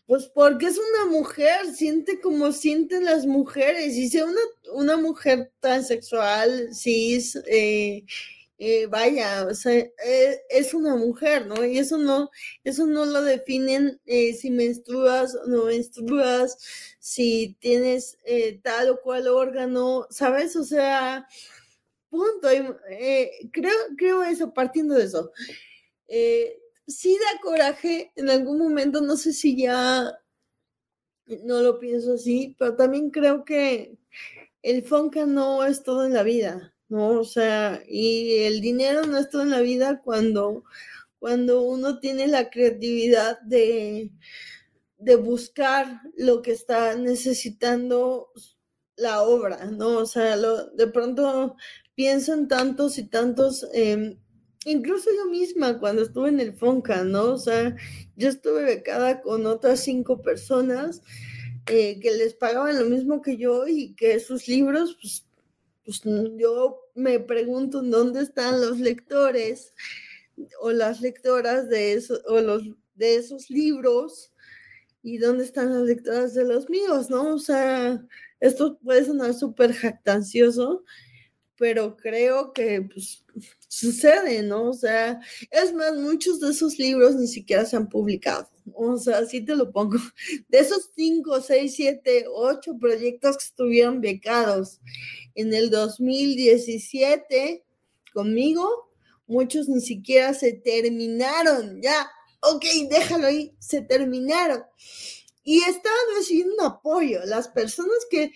pues 0.07 0.27
porque 0.27 0.67
es 0.67 0.77
una 0.77 1.11
mujer, 1.11 1.73
siente 1.75 2.21
como 2.21 2.53
sienten 2.53 3.03
las 3.05 3.25
mujeres, 3.27 3.95
y 3.95 4.09
sea 4.09 4.25
una, 4.25 4.39
una 4.73 4.97
mujer 4.97 5.51
transexual, 5.59 6.73
cis, 6.73 7.35
eh, 7.45 8.05
eh, 8.57 8.87
vaya, 8.87 9.45
o 9.45 9.53
sea, 9.53 9.73
eh, 9.73 10.41
es 10.49 10.73
una 10.73 10.95
mujer, 10.95 11.45
¿no? 11.45 11.63
Y 11.65 11.77
eso 11.77 11.97
no, 11.97 12.31
eso 12.63 12.87
no 12.87 13.05
lo 13.05 13.21
definen 13.21 13.99
si 14.05 14.49
menstruas 14.49 15.35
o 15.35 15.45
no 15.47 15.65
menstruas, 15.65 16.57
si 16.99 17.57
tienes 17.59 18.17
tal 18.63 18.89
o 18.91 19.01
cual 19.01 19.27
órgano, 19.27 20.07
¿sabes? 20.09 20.55
O 20.55 20.63
sea, 20.63 21.27
punto. 22.09 22.47
creo, 23.51 23.73
creo 23.97 24.23
eso, 24.23 24.53
partiendo 24.53 24.95
de 24.95 25.03
eso 25.05 25.31
sí 26.87 27.17
da 27.17 27.41
coraje 27.41 28.11
en 28.15 28.29
algún 28.29 28.59
momento, 28.59 29.01
no 29.01 29.17
sé 29.17 29.33
si 29.33 29.57
ya 29.57 30.17
no 31.43 31.61
lo 31.61 31.79
pienso 31.79 32.13
así, 32.13 32.55
pero 32.57 32.75
también 32.75 33.09
creo 33.11 33.43
que 33.43 33.97
el 34.61 34.83
Fonca 34.83 35.25
no 35.25 35.65
es 35.65 35.83
todo 35.83 36.05
en 36.05 36.13
la 36.13 36.23
vida, 36.23 36.73
¿no? 36.89 37.19
O 37.19 37.25
sea, 37.25 37.83
y 37.87 38.43
el 38.43 38.61
dinero 38.61 39.03
no 39.05 39.17
es 39.17 39.29
todo 39.29 39.41
en 39.43 39.51
la 39.51 39.61
vida 39.61 40.01
cuando, 40.03 40.63
cuando 41.19 41.61
uno 41.61 41.99
tiene 41.99 42.27
la 42.27 42.49
creatividad 42.49 43.39
de, 43.41 44.11
de 44.97 45.15
buscar 45.15 46.01
lo 46.17 46.41
que 46.41 46.51
está 46.51 46.95
necesitando 46.95 48.29
la 48.95 49.21
obra, 49.23 49.65
¿no? 49.65 49.99
O 49.99 50.05
sea, 50.05 50.35
lo, 50.37 50.67
de 50.71 50.87
pronto 50.87 51.55
pienso 51.95 52.33
en 52.33 52.47
tantos 52.47 52.97
y 52.97 53.07
tantos 53.07 53.67
em, 53.73 54.19
incluso 54.67 55.09
yo 55.15 55.29
misma 55.29 55.79
cuando 55.79 56.01
estuve 56.03 56.29
en 56.29 56.39
el 56.39 56.53
FONCA, 56.53 57.03
¿no? 57.03 57.33
O 57.33 57.37
sea, 57.37 57.75
yo 58.15 58.29
estuve 58.29 58.63
becada 58.63 59.21
con 59.21 59.45
otras 59.45 59.79
cinco 59.79 60.21
personas 60.21 61.01
eh, 61.67 61.99
que 61.99 62.11
les 62.11 62.33
pagaban 62.33 62.77
lo 62.79 62.85
mismo 62.85 63.21
que 63.21 63.37
yo 63.37 63.67
y 63.67 63.93
que 63.95 64.19
sus 64.19 64.47
libros, 64.47 64.97
pues, 65.01 65.25
pues 65.83 66.01
yo 66.37 66.81
me 66.95 67.19
pregunto 67.19 67.81
dónde 67.81 68.21
están 68.21 68.61
los 68.61 68.79
lectores 68.79 69.73
o 70.61 70.71
las 70.71 71.01
lectoras 71.01 71.69
de, 71.69 71.93
eso, 71.93 72.19
o 72.25 72.39
los, 72.41 72.63
de 72.95 73.15
esos 73.15 73.49
libros 73.49 74.33
y 75.01 75.17
dónde 75.17 75.45
están 75.45 75.73
las 75.73 75.83
lectoras 75.83 76.33
de 76.33 76.43
los 76.45 76.69
míos, 76.69 77.09
¿no? 77.09 77.35
O 77.35 77.39
sea, 77.39 78.05
esto 78.39 78.77
puede 78.79 79.05
sonar 79.05 79.33
súper 79.33 79.73
jactancioso, 79.73 80.83
pero 81.57 81.97
creo 81.97 82.53
que 82.53 82.81
pues, 82.81 83.23
sucede, 83.67 84.43
¿no? 84.43 84.69
O 84.69 84.73
sea, 84.73 85.19
es 85.51 85.73
más, 85.73 85.95
muchos 85.95 86.39
de 86.39 86.51
esos 86.51 86.77
libros 86.77 87.15
ni 87.15 87.27
siquiera 87.27 87.65
se 87.65 87.75
han 87.75 87.89
publicado. 87.89 88.49
O 88.73 88.97
sea, 88.97 89.19
así 89.19 89.41
te 89.41 89.55
lo 89.55 89.71
pongo. 89.71 89.97
De 90.49 90.59
esos 90.59 90.91
cinco, 90.95 91.41
seis, 91.41 91.75
siete, 91.75 92.25
ocho 92.31 92.77
proyectos 92.79 93.37
que 93.37 93.43
estuvieron 93.43 94.01
becados 94.01 94.79
en 95.35 95.53
el 95.53 95.69
2017 95.69 97.63
conmigo, 98.13 98.91
muchos 99.27 99.69
ni 99.69 99.81
siquiera 99.81 100.33
se 100.33 100.53
terminaron. 100.53 101.81
Ya, 101.81 102.09
ok, 102.41 102.65
déjalo 102.89 103.27
ahí, 103.27 103.55
se 103.59 103.81
terminaron. 103.81 104.63
Y 105.43 105.59
estaban 105.59 105.97
recibiendo 106.17 106.63
apoyo. 106.63 107.21
Las 107.25 107.47
personas 107.47 107.99
que 108.09 108.31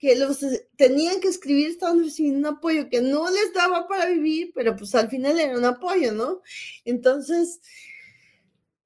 que 0.00 0.16
los 0.16 0.38
tenían 0.76 1.20
que 1.20 1.28
escribir 1.28 1.68
estaban 1.68 2.02
recibiendo 2.02 2.48
un 2.48 2.56
apoyo 2.56 2.88
que 2.88 3.02
no 3.02 3.30
les 3.30 3.52
daba 3.52 3.86
para 3.86 4.06
vivir, 4.06 4.50
pero 4.54 4.74
pues 4.74 4.94
al 4.94 5.10
final 5.10 5.38
era 5.38 5.56
un 5.56 5.64
apoyo, 5.66 6.12
¿no? 6.12 6.40
Entonces, 6.86 7.60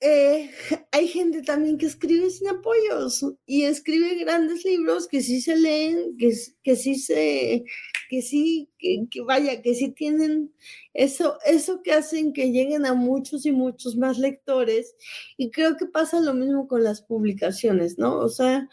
eh, 0.00 0.50
hay 0.90 1.06
gente 1.06 1.42
también 1.42 1.78
que 1.78 1.86
escribe 1.86 2.28
sin 2.30 2.48
apoyos 2.48 3.24
y 3.46 3.62
escribe 3.62 4.16
grandes 4.16 4.64
libros 4.64 5.06
que 5.06 5.22
sí 5.22 5.40
se 5.40 5.56
leen, 5.56 6.16
que, 6.18 6.34
que 6.64 6.74
sí 6.74 6.96
se, 6.96 7.64
que 8.10 8.20
sí, 8.20 8.68
que, 8.76 9.06
que, 9.08 9.20
vaya, 9.22 9.62
que 9.62 9.74
sí 9.74 9.90
tienen 9.92 10.52
eso, 10.94 11.38
eso 11.46 11.80
que 11.82 11.92
hacen 11.92 12.32
que 12.32 12.50
lleguen 12.50 12.86
a 12.86 12.94
muchos 12.94 13.46
y 13.46 13.52
muchos 13.52 13.96
más 13.96 14.18
lectores. 14.18 14.96
Y 15.36 15.52
creo 15.52 15.76
que 15.76 15.86
pasa 15.86 16.20
lo 16.20 16.34
mismo 16.34 16.66
con 16.66 16.82
las 16.82 17.00
publicaciones, 17.00 17.98
¿no? 17.98 18.18
O 18.18 18.28
sea, 18.28 18.68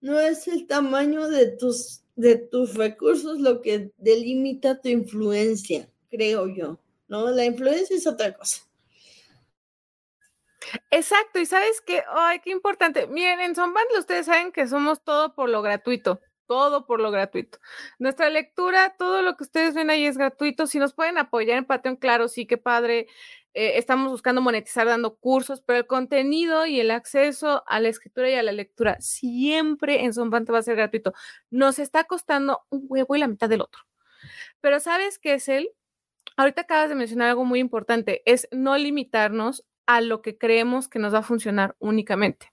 no 0.00 0.18
es 0.18 0.46
el 0.48 0.66
tamaño 0.66 1.28
de 1.28 1.48
tus, 1.56 2.02
de 2.14 2.36
tus 2.36 2.74
recursos 2.74 3.40
lo 3.40 3.60
que 3.62 3.92
delimita 3.98 4.80
tu 4.80 4.88
influencia, 4.88 5.88
creo 6.10 6.48
yo, 6.48 6.78
¿no? 7.08 7.30
La 7.30 7.44
influencia 7.44 7.96
es 7.96 8.06
otra 8.06 8.34
cosa. 8.34 8.62
Exacto, 10.90 11.38
y 11.38 11.46
sabes 11.46 11.80
qué, 11.80 12.02
ay, 12.08 12.40
qué 12.40 12.50
importante. 12.50 13.06
Miren, 13.06 13.40
en 13.40 13.54
Zomband 13.54 13.86
ustedes 13.98 14.26
saben 14.26 14.52
que 14.52 14.66
somos 14.66 15.02
todo 15.02 15.34
por 15.34 15.48
lo 15.48 15.62
gratuito, 15.62 16.20
todo 16.46 16.86
por 16.86 17.00
lo 17.00 17.10
gratuito. 17.10 17.58
Nuestra 17.98 18.30
lectura, 18.30 18.94
todo 18.98 19.22
lo 19.22 19.36
que 19.36 19.44
ustedes 19.44 19.74
ven 19.74 19.90
ahí 19.90 20.06
es 20.06 20.16
gratuito. 20.18 20.66
Si 20.66 20.78
nos 20.78 20.94
pueden 20.94 21.18
apoyar 21.18 21.58
en 21.58 21.64
Patreon, 21.64 21.96
claro, 21.96 22.28
sí, 22.28 22.46
qué 22.46 22.56
padre. 22.58 23.06
Eh, 23.54 23.78
estamos 23.78 24.10
buscando 24.10 24.40
monetizar 24.42 24.86
dando 24.86 25.16
cursos, 25.16 25.62
pero 25.62 25.78
el 25.78 25.86
contenido 25.86 26.66
y 26.66 26.80
el 26.80 26.90
acceso 26.90 27.64
a 27.66 27.80
la 27.80 27.88
escritura 27.88 28.30
y 28.30 28.34
a 28.34 28.42
la 28.42 28.52
lectura 28.52 28.98
siempre 29.00 30.04
en 30.04 30.12
Zombante 30.12 30.52
va 30.52 30.58
a 30.58 30.62
ser 30.62 30.76
gratuito. 30.76 31.14
Nos 31.50 31.78
está 31.78 32.04
costando 32.04 32.62
un 32.68 32.84
huevo 32.88 33.16
y 33.16 33.18
la 33.18 33.28
mitad 33.28 33.48
del 33.48 33.62
otro. 33.62 33.82
Pero 34.60 34.80
¿sabes 34.80 35.18
qué 35.18 35.34
es 35.34 35.48
él? 35.48 35.70
Ahorita 36.36 36.62
acabas 36.62 36.90
de 36.90 36.96
mencionar 36.96 37.30
algo 37.30 37.44
muy 37.46 37.60
importante, 37.60 38.22
es 38.26 38.48
no 38.52 38.76
limitarnos 38.76 39.64
a 39.86 40.00
lo 40.02 40.20
que 40.20 40.36
creemos 40.36 40.88
que 40.88 40.98
nos 40.98 41.14
va 41.14 41.20
a 41.20 41.22
funcionar 41.22 41.76
únicamente 41.78 42.52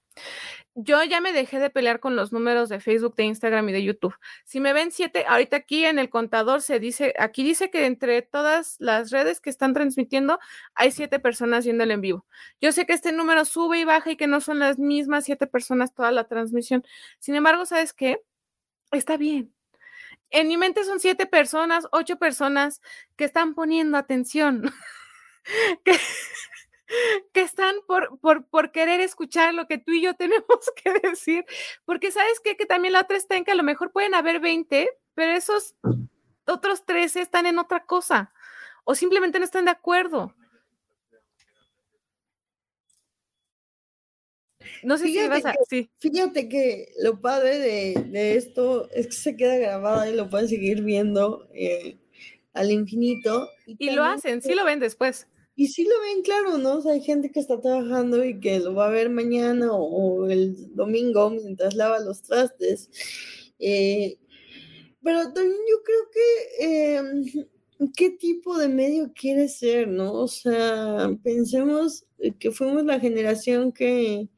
yo 0.76 1.04
ya 1.04 1.22
me 1.22 1.34
dejé 1.34 1.60
de 1.60 1.70
pelear 1.70 2.00
con 2.00 2.16
los 2.16 2.32
números 2.32 2.70
de 2.70 2.80
Facebook, 2.80 3.16
de 3.16 3.26
Instagram 3.26 3.70
y 3.70 3.72
de 3.74 3.84
YouTube. 3.84 4.16
Si 4.44 4.60
me 4.60 4.74
ven 4.74 4.92
siete, 4.92 5.26
ahorita 5.28 5.58
aquí 5.58 5.86
en 5.86 6.00
el 6.00 6.10
contador 6.10 6.62
se 6.62 6.80
dice, 6.80 7.14
aquí 7.20 7.44
dice 7.44 7.70
que 7.70 7.86
entre 7.86 8.22
todas 8.24 8.76
las 8.80 9.12
redes 9.12 9.40
que 9.40 9.50
están 9.50 9.74
transmitiendo 9.74 10.40
hay 10.74 10.92
siete 10.92 11.20
personas 11.20 11.66
viéndolo 11.66 11.94
en 11.94 12.02
vivo. 12.02 12.26
Yo 12.60 12.72
sé 12.72 12.86
que 12.86 12.94
este 12.94 13.12
número 13.12 13.46
sube 13.46 13.80
y 13.80 13.84
baja 13.84 14.12
y 14.12 14.18
que 14.18 14.28
no 14.28 14.42
son 14.42 14.60
las 14.60 14.80
mismas 14.80 15.26
siete 15.26 15.48
personas 15.48 15.94
toda 15.94 16.12
la 16.12 16.28
transmisión. 16.28 16.84
Sin 17.20 17.36
embargo, 17.36 17.66
¿sabes 17.66 17.94
qué? 17.94 18.22
Está 18.92 19.18
bien. 19.18 19.54
En 20.32 20.48
mi 20.48 20.58
mente 20.58 20.84
son 20.84 21.00
siete 21.00 21.28
personas, 21.28 21.88
ocho 21.92 22.18
personas 22.18 22.82
que 23.16 23.26
están 23.26 23.54
poniendo 23.54 23.98
atención. 23.98 24.74
que 25.84 25.94
que 27.32 27.42
están 27.42 27.76
por, 27.88 28.20
por, 28.20 28.46
por, 28.46 28.72
querer 28.72 29.00
escuchar 29.00 29.54
lo 29.54 29.68
que 29.68 29.78
tú 29.78 29.92
y 29.92 30.02
yo 30.02 30.14
tenemos 30.16 30.72
que 30.84 30.94
decir, 31.08 31.46
porque 31.86 32.12
sabes 32.12 32.40
qué? 32.44 32.56
que 32.58 32.66
también 32.66 32.94
la 32.94 33.02
otra 33.02 33.18
está 33.18 33.38
en 33.38 33.46
que 33.46 33.52
a 33.52 33.56
lo 33.56 33.64
mejor 33.64 33.92
pueden 33.92 34.16
haber 34.16 34.40
20, 34.40 34.90
pero 35.16 35.32
esos 35.34 35.76
otros 36.46 36.86
13 36.86 37.22
están 37.22 37.46
en 37.46 37.58
otra 37.58 37.86
cosa 37.86 38.34
o 38.84 38.96
simplemente 38.96 39.40
no 39.40 39.46
están 39.46 39.66
de 39.66 39.72
acuerdo. 39.72 40.36
No 44.82 44.98
sé 44.98 45.08
si 45.08 45.28
vas 45.28 45.46
a. 45.46 45.56
sí. 45.70 45.90
Fíjate 46.00 46.50
que 46.50 46.90
lo 47.02 47.22
padre 47.22 47.60
de, 47.60 48.06
de, 48.08 48.36
esto 48.36 48.90
es 48.92 49.08
que 49.08 49.14
se 49.14 49.36
queda 49.36 49.58
grabado 49.58 50.10
y 50.10 50.16
lo 50.16 50.30
pueden 50.30 50.48
seguir 50.48 50.84
viendo 50.84 51.50
eh, 51.54 51.98
al 52.54 52.72
infinito. 52.72 53.50
Y, 53.66 53.76
y 53.80 53.92
lo 53.92 54.04
hacen, 54.04 54.42
sí 54.42 54.54
lo 54.54 54.66
ven 54.66 54.80
después. 54.80 55.28
Y 55.56 55.68
sí 55.68 55.84
lo 55.84 56.00
ven 56.02 56.24
claro, 56.24 56.58
¿no? 56.58 56.82
Hay 56.90 57.02
gente 57.02 57.32
que 57.32 57.40
está 57.40 57.62
trabajando 57.62 58.24
y 58.26 58.40
que 58.40 58.60
lo 58.60 58.74
va 58.74 58.88
a 58.88 58.92
ver 58.92 59.10
mañana 59.10 59.72
o, 59.72 60.28
el 60.30 60.76
domingo 60.76 61.30
mientras 61.30 61.76
lava 61.76 62.00
los 62.00 62.24
trastes. 62.24 62.90
Eh, 63.60 64.18
pero 65.04 65.32
también 65.34 65.60
yo 65.70 65.84
creo 65.84 66.10
que 66.12 67.06
em, 67.06 67.92
qué 67.96 68.10
tipo 68.12 68.58
de 68.58 68.68
medio 68.68 69.12
quiere 69.14 69.48
ser, 69.48 69.88
¿no? 69.88 70.14
O 70.14 70.28
sea, 70.28 71.10
pensemos 71.24 72.06
que 72.40 72.52
fuimos 72.52 72.86
la 72.86 73.00
generación 73.00 73.72
que, 73.72 74.30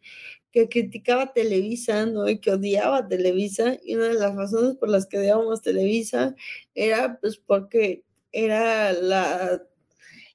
que 0.51 0.69
criticaba 0.69 1.33
Televisa, 1.33 2.05
¿no? 2.05 2.27
Y 2.29 2.39
que 2.39 2.51
odiaba 2.51 3.07
Televisa. 3.07 3.77
Y 3.83 3.95
una 3.95 4.07
de 4.07 4.15
las 4.15 4.35
razones 4.35 4.75
por 4.77 4.89
las 4.89 5.05
que 5.07 5.19
odiábamos 5.19 5.61
Televisa 5.61 6.35
era 6.73 7.19
pues 7.21 7.37
porque 7.37 8.03
era 8.31 8.93
la 8.93 9.63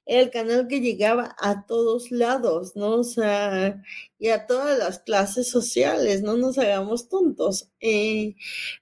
el 0.05 0.29
canal 0.31 0.67
que 0.67 0.81
llegaba 0.81 1.35
a 1.39 1.65
todos 1.65 2.11
lados, 2.11 2.75
¿no? 2.75 2.95
O 2.95 3.03
sea, 3.03 3.81
y 4.19 4.29
a 4.29 4.47
todas 4.47 4.77
las 4.77 4.99
clases 4.99 5.47
sociales, 5.47 6.21
no 6.21 6.37
nos 6.37 6.57
hagamos 6.57 7.09
tontos. 7.09 7.69
Eh, 7.79 8.35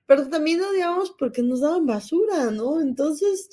pero 0.05 0.29
también 0.29 0.61
odiamos 0.61 1.11
porque 1.17 1.41
nos 1.43 1.61
daban 1.61 1.85
basura, 1.85 2.51
¿no? 2.51 2.81
Entonces, 2.81 3.49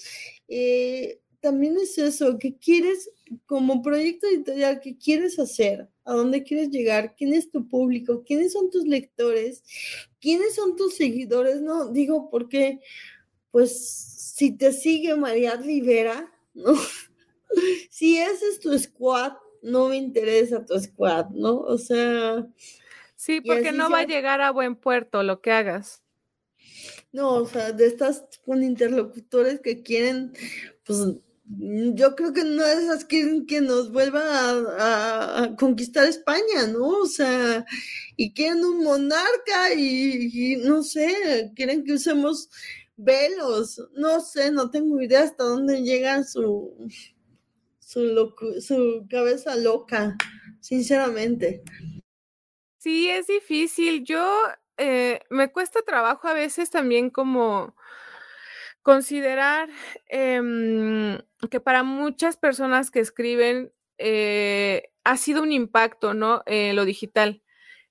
eh, 0.48 1.20
también 1.40 1.76
es 1.76 1.96
eso, 1.98 2.38
¿qué 2.38 2.56
quieres 2.56 3.10
como 3.46 3.82
proyecto 3.82 4.26
editorial? 4.26 4.80
¿Qué 4.80 4.96
quieres 4.98 5.38
hacer? 5.38 5.88
¿A 6.04 6.12
dónde 6.14 6.42
quieres 6.42 6.70
llegar? 6.70 7.14
¿Quién 7.16 7.34
es 7.34 7.50
tu 7.50 7.68
público? 7.68 8.24
¿Quiénes 8.24 8.52
son 8.52 8.70
tus 8.70 8.84
lectores? 8.84 9.62
¿Quiénes 10.20 10.54
son 10.54 10.76
tus 10.76 10.96
seguidores? 10.96 11.60
No, 11.60 11.90
digo 11.92 12.30
porque, 12.30 12.80
pues, 13.50 13.72
si 14.36 14.56
te 14.56 14.72
sigue 14.72 15.14
María 15.16 15.56
Rivera, 15.56 16.32
¿no? 16.54 16.74
Si 17.90 18.18
ese 18.18 18.48
es 18.48 18.60
tu 18.60 18.76
squad, 18.78 19.32
no 19.62 19.88
me 19.88 19.96
interesa 19.96 20.64
tu 20.64 20.78
squad, 20.78 21.30
¿no? 21.30 21.58
O 21.58 21.78
sea. 21.78 22.46
Sí, 23.16 23.40
porque 23.40 23.72
no 23.72 23.90
va 23.90 24.00
a 24.00 24.06
llegar 24.06 24.40
a 24.40 24.50
buen 24.50 24.76
puerto 24.76 25.22
lo 25.22 25.40
que 25.40 25.50
hagas. 25.50 26.02
No, 27.12 27.34
o 27.34 27.46
sea, 27.46 27.72
de 27.72 27.86
estas 27.86 28.24
con 28.44 28.62
interlocutores 28.62 29.60
que 29.60 29.82
quieren, 29.82 30.32
pues 30.84 30.98
yo 31.48 32.16
creo 32.16 32.32
que 32.32 32.44
no 32.44 32.62
de 32.62 32.72
esas 32.74 33.04
quieren 33.04 33.46
que 33.46 33.60
nos 33.60 33.92
vuelva 33.92 34.20
a, 34.22 35.56
conquistar 35.56 36.06
España, 36.06 36.66
¿no? 36.70 36.88
O 36.88 37.06
sea, 37.06 37.64
y 38.16 38.32
quieren 38.34 38.64
un 38.64 38.82
monarca 38.82 39.72
y, 39.74 40.28
y, 40.32 40.56
no 40.56 40.82
sé, 40.82 41.52
quieren 41.54 41.84
que 41.84 41.94
usemos 41.94 42.50
velos, 42.96 43.80
no 43.94 44.20
sé, 44.20 44.50
no 44.50 44.70
tengo 44.70 45.00
idea 45.00 45.22
hasta 45.22 45.44
dónde 45.44 45.82
llega 45.82 46.24
su, 46.24 46.74
su, 47.86 48.34
su 48.60 49.06
cabeza 49.08 49.54
loca, 49.54 50.16
sinceramente. 50.60 51.62
Sí, 52.78 53.08
es 53.08 53.28
difícil. 53.28 54.04
Yo 54.04 54.42
eh, 54.76 55.20
me 55.30 55.52
cuesta 55.52 55.80
trabajo 55.82 56.26
a 56.26 56.32
veces 56.32 56.68
también 56.70 57.10
como 57.10 57.76
considerar 58.82 59.68
em, 60.08 61.18
que 61.48 61.60
para 61.60 61.84
muchas 61.84 62.36
personas 62.36 62.90
que 62.90 63.00
escriben 63.00 63.72
eh, 63.98 64.90
ha 65.04 65.16
sido 65.16 65.42
un 65.42 65.52
impacto, 65.52 66.12
¿no? 66.12 66.42
Eh, 66.46 66.72
lo 66.72 66.84
digital. 66.84 67.42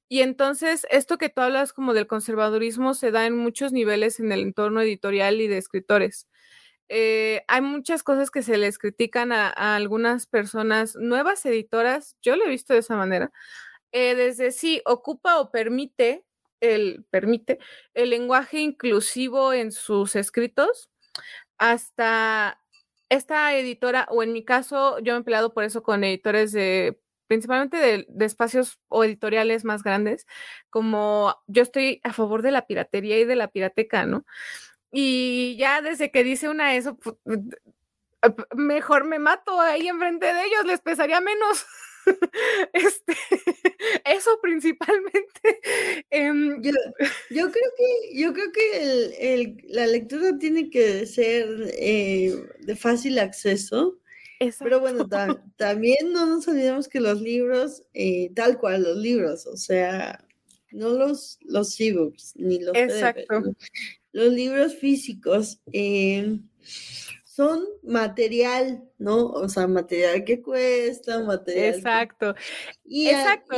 Y 0.10 0.22
entonces, 0.22 0.86
esto 0.92 1.18
que 1.18 1.30
tú 1.30 1.42
hablas 1.42 1.74
como 1.74 1.94
del 1.94 2.08
conservadurismo 2.08 2.94
se 2.96 3.12
da 3.12 3.26
en 3.26 3.38
muchos 3.38 3.72
niveles 3.72 4.20
en 4.20 4.32
el 4.34 4.42
entorno 4.42 4.82
editorial 4.82 5.40
y 5.42 5.48
de 5.48 5.58
escritores. 5.58 6.28
Eh, 6.90 7.44
hay 7.48 7.62
muchas 7.62 8.04
cosas 8.04 8.32
que 8.32 8.44
se 8.44 8.58
les 8.58 8.78
critican 8.78 9.32
a, 9.32 9.50
algunas 9.76 10.28
personas, 10.28 10.96
nuevas 10.96 11.46
editoras, 11.46 12.16
yo 12.22 12.36
lo 12.36 12.46
he 12.46 12.50
visto 12.50 12.74
de 12.74 12.80
esa 12.80 12.96
manera, 12.96 13.32
eh, 13.92 14.16
desde 14.16 14.52
si 14.52 14.82
ocupa 14.86 15.40
o 15.40 15.52
permite 15.52 16.26
el, 16.62 17.06
permite 17.12 17.60
el 17.94 18.12
lenguaje 18.12 18.60
inclusivo 18.60 19.54
en 19.54 19.72
sus 19.72 20.16
escritos, 20.16 20.90
hasta 21.58 22.60
esta 23.10 23.56
editora, 23.56 24.08
o 24.10 24.24
en 24.24 24.34
mi 24.34 24.44
caso, 24.44 25.00
yo 25.00 25.14
me 25.14 25.22
he 25.22 25.24
peleado 25.24 25.54
por 25.54 25.64
eso 25.64 25.84
con 25.84 26.04
editores 26.04 26.52
de 26.52 27.00
principalmente 27.28 27.78
de, 27.78 28.26
espacios 28.26 28.80
o 28.88 29.04
editoriales 29.04 29.66
más 29.66 29.84
grandes, 29.84 30.28
como 30.70 31.36
yo 31.48 31.64
estoy 31.64 32.02
a 32.04 32.14
favor 32.14 32.42
de 32.42 32.52
la 32.52 32.68
piratería 32.68 33.20
y 33.20 33.26
de 33.26 33.36
la 33.36 33.48
pirateca, 33.48 34.06
¿no? 34.06 34.26
Y 34.98 35.58
ya 35.58 35.82
desde 35.82 36.10
que 36.10 36.24
dice 36.24 36.48
una 36.48 36.74
eso, 36.74 36.98
mejor 38.56 39.04
me 39.04 39.20
mato 39.20 39.60
ahí 39.60 39.90
enfrente 39.90 40.26
de 40.26 40.46
ellos, 40.46 40.66
les 40.66 40.80
pesaría 40.80 41.20
menos. 41.20 41.66
este, 42.74 43.14
eso 44.06 44.40
principalmente. 44.42 45.60
Em, 46.12 46.62
yo, 46.62 46.72
creo 47.30 47.52
que, 47.52 48.18
yo 48.18 48.32
creo 48.32 48.52
que 48.54 49.58
la 49.68 49.86
lectura 49.86 50.38
tiene 50.40 50.70
que 50.70 51.06
ser 51.06 51.74
eh, 51.78 52.34
de 52.62 52.76
fácil 52.78 53.20
acceso. 53.20 54.00
Pero 54.60 54.80
bueno, 54.80 55.10
también 55.58 56.14
no 56.14 56.26
nos 56.26 56.48
olvidemos 56.48 56.88
que 56.88 57.02
los 57.02 57.20
libros, 57.20 57.84
eh, 57.94 58.32
tal 58.34 58.58
cual 58.60 58.84
los 58.84 58.98
libros, 58.98 59.46
o 59.46 59.58
sea, 59.58 60.26
no 60.72 60.90
los, 60.90 61.38
los 61.42 61.80
ebooks 61.82 62.34
ni 62.36 62.60
los 62.60 62.76
Exacto. 62.78 63.44
Los 64.16 64.32
libros 64.32 64.76
físicos. 64.76 65.60
Eh, 65.74 66.40
son 67.26 67.66
material, 67.84 68.82
¿no? 68.98 69.26
O 69.26 69.50
sea, 69.50 69.68
material 69.68 70.24
que 70.24 70.42
cuesta, 70.42 71.22
material. 71.22 71.76
Exacto. 71.76 72.34
Y, 72.86 73.10
exacto. 73.10 73.56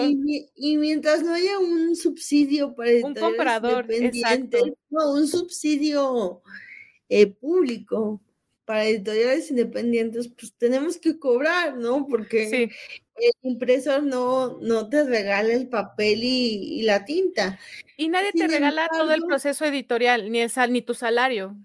Y, 0.55 0.77
mientras 0.77 1.21
no 1.21 1.35
haya 1.35 1.59
un 1.59 1.95
subsidio 1.95 2.73
para 2.73 2.89
un 3.03 3.13
comprador, 3.13 3.85
exacto. 3.91 4.57
no, 4.89 5.13
un 5.13 5.27
subsidio 5.27 6.41
eh, 7.07 7.27
público 7.27 8.19
para 8.67 8.83
editoriales 8.83 9.49
independientes, 9.49 10.27
pues 10.27 10.53
tenemos 10.57 10.97
que 10.97 11.17
cobrar, 11.17 11.77
¿no? 11.77 12.05
Porque 12.05 12.69
el 13.15 13.31
impresor 13.43 14.03
no, 14.03 14.59
no 14.59 14.89
te 14.89 15.05
regala 15.05 15.53
el 15.53 15.69
papel 15.69 16.19
y, 16.21 16.81
la 16.81 17.05
tinta. 17.05 17.57
Y 17.95 18.09
nadie 18.09 18.33
te 18.33 18.45
regala 18.45 18.89
todo 18.91 19.13
el 19.13 19.23
proceso 19.23 19.63
editorial, 19.63 20.29
ni, 20.29 20.41
esa, 20.41 20.67
ni 20.67 20.81
tu 20.81 20.93
salario. 20.93 21.55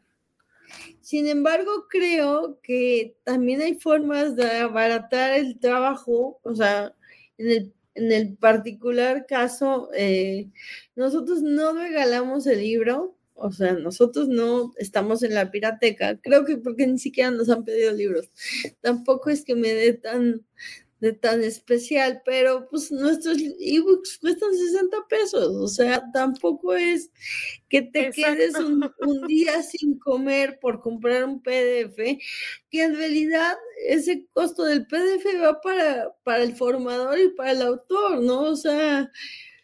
Sin 1.00 1.26
embargo, 1.26 1.88
creo 1.88 2.60
que 2.62 3.16
también 3.24 3.62
hay 3.62 3.74
formas 3.74 4.36
de 4.36 4.58
abaratar 4.58 5.32
el 5.32 5.58
trabajo, 5.58 6.38
o 6.44 6.54
sea, 6.54 6.94
en 7.36 7.72
el, 7.96 8.36
particular 8.36 9.26
caso, 9.26 9.90
eh, 9.92 10.50
nosotros 10.94 11.42
no 11.42 11.72
regalamos 11.72 12.46
el 12.46 12.60
libro, 12.60 13.16
o 13.34 13.50
sea, 13.52 13.72
nosotros 13.72 14.28
no 14.28 14.72
estamos 14.76 15.22
en 15.22 15.34
la 15.34 15.50
pirateca, 15.50 16.18
creo 16.20 16.44
que 16.44 16.56
porque 16.56 16.86
ni 16.86 16.98
siquiera 16.98 17.30
nos 17.30 17.48
han 17.50 17.64
pedido 17.64 17.92
libros. 17.92 18.30
Tampoco 18.80 19.30
es 19.30 19.44
que 19.44 19.54
me 19.54 19.72
dé 19.72 19.94
tan, 19.94 20.44
de 21.02 21.12
tan 21.12 21.42
especial, 21.42 22.22
pero 22.24 22.68
pues 22.70 22.92
nuestros 22.92 23.36
ebooks 23.58 24.18
cuestan 24.18 24.56
60 24.56 24.96
pesos, 25.08 25.48
o 25.48 25.66
sea, 25.66 26.00
tampoco 26.12 26.76
es 26.76 27.10
que 27.68 27.82
te 27.82 28.10
quedes 28.10 28.54
un, 28.54 28.88
día 29.26 29.60
sin 29.64 29.98
comer 29.98 30.60
por 30.60 30.80
comprar 30.80 31.24
un 31.24 31.42
PDF, 31.42 31.96
que 32.70 32.82
en 32.84 32.96
realidad 32.96 33.56
ese 33.88 34.28
costo 34.32 34.62
del 34.62 34.86
PDF 34.86 35.26
va 35.42 35.60
para, 35.60 36.14
para 36.22 36.44
el 36.44 36.54
formador 36.54 37.18
y 37.18 37.30
para 37.30 37.50
el 37.50 37.62
autor, 37.62 38.22
¿no? 38.22 38.42
O 38.42 38.56
sea... 38.56 39.10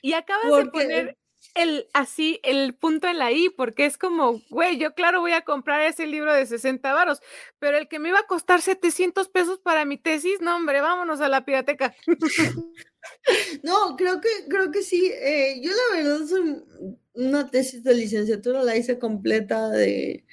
Y 0.02 0.14
acabas 0.14 0.64
de 0.64 0.70
poner 0.70 1.17
el 1.58 1.88
así 1.92 2.40
el 2.44 2.74
punto 2.74 3.08
en 3.08 3.18
la 3.18 3.32
I, 3.32 3.50
porque 3.50 3.84
es 3.84 3.98
como, 3.98 4.40
güey, 4.48 4.78
yo 4.78 4.94
claro 4.94 5.20
voy 5.20 5.32
a 5.32 5.42
comprar 5.42 5.80
ese 5.82 6.06
libro 6.06 6.32
de 6.32 6.46
60 6.46 6.92
varos, 6.92 7.20
pero 7.58 7.76
el 7.76 7.88
que 7.88 7.98
me 7.98 8.10
iba 8.10 8.20
a 8.20 8.26
costar 8.26 8.62
700 8.62 9.28
pesos 9.28 9.58
para 9.58 9.84
mi 9.84 9.98
tesis, 9.98 10.40
no, 10.40 10.56
hombre, 10.56 10.80
vámonos 10.80 11.20
a 11.20 11.28
la 11.28 11.44
pirateca. 11.44 11.94
No, 13.62 13.96
creo 13.96 14.20
que, 14.20 14.28
creo 14.48 14.70
que 14.70 14.82
sí. 14.82 15.10
Eh, 15.14 15.60
yo 15.62 15.70
la 15.70 15.96
verdad 15.96 16.26
soy 16.26 16.62
una 17.14 17.50
tesis 17.50 17.82
de 17.82 17.94
licenciatura, 17.94 18.62
la 18.62 18.76
hice 18.76 18.98
completa 18.98 19.70
de, 19.70 20.24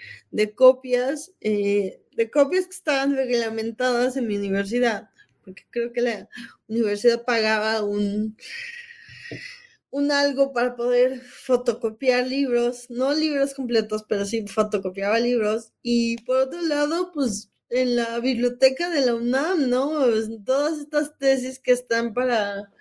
copias, 0.56 1.32
eh, 1.42 2.02
de 2.16 2.30
copias 2.30 2.66
que 2.66 2.76
estaban 2.76 3.16
reglamentadas 3.16 4.18
en 4.18 4.28
mi 4.28 4.38
universidad, 4.38 5.10
porque 5.44 5.64
creo 5.70 5.94
que 5.94 6.02
la 6.02 6.30
universidad 6.68 7.24
pagaba 7.24 7.84
un 7.84 8.36
un 9.96 10.12
algo 10.12 10.52
para 10.52 10.76
poder 10.76 11.22
fotocopiar 11.22 12.28
libros, 12.28 12.90
no 12.90 13.14
libros 13.14 13.54
completos, 13.54 14.04
pero 14.10 14.26
sí 14.26 14.46
fotocopiaba 14.46 15.20
libros. 15.20 15.72
Y 15.82 16.18
por 16.24 16.38
otro 16.38 16.62
lado, 16.64 17.12
pues 17.14 17.50
en 17.70 17.96
la 17.96 18.20
biblioteca 18.20 18.90
de 18.90 19.06
la 19.06 19.16
UNAM, 19.16 19.70
¿no? 19.70 19.92
Pues, 20.02 20.30
todas 20.46 20.80
estas 20.80 21.18
tesis 21.18 21.60
que 21.60 21.72
están 21.72 22.14
para, 22.14 22.74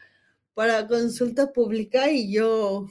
para 0.54 0.88
consulta 0.88 1.52
pública 1.52 2.10
y 2.10 2.32
yo 2.32 2.88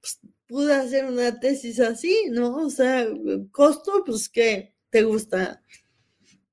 pues, 0.00 0.20
pude 0.46 0.72
hacer 0.72 1.06
una 1.06 1.40
tesis 1.40 1.80
así, 1.80 2.28
¿no? 2.30 2.56
O 2.66 2.70
sea, 2.70 3.08
costo, 3.50 4.04
pues 4.06 4.28
que 4.28 4.74
te 4.90 5.02
gusta 5.02 5.60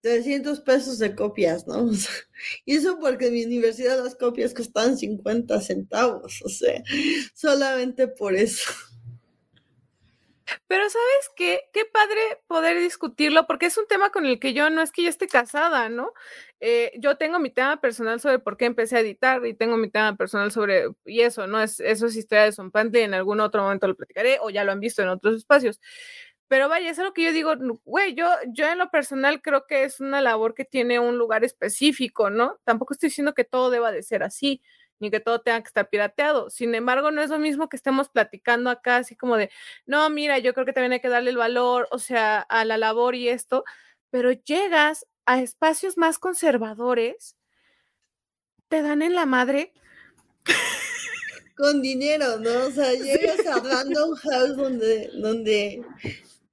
300 0.04 0.60
pesos 0.60 1.00
de 1.00 1.16
copias, 1.16 1.66
¿no? 1.66 1.90
y 2.66 2.76
eso 2.76 3.00
porque 3.00 3.28
en 3.28 3.34
mi 3.34 3.46
universidad 3.46 4.04
las 4.04 4.16
copias 4.16 4.54
costaban 4.54 4.98
50 4.98 5.62
centavos, 5.62 6.42
o 6.44 6.50
sea, 6.50 6.84
solamente 7.34 8.10
por 8.10 8.36
eso. 8.36 8.70
Pero 10.68 10.84
sabes 10.90 11.32
qué, 11.38 11.62
qué 11.72 11.86
padre 11.86 12.20
poder 12.48 12.78
discutirlo, 12.80 13.48
porque 13.48 13.68
es 13.68 13.78
un 13.78 13.88
tema 13.88 14.12
con 14.12 14.26
el 14.26 14.40
que 14.40 14.54
yo 14.54 14.70
no 14.70 14.82
es 14.82 14.92
que 14.92 15.04
yo 15.04 15.10
esté 15.10 15.28
casada, 15.28 15.88
¿no? 15.88 16.12
Eh, 16.60 16.92
yo 17.00 17.18
tengo 17.18 17.40
mi 17.40 17.50
tema 17.50 17.80
personal 17.80 18.20
sobre 18.20 18.40
por 18.40 18.58
qué 18.58 18.66
empecé 18.66 18.98
a 18.98 19.00
editar 19.00 19.46
y 19.46 19.54
tengo 19.54 19.78
mi 19.78 19.90
tema 19.90 20.18
personal 20.18 20.52
sobre, 20.52 20.90
y 21.06 21.22
eso, 21.22 21.48
¿no? 21.48 21.62
Es, 21.62 21.80
eso 21.80 22.08
es 22.08 22.18
historia 22.18 22.44
de 22.44 22.52
Zompante, 22.52 23.04
en 23.04 23.14
algún 23.14 23.40
otro 23.40 23.64
momento 23.64 23.88
lo 23.88 23.96
platicaré 23.96 24.38
o 24.42 24.50
ya 24.50 24.66
lo 24.66 24.74
han 24.74 24.82
visto 24.82 25.02
en 25.02 25.08
otros 25.10 25.38
espacios. 25.38 25.80
Pero 26.54 26.70
vaya, 26.70 26.92
es 26.92 27.00
lo 27.00 27.16
que 27.16 27.24
yo 27.24 27.32
digo, 27.34 27.56
güey, 27.84 28.14
yo, 28.14 28.30
yo 28.50 28.68
en 28.68 28.78
lo 28.78 28.92
personal 28.92 29.42
creo 29.42 29.66
que 29.66 29.86
es 29.86 30.00
una 30.00 30.22
labor 30.22 30.54
que 30.54 30.66
tiene 30.66 31.00
un 31.00 31.18
lugar 31.18 31.44
específico, 31.44 32.30
¿no? 32.30 32.60
Tampoco 32.64 32.94
estoy 32.94 33.10
diciendo 33.10 33.34
que 33.34 33.44
todo 33.44 33.72
deba 33.72 33.92
de 33.92 34.04
ser 34.04 34.22
así, 34.22 34.62
ni 35.00 35.10
que 35.10 35.20
todo 35.20 35.42
tenga 35.42 35.62
que 35.62 35.70
estar 35.70 35.90
pirateado. 35.90 36.52
Sin 36.52 36.76
embargo, 36.76 37.10
no 37.10 37.24
es 37.24 37.32
lo 37.32 37.40
mismo 37.40 37.70
que 37.70 37.76
estemos 37.76 38.08
platicando 38.08 38.70
acá, 38.70 38.98
así 38.98 39.16
como 39.16 39.36
de, 39.36 39.50
no, 39.88 40.08
mira, 40.12 40.38
yo 40.38 40.54
creo 40.54 40.64
que 40.64 40.74
también 40.74 40.92
hay 40.92 41.00
que 41.00 41.10
darle 41.10 41.32
el 41.32 41.38
valor, 41.38 41.88
o 41.90 41.98
sea, 41.98 42.42
a 42.42 42.66
la 42.66 42.78
labor 42.78 43.16
y 43.16 43.30
esto, 43.30 43.64
pero 44.12 44.32
llegas 44.32 45.08
a 45.26 45.42
espacios 45.42 45.98
más 45.98 46.20
conservadores, 46.20 47.36
te 48.68 48.84
dan 48.84 49.02
en 49.02 49.16
la 49.16 49.26
madre. 49.26 49.74
Con 51.58 51.82
dinero, 51.82 52.38
¿no? 52.38 52.68
O 52.68 52.70
sea, 52.70 52.94
llegas 52.94 53.44
a 53.48 53.60
Random 53.60 54.16
House 54.18 54.56
donde, 54.56 55.10
donde 55.16 55.84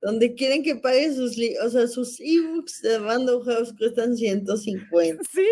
donde 0.00 0.34
quieren 0.34 0.62
que 0.62 0.76
pague 0.76 1.14
sus, 1.14 1.36
o 1.62 1.70
sea, 1.70 1.86
sus 1.86 2.18
ebooks 2.20 2.82
de 2.82 2.98
Random 2.98 3.44
House 3.44 3.74
cuestan 3.76 4.16
150. 4.16 5.22
Sí. 5.30 5.46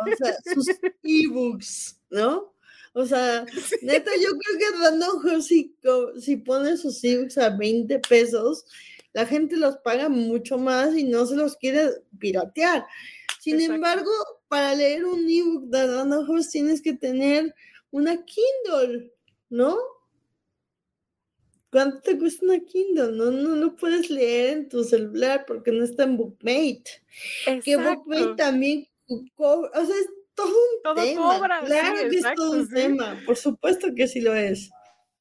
O 0.00 0.16
sea, 0.16 0.36
sus 0.54 0.66
ebooks, 1.02 2.00
¿no? 2.10 2.54
O 2.94 3.04
sea, 3.04 3.44
neta, 3.82 4.10
yo 4.20 4.28
creo 4.30 4.58
que 4.58 4.78
Random 4.78 5.18
House, 5.20 5.46
si, 5.46 5.76
si 6.20 6.36
pone 6.36 6.76
sus 6.76 7.02
ebooks 7.02 7.38
a 7.38 7.50
20 7.50 7.98
pesos, 8.00 8.64
la 9.12 9.26
gente 9.26 9.56
los 9.56 9.76
paga 9.78 10.08
mucho 10.08 10.58
más 10.58 10.96
y 10.96 11.04
no 11.04 11.26
se 11.26 11.36
los 11.36 11.56
quiere 11.56 11.90
piratear. 12.18 12.86
Sin 13.40 13.60
embargo, 13.60 14.10
para 14.48 14.74
leer 14.74 15.04
un 15.04 15.28
ebook 15.28 15.64
de 15.66 15.86
Random 15.86 16.26
House 16.26 16.50
tienes 16.50 16.80
que 16.80 16.94
tener 16.94 17.54
una 17.90 18.24
Kindle, 18.24 19.12
¿no? 19.50 19.76
¿Cuánto 21.74 22.02
te 22.02 22.16
cuesta 22.16 22.46
una 22.46 22.60
Kindle? 22.60 23.16
No, 23.16 23.32
no, 23.32 23.56
no 23.56 23.74
puedes 23.74 24.08
leer 24.08 24.58
en 24.58 24.68
tu 24.68 24.84
celular 24.84 25.44
porque 25.44 25.72
no 25.72 25.82
está 25.82 26.04
en 26.04 26.16
Bookmate. 26.16 26.84
Que 27.64 27.76
Bookmate 27.76 28.36
también 28.36 28.86
cobra, 29.34 29.70
o 29.74 29.84
sea, 29.84 29.96
es 29.96 30.08
todo 30.36 30.46
un 30.46 30.94
tema. 30.94 31.36
Cobra, 31.36 31.60
claro 31.64 32.08
que 32.08 32.16
es 32.16 32.24
todo 32.36 32.52
un 32.52 32.68
tema, 32.68 33.20
por 33.26 33.36
supuesto 33.36 33.88
que 33.92 34.06
sí 34.06 34.20
lo 34.20 34.36
es. 34.36 34.70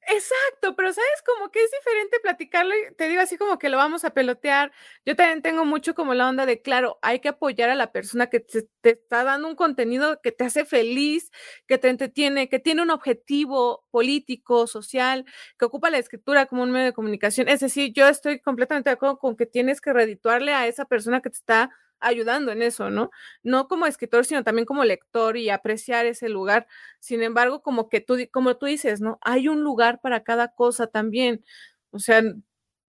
Exacto, 0.08 0.76
pero 0.76 0.92
sabes 0.92 1.22
como 1.26 1.50
que 1.50 1.64
es 1.64 1.72
diferente 1.72 2.20
platicarlo 2.22 2.74
y 2.76 2.94
te 2.96 3.08
digo 3.08 3.22
así 3.22 3.38
como 3.38 3.58
que 3.58 3.70
lo 3.70 3.78
vamos 3.78 4.04
a 4.04 4.10
pelotear. 4.10 4.72
Yo 5.06 5.16
también 5.16 5.42
tengo 5.42 5.64
mucho 5.66 5.96
como 5.96 6.14
la 6.14 6.28
onda 6.28 6.46
de, 6.46 6.62
claro, 6.62 7.00
hay 7.02 7.20
que 7.20 7.30
apoyar 7.30 7.70
a 7.70 7.76
la 7.76 7.92
persona 7.94 8.28
que 8.28 8.42
te, 8.42 8.68
está 8.84 9.24
dando 9.24 9.48
un 9.48 9.56
contenido 9.56 10.20
que 10.22 10.32
te 10.34 10.44
hace 10.44 10.66
feliz, 10.66 11.32
que 11.68 11.78
te 11.78 11.88
entretiene, 11.90 12.50
que 12.50 12.60
tiene 12.60 12.82
un 12.82 12.90
objetivo 12.90 13.86
político, 13.92 14.68
social, 14.68 15.26
que 15.58 15.66
ocupa 15.66 15.90
la 15.90 16.00
escritura 16.00 16.48
como 16.48 16.64
un 16.64 16.72
medio 16.72 16.88
de 16.88 16.94
comunicación. 16.94 17.48
Es 17.48 17.62
decir, 17.62 17.94
yo 17.94 18.08
estoy 18.08 18.40
completamente 18.40 18.90
de 18.90 18.96
acuerdo 18.96 19.20
con 19.20 19.38
que 19.38 19.46
tienes 19.46 19.80
que 19.80 19.94
redituarle 19.94 20.54
a 20.54 20.68
esa 20.68 20.84
persona 20.86 21.22
que 21.22 21.30
te 21.30 21.38
está 21.38 21.70
ayudando 22.04 22.52
en 22.52 22.62
eso, 22.62 22.90
¿no? 22.90 23.12
No 23.44 23.68
como 23.68 23.86
escritor, 23.86 24.26
sino 24.26 24.44
también 24.44 24.66
como 24.66 24.84
lector 24.86 25.38
y 25.38 25.50
apreciar 25.50 26.06
ese 26.06 26.30
lugar. 26.30 26.68
Sin 27.00 27.24
embargo, 27.24 27.62
como 27.62 27.90
que 27.90 28.02
tú, 28.02 28.18
como 28.32 28.58
tú 28.58 28.66
dices, 28.68 29.02
¿no? 29.02 29.20
Hay 29.22 29.48
un 29.48 29.62
lugar 29.64 30.02
para 30.02 30.24
cada 30.24 30.50
cosa 30.54 30.88
también. 30.88 31.44
O 31.92 32.00
sea, 32.00 32.22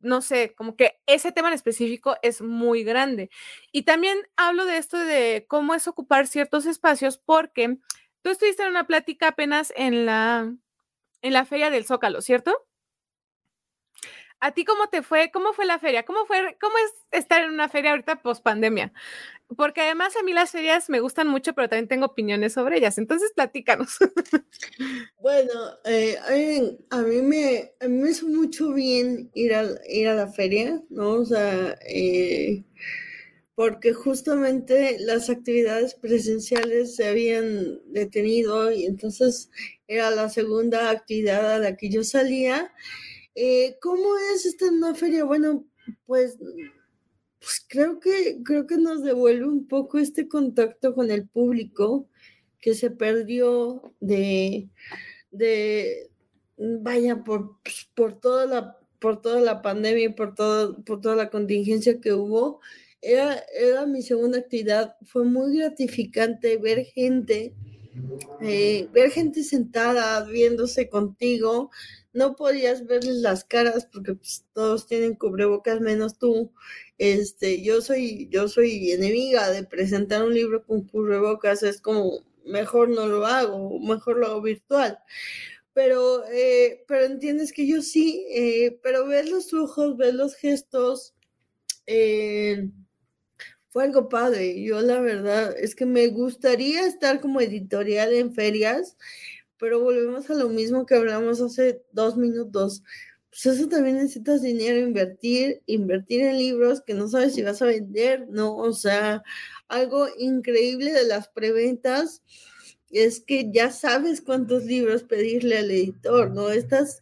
no 0.00 0.20
sé, 0.20 0.54
como 0.54 0.76
que 0.76 1.00
ese 1.06 1.32
tema 1.32 1.48
en 1.48 1.54
específico 1.54 2.16
es 2.22 2.42
muy 2.42 2.84
grande. 2.84 3.30
Y 3.72 3.82
también 3.84 4.18
hablo 4.36 4.66
de 4.66 4.76
esto 4.78 4.98
de 4.98 5.46
cómo 5.48 5.74
es 5.74 5.88
ocupar 5.88 6.26
ciertos 6.26 6.66
espacios 6.66 7.18
porque 7.18 7.78
tú 8.22 8.30
estuviste 8.30 8.62
en 8.62 8.70
una 8.70 8.86
plática 8.86 9.28
apenas 9.28 9.72
en 9.76 10.06
la, 10.06 10.54
en 11.22 11.32
la 11.32 11.44
feria 11.46 11.70
del 11.70 11.86
Zócalo, 11.86 12.20
¿cierto? 12.22 12.54
¿A 14.44 14.52
ti 14.52 14.66
cómo 14.66 14.88
te 14.90 15.02
fue? 15.02 15.30
¿Cómo 15.32 15.54
fue 15.54 15.64
la 15.64 15.78
feria? 15.78 16.02
¿Cómo 16.02 16.26
fue? 16.26 16.58
¿Cómo 16.60 16.74
es 16.76 17.18
estar 17.18 17.42
en 17.42 17.50
una 17.50 17.70
feria 17.70 17.92
ahorita 17.92 18.20
post 18.20 18.42
pandemia? 18.42 18.92
Porque 19.56 19.80
además 19.80 20.14
a 20.16 20.22
mí 20.22 20.34
las 20.34 20.50
ferias 20.50 20.90
me 20.90 21.00
gustan 21.00 21.28
mucho, 21.28 21.54
pero 21.54 21.70
también 21.70 21.88
tengo 21.88 22.04
opiniones 22.04 22.52
sobre 22.52 22.76
ellas. 22.76 22.98
Entonces, 22.98 23.32
platícanos. 23.34 23.96
Bueno, 25.18 25.52
eh, 25.86 26.18
a, 26.90 27.00
mí 27.00 27.22
me, 27.22 27.72
a 27.80 27.88
mí 27.88 28.02
me 28.02 28.10
hizo 28.10 28.26
mucho 28.26 28.74
bien 28.74 29.30
ir 29.32 29.54
a, 29.54 29.64
ir 29.88 30.08
a 30.08 30.14
la 30.14 30.28
feria, 30.30 30.82
¿no? 30.90 31.12
O 31.12 31.24
sea, 31.24 31.78
eh, 31.88 32.62
porque 33.54 33.94
justamente 33.94 34.98
las 35.00 35.30
actividades 35.30 35.94
presenciales 35.94 36.94
se 36.96 37.08
habían 37.08 37.80
detenido 37.90 38.70
y 38.70 38.84
entonces 38.84 39.50
era 39.88 40.10
la 40.10 40.28
segunda 40.28 40.90
actividad 40.90 41.54
a 41.54 41.58
la 41.58 41.76
que 41.78 41.88
yo 41.88 42.04
salía 42.04 42.70
eh, 43.34 43.76
¿Cómo 43.80 44.16
es 44.34 44.46
esta 44.46 44.66
una 44.68 44.94
feria? 44.94 45.24
Bueno, 45.24 45.64
pues, 46.06 46.38
pues, 47.40 47.64
creo 47.68 48.00
que 48.00 48.42
creo 48.44 48.66
que 48.66 48.78
nos 48.78 49.02
devuelve 49.02 49.46
un 49.46 49.66
poco 49.66 49.98
este 49.98 50.28
contacto 50.28 50.94
con 50.94 51.10
el 51.10 51.28
público 51.28 52.08
que 52.60 52.74
se 52.74 52.90
perdió 52.90 53.92
de, 54.00 54.68
de 55.30 56.10
vaya 56.56 57.22
por, 57.24 57.58
pues, 57.62 57.88
por 57.94 58.18
toda 58.20 58.46
la 58.46 58.78
por 59.04 59.20
toda 59.20 59.38
la 59.42 59.60
pandemia 59.60 60.06
y 60.06 60.08
por 60.08 60.34
todo, 60.34 60.82
por 60.82 61.02
toda 61.02 61.14
la 61.14 61.28
contingencia 61.28 62.00
que 62.00 62.14
hubo. 62.14 62.60
Era, 63.02 63.44
era 63.54 63.84
mi 63.84 64.00
segunda 64.00 64.38
actividad. 64.38 64.96
Fue 65.04 65.24
muy 65.26 65.58
gratificante 65.58 66.56
ver 66.56 66.86
gente, 66.86 67.52
eh, 68.40 68.88
ver 68.94 69.10
gente 69.10 69.44
sentada, 69.44 70.24
viéndose 70.24 70.88
contigo, 70.88 71.70
no 72.14 72.36
podías 72.36 72.86
verles 72.86 73.16
las 73.16 73.44
caras 73.44 73.86
porque 73.92 74.14
pues, 74.14 74.46
todos 74.54 74.86
tienen 74.86 75.14
cubrebocas 75.14 75.80
menos 75.80 76.18
tú. 76.18 76.52
Este, 76.98 77.62
yo 77.62 77.80
soy, 77.82 78.28
yo 78.30 78.48
soy 78.48 78.92
enemiga 78.92 79.50
de 79.50 79.64
presentar 79.64 80.24
un 80.24 80.34
libro 80.34 80.64
con 80.64 80.86
cubrebocas, 80.86 81.62
es 81.62 81.80
como 81.80 82.20
mejor 82.44 82.88
no 82.88 83.06
lo 83.06 83.26
hago, 83.26 83.78
mejor 83.80 84.18
lo 84.18 84.26
hago 84.28 84.42
virtual. 84.42 84.98
Pero, 85.74 86.24
eh, 86.30 86.84
pero 86.86 87.04
entiendes 87.04 87.52
que 87.52 87.66
yo 87.66 87.82
sí, 87.82 88.24
eh, 88.30 88.78
pero 88.82 89.06
ver 89.06 89.28
los 89.28 89.52
ojos, 89.54 89.96
ver 89.96 90.14
los 90.14 90.36
gestos, 90.36 91.14
eh, 91.86 92.70
fue 93.70 93.84
algo 93.84 94.08
padre. 94.08 94.62
Yo 94.62 94.80
la 94.82 95.00
verdad 95.00 95.54
es 95.58 95.74
que 95.74 95.84
me 95.86 96.06
gustaría 96.08 96.86
estar 96.86 97.20
como 97.20 97.40
editorial 97.40 98.12
en 98.14 98.32
ferias 98.32 98.96
pero 99.64 99.80
volvemos 99.80 100.28
a 100.28 100.34
lo 100.34 100.50
mismo 100.50 100.84
que 100.84 100.94
hablamos 100.94 101.40
hace 101.40 101.82
dos 101.90 102.18
minutos. 102.18 102.82
Pues 103.30 103.46
eso 103.46 103.66
también 103.66 103.96
necesitas 103.96 104.42
dinero, 104.42 104.78
invertir, 104.78 105.62
invertir 105.64 106.20
en 106.20 106.36
libros 106.36 106.82
que 106.82 106.92
no 106.92 107.08
sabes 107.08 107.32
si 107.32 107.42
vas 107.42 107.62
a 107.62 107.64
vender, 107.64 108.26
¿no? 108.28 108.54
O 108.58 108.74
sea, 108.74 109.22
algo 109.68 110.06
increíble 110.18 110.92
de 110.92 111.06
las 111.06 111.28
preventas 111.28 112.22
es 112.90 113.22
que 113.22 113.50
ya 113.50 113.70
sabes 113.70 114.20
cuántos 114.20 114.64
libros 114.64 115.02
pedirle 115.02 115.56
al 115.56 115.70
editor, 115.70 116.30
¿no? 116.30 116.50
Estas, 116.50 117.00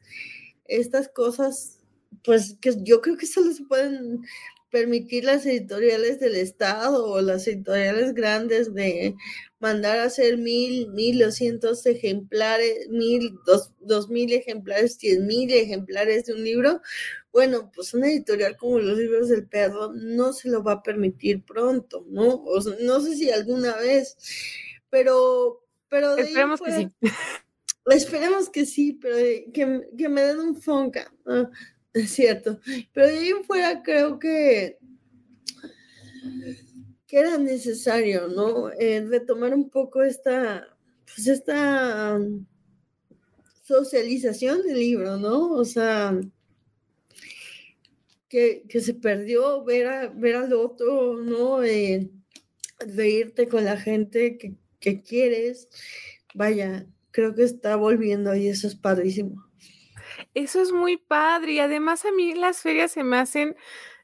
estas 0.66 1.08
cosas, 1.08 1.80
pues 2.22 2.56
que 2.60 2.76
yo 2.84 3.00
creo 3.00 3.16
que 3.16 3.26
solo 3.26 3.52
se 3.52 3.64
pueden 3.64 4.22
permitir 4.72 5.24
las 5.24 5.44
editoriales 5.44 6.18
del 6.18 6.34
Estado 6.34 7.04
o 7.04 7.20
las 7.20 7.46
editoriales 7.46 8.14
grandes 8.14 8.72
de 8.72 9.14
mandar 9.60 9.98
a 9.98 10.04
hacer 10.04 10.38
mil, 10.38 10.88
mil 10.88 11.18
doscientos 11.18 11.84
ejemplares, 11.84 12.88
mil, 12.88 13.38
dos, 13.44 13.70
dos 13.80 14.08
mil 14.08 14.32
ejemplares, 14.32 14.96
cien 14.96 15.26
mil 15.26 15.52
ejemplares 15.52 16.24
de 16.24 16.32
un 16.32 16.42
libro, 16.42 16.80
bueno, 17.30 17.70
pues 17.74 17.92
una 17.92 18.08
editorial 18.08 18.56
como 18.56 18.78
los 18.78 18.96
libros 18.96 19.28
del 19.28 19.46
perro 19.46 19.92
no 19.92 20.32
se 20.32 20.48
lo 20.48 20.64
va 20.64 20.72
a 20.72 20.82
permitir 20.82 21.44
pronto, 21.44 22.06
¿no? 22.08 22.34
O 22.34 22.58
no 22.80 23.00
sé 23.00 23.14
si 23.14 23.30
alguna 23.30 23.76
vez, 23.76 24.16
pero, 24.88 25.66
pero 25.88 26.16
esperemos 26.16 26.60
que 26.62 26.72
sí. 26.72 26.88
Esperemos 27.86 28.48
que 28.48 28.64
sí, 28.64 28.92
pero 28.92 29.16
que, 29.52 29.88
que 29.98 30.08
me 30.08 30.22
den 30.22 30.38
un 30.38 30.56
fonca. 30.56 31.12
Es 31.94 32.10
cierto. 32.10 32.58
Pero 32.92 33.06
de 33.06 33.18
ahí 33.18 33.32
fuera 33.46 33.82
creo 33.82 34.18
que, 34.18 34.78
que 37.06 37.18
era 37.18 37.36
necesario, 37.38 38.28
¿no? 38.28 38.70
Eh, 38.72 39.04
retomar 39.06 39.54
un 39.54 39.68
poco 39.68 40.02
esta, 40.02 40.66
pues 41.04 41.26
esta 41.26 42.18
socialización 43.62 44.62
del 44.62 44.78
libro, 44.78 45.16
¿no? 45.18 45.52
O 45.52 45.64
sea, 45.64 46.18
que, 48.28 48.64
se 48.80 48.94
perdió 48.94 49.62
ver, 49.64 49.86
a, 49.86 50.08
ver 50.08 50.36
al 50.36 50.52
otro, 50.54 51.18
¿no? 51.18 51.62
Eh, 51.62 52.10
reírte 52.78 53.48
con 53.48 53.64
la 53.64 53.76
gente 53.76 54.38
que, 54.38 54.54
que 54.80 55.02
quieres. 55.02 55.68
Vaya, 56.34 56.86
creo 57.10 57.34
que 57.34 57.42
está 57.44 57.76
volviendo 57.76 58.34
y 58.34 58.48
eso 58.48 58.66
es 58.66 58.74
padrísimo. 58.74 59.51
Eso 60.34 60.60
es 60.60 60.72
muy 60.72 60.96
padre 60.96 61.52
y 61.52 61.58
además 61.60 62.04
a 62.04 62.12
mí 62.12 62.34
las 62.34 62.62
ferias 62.62 62.92
se 62.92 63.04
me 63.04 63.18
hacen, 63.18 63.56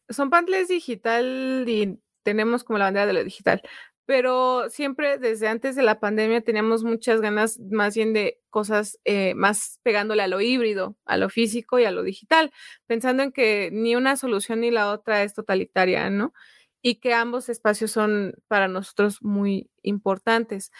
son 0.08 0.30
Pantles 0.30 0.68
digital 0.68 1.64
y 1.66 1.98
tenemos 2.22 2.64
como 2.64 2.78
la 2.78 2.86
bandera 2.86 3.06
de 3.06 3.12
lo 3.14 3.24
digital, 3.24 3.62
pero 4.06 4.70
siempre 4.70 5.18
desde 5.18 5.48
antes 5.48 5.76
de 5.76 5.82
la 5.82 6.00
pandemia 6.00 6.40
teníamos 6.40 6.82
muchas 6.82 7.20
ganas 7.20 7.58
más 7.70 7.94
bien 7.94 8.14
de 8.14 8.40
cosas 8.50 8.98
eh, 9.04 9.34
más 9.34 9.80
pegándole 9.82 10.22
a 10.22 10.28
lo 10.28 10.40
híbrido, 10.40 10.96
a 11.04 11.18
lo 11.18 11.28
físico 11.28 11.78
y 11.78 11.84
a 11.84 11.90
lo 11.90 12.02
digital, 12.02 12.50
pensando 12.86 13.22
en 13.22 13.32
que 13.32 13.70
ni 13.70 13.96
una 13.96 14.16
solución 14.16 14.60
ni 14.60 14.70
la 14.70 14.90
otra 14.90 15.22
es 15.24 15.34
totalitaria, 15.34 16.08
¿no? 16.10 16.32
Y 16.80 17.00
que 17.00 17.12
ambos 17.12 17.50
espacios 17.50 17.90
son 17.90 18.34
para 18.48 18.68
nosotros 18.68 19.22
muy 19.22 19.70
importantes. 19.82 20.72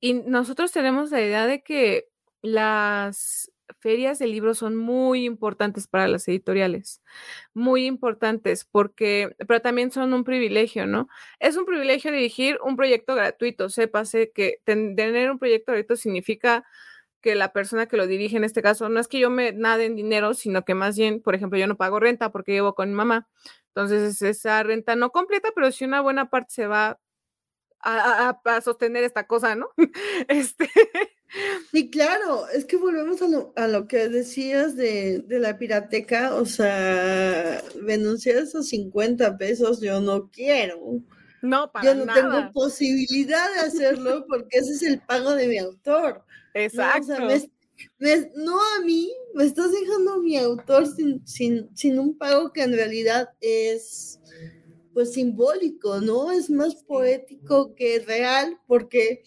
Y 0.00 0.14
nosotros 0.14 0.72
tenemos 0.72 1.10
la 1.10 1.22
idea 1.22 1.46
de 1.46 1.62
que 1.62 2.08
las 2.42 3.50
ferias 3.80 4.18
de 4.18 4.26
libros 4.26 4.58
son 4.58 4.76
muy 4.76 5.24
importantes 5.24 5.86
para 5.86 6.08
las 6.08 6.26
editoriales, 6.28 7.02
muy 7.54 7.86
importantes 7.86 8.64
porque, 8.64 9.34
pero 9.46 9.60
también 9.60 9.90
son 9.90 10.12
un 10.14 10.24
privilegio, 10.24 10.86
¿no? 10.86 11.08
Es 11.40 11.56
un 11.56 11.66
privilegio 11.66 12.12
dirigir 12.12 12.58
un 12.64 12.76
proyecto 12.76 13.14
gratuito, 13.14 13.68
sépase 13.68 14.32
que 14.32 14.60
tener 14.64 15.30
un 15.30 15.38
proyecto 15.38 15.72
gratuito 15.72 15.96
significa 15.96 16.64
que 17.22 17.34
la 17.34 17.52
persona 17.52 17.86
que 17.86 17.96
lo 17.96 18.06
dirige 18.06 18.36
en 18.36 18.44
este 18.44 18.62
caso, 18.62 18.88
no 18.90 19.00
es 19.00 19.08
que 19.08 19.18
yo 19.18 19.30
me 19.30 19.52
nade 19.52 19.86
en 19.86 19.96
dinero, 19.96 20.34
sino 20.34 20.64
que 20.64 20.74
más 20.74 20.96
bien, 20.96 21.22
por 21.22 21.34
ejemplo, 21.34 21.58
yo 21.58 21.66
no 21.66 21.76
pago 21.76 21.98
renta 21.98 22.30
porque 22.30 22.52
llevo 22.52 22.74
con 22.74 22.90
mi 22.90 22.94
mamá. 22.96 23.28
Entonces, 23.68 24.20
esa 24.22 24.62
renta 24.62 24.94
no 24.94 25.10
completa, 25.10 25.48
pero 25.54 25.72
si 25.72 25.84
una 25.86 26.02
buena 26.02 26.28
parte 26.30 26.52
se 26.52 26.66
va 26.66 27.00
a, 27.84 28.40
a 28.44 28.60
sostener 28.60 29.04
esta 29.04 29.26
cosa, 29.26 29.54
¿no? 29.54 29.68
este, 30.28 30.70
Sí, 31.72 31.90
claro, 31.90 32.48
es 32.48 32.64
que 32.64 32.76
volvemos 32.76 33.20
a 33.20 33.26
lo, 33.26 33.52
a 33.56 33.66
lo 33.66 33.88
que 33.88 34.08
decías 34.08 34.76
de, 34.76 35.24
la 35.28 35.58
pirateca, 35.58 36.36
o 36.36 36.46
sea, 36.46 37.60
denunciar 37.82 38.36
esos 38.36 38.68
50 38.68 39.36
pesos 39.36 39.80
yo 39.80 40.00
no 40.00 40.30
quiero. 40.30 41.02
No, 41.42 41.70
para 41.72 41.84
Yo 41.84 41.94
no 42.06 42.14
tengo 42.14 42.52
posibilidad 42.52 43.52
de 43.54 43.60
hacerlo 43.66 44.24
porque 44.28 44.58
ese 44.58 44.72
es 44.72 44.82
el 44.82 45.00
pago 45.00 45.32
de 45.32 45.48
mi 45.48 45.58
autor. 45.58 46.24
Exacto. 46.54 47.14
No, 48.36 48.58
a 48.76 48.84
mí, 48.84 49.12
me 49.34 49.44
estás 49.44 49.72
dejando 49.72 50.20
mi 50.20 50.38
autor 50.38 50.86
sin, 50.86 51.26
sin, 51.26 51.76
sin 51.76 51.98
un 51.98 52.16
pago 52.16 52.52
que 52.52 52.62
en 52.62 52.72
realidad 52.72 53.30
es 53.40 54.20
pues 54.94 55.12
simbólico, 55.12 56.00
¿no? 56.00 56.30
Es 56.30 56.48
más 56.48 56.76
poético 56.76 57.74
que 57.74 57.98
real 57.98 58.58
porque 58.66 59.22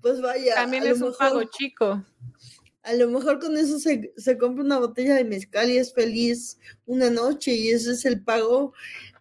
pues 0.00 0.20
vaya. 0.20 0.56
También 0.56 0.86
es 0.86 1.00
un 1.00 1.14
pago 1.16 1.44
chico. 1.44 2.04
a 2.82 2.94
lo 2.94 3.08
mejor 3.08 3.38
con 3.38 3.56
eso 3.56 3.78
se, 3.78 4.12
se 4.16 4.36
compra 4.38 4.64
una 4.64 4.78
botella 4.78 5.14
de 5.14 5.24
mezcal 5.24 5.70
y 5.70 5.78
es 5.78 5.94
feliz 5.94 6.58
una 6.86 7.10
noche 7.10 7.52
y 7.52 7.68
ese 7.68 7.92
es 7.92 8.04
el 8.04 8.24
pago 8.24 8.72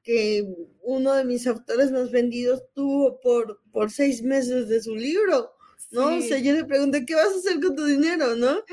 que 0.03 0.47
uno 0.81 1.13
de 1.13 1.25
mis 1.25 1.45
autores 1.45 1.91
más 1.91 2.09
vendidos 2.09 2.63
tuvo 2.73 3.19
por, 3.19 3.61
por 3.71 3.91
seis 3.91 4.23
meses 4.23 4.67
de 4.67 4.81
su 4.81 4.95
libro. 4.95 5.53
¿no? 5.91 6.17
O 6.17 6.21
sea, 6.21 6.39
yo 6.39 6.53
le 6.53 6.63
pregunté, 6.63 7.05
¿qué 7.05 7.15
vas 7.15 7.27
a 7.27 7.37
hacer 7.37 7.59
con 7.59 7.75
tu 7.75 7.83
dinero, 7.85 8.33
no? 8.35 8.63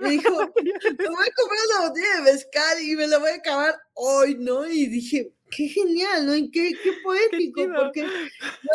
Me, 0.00 0.10
dijo, 0.10 0.30
me 0.30 0.38
voy 0.38 1.26
a 1.26 1.34
comprar 1.34 1.60
una 1.70 1.88
botella 1.88 2.16
de 2.16 2.32
mezcal 2.32 2.82
y 2.82 2.94
me 2.94 3.08
la 3.08 3.18
voy 3.18 3.30
a 3.30 3.34
acabar 3.34 3.74
hoy, 3.94 4.36
¿no? 4.36 4.66
Y 4.66 4.86
dije, 4.86 5.32
qué 5.50 5.68
genial, 5.68 6.26
¿no? 6.26 6.34
Y 6.34 6.50
qué, 6.50 6.72
qué 6.82 6.92
poético, 7.04 7.66
porque 7.74 8.04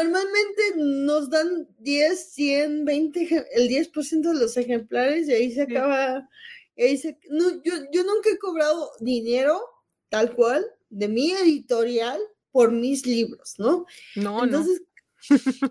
normalmente 0.02 0.62
nos 0.78 1.30
dan 1.30 1.68
10, 1.80 2.34
100, 2.34 2.86
20, 2.86 3.46
el 3.54 3.70
10% 3.70 4.22
de 4.22 4.40
los 4.40 4.58
ejemplares 4.58 5.28
y 5.28 5.34
ahí 5.34 5.52
se 5.52 5.64
acaba, 5.64 6.30
ahí 6.78 6.98
se, 6.98 7.18
no, 7.30 7.62
yo, 7.64 7.74
yo 7.92 8.04
nunca 8.04 8.30
he 8.30 8.38
cobrado 8.38 8.92
dinero 9.00 9.62
tal 10.10 10.36
cual 10.36 10.66
de 10.90 11.08
mi 11.08 11.32
editorial 11.32 12.20
por 12.52 12.72
mis 12.72 13.06
libros, 13.06 13.56
¿no? 13.58 13.86
No, 14.16 14.44
Entonces, 14.44 14.82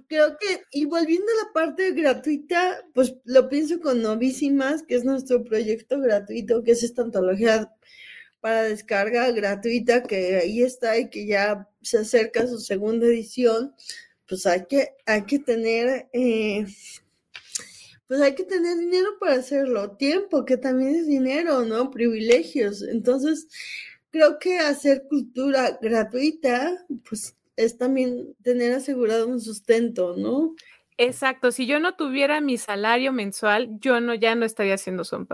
Creo 0.09 0.38
que, 0.38 0.62
y 0.72 0.86
volviendo 0.86 1.26
a 1.26 1.46
la 1.46 1.53
parte 1.53 1.92
gratuita, 1.92 2.84
pues 2.94 3.14
lo 3.24 3.48
pienso 3.48 3.80
con 3.80 4.00
Novísimas, 4.00 4.82
que 4.82 4.94
es 4.94 5.05
nuestro 5.05 5.44
proyecto 5.44 6.00
gratuito, 6.00 6.62
que 6.62 6.72
es 6.72 6.82
esta 6.82 7.03
antología 7.03 7.70
para 8.43 8.64
descarga 8.64 9.30
gratuita, 9.30 10.03
que 10.03 10.36
ahí 10.36 10.62
está 10.62 10.99
y 10.99 11.09
que 11.09 11.26
ya 11.26 11.68
se 11.80 11.99
acerca 11.99 12.49
su 12.49 12.59
segunda 12.59 13.07
edición. 13.07 13.72
Pues 14.28 14.47
hay 14.47 14.66
que, 14.66 14.97
hay 15.07 15.22
que 15.22 15.38
tener, 15.38 16.09
eh, 16.12 16.66
pues 18.09 18.20
hay 18.20 18.34
que 18.34 18.43
tener 18.43 18.76
dinero 18.78 19.11
para 19.20 19.34
hacerlo, 19.34 19.93
tiempo, 19.93 20.45
que 20.45 20.57
también 20.57 20.97
es 20.97 21.07
dinero, 21.07 21.64
¿no? 21.64 21.93
Privilegios. 21.93 22.82
Entonces, 22.82 23.47
creo 24.11 24.40
que 24.40 24.59
hacer 24.59 25.05
cultura 25.09 25.78
gratuita, 25.80 26.84
pues 27.09 27.36
es 27.55 27.78
también 27.78 28.34
tener 28.43 28.72
asegurado 28.72 29.28
un 29.28 29.40
sustento, 29.40 30.16
¿no? 30.16 30.57
Exacto, 30.99 31.53
si 31.53 31.66
yo 31.66 31.78
no 31.78 31.95
tuviera 31.95 32.40
mi 32.40 32.59
salario 32.59 33.12
mensual, 33.12 33.78
yo 33.78 34.01
no 34.01 34.14
ya 34.14 34.34
no 34.34 34.45
estaría 34.45 34.74
haciendo 34.74 35.05
son 35.05 35.28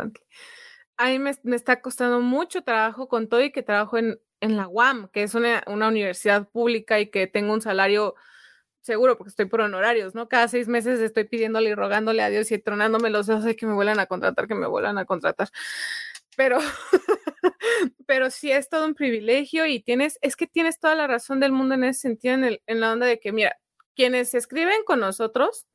A 0.98 1.06
mí 1.06 1.18
me, 1.18 1.30
está 1.54 1.80
costando 1.80 2.20
mucho 2.20 2.62
trabajo 2.62 3.08
con 3.08 3.28
todo 3.28 3.42
y 3.42 3.52
que 3.52 3.62
trabajo 3.62 3.98
en, 3.98 4.20
en 4.40 4.56
la 4.56 4.68
UAM, 4.68 5.08
que 5.08 5.22
es 5.22 5.34
una, 5.34 5.62
una, 5.66 5.88
universidad 5.88 6.48
pública 6.48 7.00
y 7.00 7.10
que 7.10 7.26
tengo 7.26 7.52
un 7.52 7.62
salario 7.62 8.14
seguro 8.80 9.16
porque 9.16 9.30
estoy 9.30 9.46
por 9.46 9.60
honorarios, 9.60 10.14
¿no? 10.14 10.28
Cada 10.28 10.48
seis 10.48 10.68
meses 10.68 11.00
estoy 11.00 11.24
pidiéndole 11.24 11.70
y 11.70 11.74
rogándole 11.74 12.22
a 12.22 12.30
Dios 12.30 12.50
y 12.50 12.58
tronándome 12.58 13.10
los 13.10 13.26
dedos 13.26 13.44
de 13.44 13.56
que 13.56 13.66
me 13.66 13.74
vuelvan 13.74 14.00
a 14.00 14.06
contratar, 14.06 14.48
que 14.48 14.54
me 14.54 14.66
vuelvan 14.66 14.98
a 14.98 15.04
contratar. 15.04 15.48
Pero 16.36 16.58
pero 18.06 18.30
sí 18.30 18.50
es 18.50 18.68
todo 18.68 18.86
un 18.86 18.94
privilegio 18.94 19.66
y 19.66 19.80
tienes, 19.80 20.18
es 20.22 20.36
que 20.36 20.46
tienes 20.46 20.80
toda 20.80 20.94
la 20.94 21.06
razón 21.06 21.40
del 21.40 21.52
mundo 21.52 21.74
en 21.74 21.84
ese 21.84 22.00
sentido, 22.00 22.34
en, 22.34 22.44
el, 22.44 22.62
en 22.66 22.80
la 22.80 22.92
onda 22.92 23.06
de 23.06 23.20
que, 23.20 23.32
mira, 23.32 23.58
quienes 23.94 24.34
escriben 24.34 24.82
con 24.84 25.00
nosotros, 25.00 25.66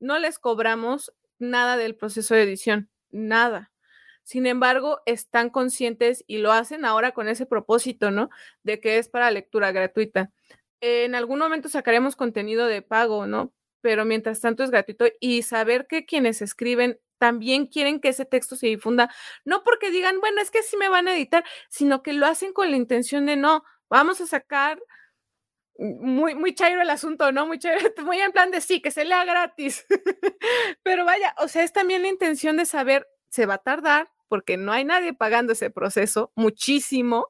no 0.00 0.18
les 0.18 0.38
cobramos 0.38 1.12
nada 1.38 1.76
del 1.76 1.94
proceso 1.94 2.34
de 2.34 2.42
edición, 2.42 2.90
nada. 3.10 3.70
Sin 4.26 4.44
embargo, 4.48 5.02
están 5.06 5.50
conscientes 5.50 6.24
y 6.26 6.38
lo 6.38 6.50
hacen 6.50 6.84
ahora 6.84 7.12
con 7.12 7.28
ese 7.28 7.46
propósito, 7.46 8.10
¿no? 8.10 8.28
De 8.64 8.80
que 8.80 8.98
es 8.98 9.08
para 9.08 9.30
lectura 9.30 9.70
gratuita. 9.70 10.32
En 10.80 11.14
algún 11.14 11.38
momento 11.38 11.68
sacaremos 11.68 12.16
contenido 12.16 12.66
de 12.66 12.82
pago, 12.82 13.28
¿no? 13.28 13.54
Pero 13.82 14.04
mientras 14.04 14.40
tanto 14.40 14.64
es 14.64 14.72
gratuito 14.72 15.04
y 15.20 15.42
saber 15.42 15.86
que 15.86 16.06
quienes 16.06 16.42
escriben 16.42 16.98
también 17.18 17.66
quieren 17.66 18.00
que 18.00 18.08
ese 18.08 18.24
texto 18.24 18.56
se 18.56 18.66
difunda, 18.66 19.14
no 19.44 19.62
porque 19.62 19.92
digan, 19.92 20.18
bueno, 20.18 20.40
es 20.40 20.50
que 20.50 20.64
sí 20.64 20.76
me 20.76 20.88
van 20.88 21.06
a 21.06 21.14
editar, 21.14 21.44
sino 21.68 22.02
que 22.02 22.12
lo 22.12 22.26
hacen 22.26 22.52
con 22.52 22.72
la 22.72 22.76
intención 22.76 23.26
de 23.26 23.36
no, 23.36 23.62
vamos 23.88 24.20
a 24.20 24.26
sacar 24.26 24.80
muy, 25.78 26.34
muy 26.34 26.52
chairo 26.52 26.82
el 26.82 26.90
asunto, 26.90 27.30
¿no? 27.30 27.46
Muy 27.46 27.60
chairo, 27.60 27.78
muy 28.04 28.18
en 28.18 28.32
plan 28.32 28.50
de 28.50 28.60
sí, 28.60 28.82
que 28.82 28.90
se 28.90 29.04
lea 29.04 29.24
gratis. 29.24 29.86
Pero 30.82 31.04
vaya, 31.04 31.32
o 31.38 31.46
sea, 31.46 31.62
es 31.62 31.72
también 31.72 32.02
la 32.02 32.08
intención 32.08 32.56
de 32.56 32.66
saber, 32.66 33.06
se 33.28 33.46
va 33.46 33.54
a 33.54 33.58
tardar, 33.58 34.08
porque 34.28 34.56
no 34.56 34.72
hay 34.72 34.84
nadie 34.84 35.14
pagando 35.14 35.52
ese 35.52 35.70
proceso, 35.70 36.32
muchísimo. 36.34 37.28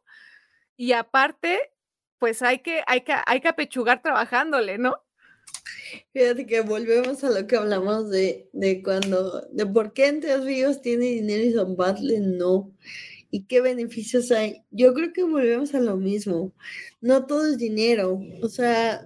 Y 0.77 0.93
aparte, 0.93 1.73
pues 2.19 2.43
hay 2.43 2.61
que, 2.61 2.83
hay 2.87 3.03
que, 3.03 3.15
hay 3.27 3.41
que 3.41 3.49
apechugar 3.49 4.03
trabajándole, 4.03 4.79
¿no? 4.79 4.97
Fíjate 6.13 6.47
que 6.47 6.61
volvemos 6.61 7.23
a 7.25 7.31
lo 7.31 7.47
que 7.47 7.57
hablamos 7.57 8.11
de, 8.11 8.49
de 8.53 8.83
cuando, 8.83 9.43
de 9.53 9.67
por 9.67 9.93
qué 9.93 10.09
Entre 10.09 10.37
Ríos 10.39 10.81
tiene 10.81 11.07
dinero 11.07 11.45
y 11.45 11.53
Son 11.53 11.77
Battle 11.77 12.21
no. 12.21 12.73
¿Y 13.31 13.45
qué 13.45 13.61
beneficios 13.61 14.31
hay? 14.31 14.63
Yo 14.71 14.95
creo 14.95 15.13
que 15.13 15.23
volvemos 15.23 15.75
a 15.75 15.81
lo 15.81 15.97
mismo. 15.97 16.53
No 17.01 17.27
todo 17.27 17.47
es 17.47 17.59
dinero. 17.59 18.21
O 18.43 18.49
sea, 18.49 19.05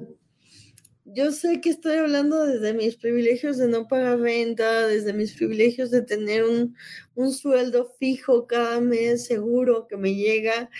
yo 1.14 1.32
sé 1.32 1.60
que 1.60 1.70
estoy 1.70 1.96
hablando 1.96 2.44
desde 2.46 2.72
mis 2.74 2.96
privilegios 2.96 3.58
de 3.58 3.68
no 3.68 3.88
pagar 3.88 4.20
renta, 4.20 4.86
desde 4.86 5.12
mis 5.12 5.34
privilegios 5.34 5.90
de 5.90 6.02
tener 6.02 6.44
un, 6.44 6.76
un 7.14 7.32
sueldo 7.32 7.94
fijo 7.98 8.46
cada 8.46 8.80
mes 8.80 9.26
seguro 9.26 9.86
que 9.88 9.96
me 9.96 10.14
llega 10.14 10.70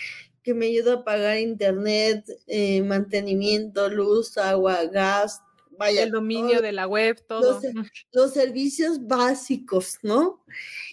que 0.43 0.53
me 0.53 0.67
ayuda 0.67 0.93
a 0.95 1.03
pagar 1.03 1.37
internet, 1.37 2.25
eh, 2.47 2.81
mantenimiento, 2.81 3.89
luz, 3.89 4.37
agua, 4.37 4.85
gas, 4.85 5.41
el 5.89 6.11
dominio 6.11 6.61
de 6.61 6.71
la 6.71 6.87
web, 6.87 7.23
todo. 7.27 7.59
Los, 8.11 8.33
servicios 8.33 9.05
básicos, 9.07 9.97
¿no? 10.03 10.43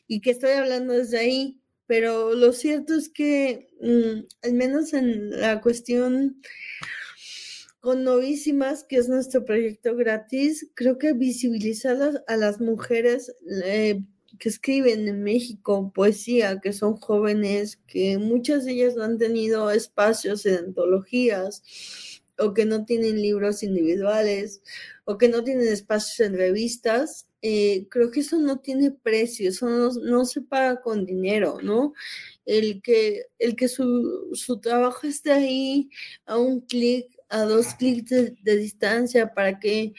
Y 0.06 0.20
que 0.20 0.30
estoy 0.30 0.52
hablando 0.52 0.94
desde 0.94 1.18
ahí, 1.18 1.60
pero 1.86 2.34
lo 2.34 2.52
cierto 2.52 2.94
es 2.94 3.08
que, 3.08 3.68
mm, 3.80 4.46
al 4.46 4.52
menos 4.54 4.92
en 4.94 5.30
la 5.40 5.60
cuestión 5.60 6.40
con 7.88 8.04
Novísimas, 8.04 8.84
que 8.84 8.96
es 8.96 9.08
nuestro 9.08 9.46
proyecto 9.46 9.96
gratis, 9.96 10.68
creo 10.74 10.98
que 10.98 11.14
visibilizar 11.14 12.22
a 12.26 12.36
las 12.36 12.60
mujeres 12.60 13.34
eh, 13.64 14.04
que 14.38 14.50
escriben 14.50 15.08
en 15.08 15.22
México 15.22 15.90
poesía, 15.94 16.60
que 16.60 16.74
son 16.74 16.96
jóvenes, 16.98 17.78
que 17.86 18.18
muchas 18.18 18.66
de 18.66 18.72
ellas 18.72 18.94
no 18.94 19.04
han 19.04 19.16
tenido 19.16 19.70
espacios 19.70 20.44
en 20.44 20.56
antologías, 20.56 21.62
o 22.38 22.52
que 22.52 22.66
no 22.66 22.84
tienen 22.84 23.22
libros 23.22 23.62
individuales 23.62 24.62
o 25.04 25.16
que 25.16 25.28
no 25.28 25.42
tienen 25.42 25.68
espacios 25.68 26.20
en 26.20 26.36
revistas, 26.36 27.26
eh, 27.40 27.86
creo 27.88 28.10
que 28.10 28.20
eso 28.20 28.38
no 28.38 28.58
tiene 28.58 28.90
precio, 28.90 29.48
eso 29.48 29.68
no, 29.68 30.24
se 30.26 30.42
paga 30.42 30.80
con 30.82 31.06
dinero, 31.06 31.58
¿no? 31.62 31.94
El 32.44 32.82
que, 32.82 33.26
el 33.38 33.56
que 33.56 33.68
su, 33.68 34.60
trabajo 34.60 35.06
esté 35.06 35.32
ahí 35.32 35.88
a 36.26 36.36
un 36.36 36.60
clic, 36.60 37.06
a 37.28 37.42
dos 37.42 37.74
clics 37.74 38.10
de, 38.10 38.56
distancia 38.56 39.34
para 39.34 39.58
que 39.58 39.94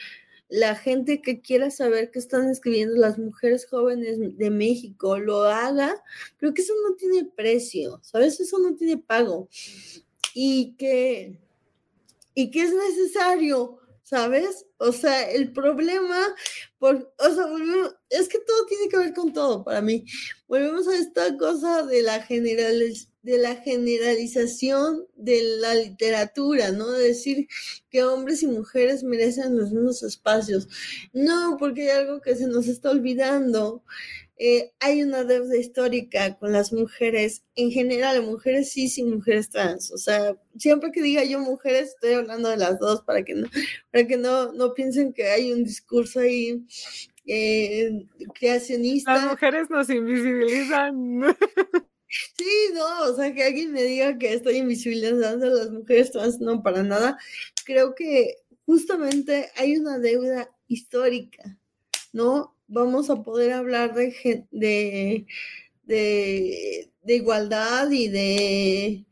la 0.47 0.75
gente 0.75 1.21
que 1.21 1.41
quiera 1.41 1.69
saber 1.69 2.09
qué 2.11 2.19
están 2.19 2.49
escribiendo 2.49 2.95
las 2.95 3.19
mujeres 3.19 3.67
jóvenes 3.67 4.17
de 4.37 4.49
México 4.49 5.19
lo 5.19 5.43
haga, 5.43 5.95
creo 6.37 6.53
que 6.53 6.63
eso 6.63 6.73
no 6.87 6.95
tiene 6.95 7.29
precio, 7.35 7.99
¿sabes? 8.01 8.39
Eso 8.39 8.57
no 8.57 8.75
tiene 8.75 8.97
pago. 8.97 9.47
Y 10.33 10.75
que 10.77 11.37
y 12.39 12.51
que 12.51 12.61
es 12.61 12.73
necesario, 12.73 13.79
¿sabes? 14.03 14.65
O 14.77 14.93
sea, 14.93 15.29
el 15.29 15.51
problema, 15.51 16.33
por, 16.77 17.13
o 17.19 17.29
sea, 17.35 17.45
es 18.09 18.29
que 18.29 18.39
todo 18.39 18.65
tiene 18.65 18.87
que 18.87 18.97
ver 18.97 19.13
con 19.13 19.33
todo 19.33 19.63
para 19.63 19.81
mí. 19.81 20.05
Volvemos 20.47 20.87
a 20.87 20.95
esta 20.95 21.37
cosa 21.37 21.85
de 21.85 22.01
la 22.01 22.21
de 23.21 23.37
la 23.37 23.55
generalización 23.57 25.05
de 25.15 25.41
la 25.59 25.75
literatura, 25.75 26.71
¿no? 26.71 26.91
De 26.91 27.07
decir 27.07 27.47
que 27.89 28.03
hombres 28.03 28.43
y 28.43 28.47
mujeres 28.47 29.03
merecen 29.03 29.57
los 29.57 29.71
mismos 29.71 30.03
espacios. 30.03 30.67
No, 31.13 31.57
porque 31.59 31.91
hay 31.91 31.97
algo 31.97 32.21
que 32.21 32.35
se 32.35 32.47
nos 32.47 32.67
está 32.67 32.91
olvidando 32.91 33.83
eh, 34.41 34.71
hay 34.79 35.03
una 35.03 35.25
deuda 35.25 35.57
histórica 35.57 36.37
con 36.37 36.53
las 36.53 36.71
mujeres, 36.71 37.43
en 37.55 37.71
general, 37.71 38.23
mujeres 38.23 38.71
cis 38.71 38.97
y 38.97 39.03
mujeres 39.03 39.49
trans. 39.49 39.91
O 39.91 39.97
sea, 39.97 40.33
siempre 40.57 40.93
que 40.93 41.01
diga 41.01 41.25
yo 41.25 41.39
mujeres, 41.39 41.89
estoy 41.89 42.13
hablando 42.13 42.47
de 42.47 42.55
las 42.55 42.79
dos 42.79 43.01
para 43.01 43.25
que 43.25 43.35
no, 43.35 43.49
para 43.91 44.07
que 44.07 44.15
no, 44.15 44.53
no 44.53 44.73
piensen 44.73 45.11
que 45.11 45.29
hay 45.29 45.51
un 45.51 45.65
discurso 45.65 46.21
ahí 46.21 46.65
eh, 47.25 48.05
creacionista. 48.33 49.15
Las 49.15 49.25
mujeres 49.25 49.69
nos 49.69 49.89
invisibilizan. 49.89 51.19
Sí, 52.09 52.71
no, 52.73 53.03
o 53.03 53.15
sea, 53.15 53.33
que 53.33 53.43
alguien 53.43 53.71
me 53.71 53.83
diga 53.83 54.17
que 54.17 54.33
estoy 54.33 54.57
invisibilizando 54.57 55.45
a 55.45 55.49
las 55.49 55.71
mujeres 55.71 56.11
trans, 56.11 56.39
no, 56.39 56.63
para 56.63 56.83
nada. 56.83 57.17
Creo 57.65 57.95
que 57.95 58.37
justamente 58.65 59.49
hay 59.55 59.77
una 59.77 59.99
deuda 59.99 60.49
histórica, 60.67 61.57
¿no? 62.13 62.55
vamos 62.69 63.09
a 63.09 63.21
poder 63.23 63.51
hablar 63.51 63.93
de, 63.93 64.45
de, 64.51 65.25
de, 65.83 67.15
igualdad 67.15 67.89
y 67.91 68.07
de, 68.07 69.05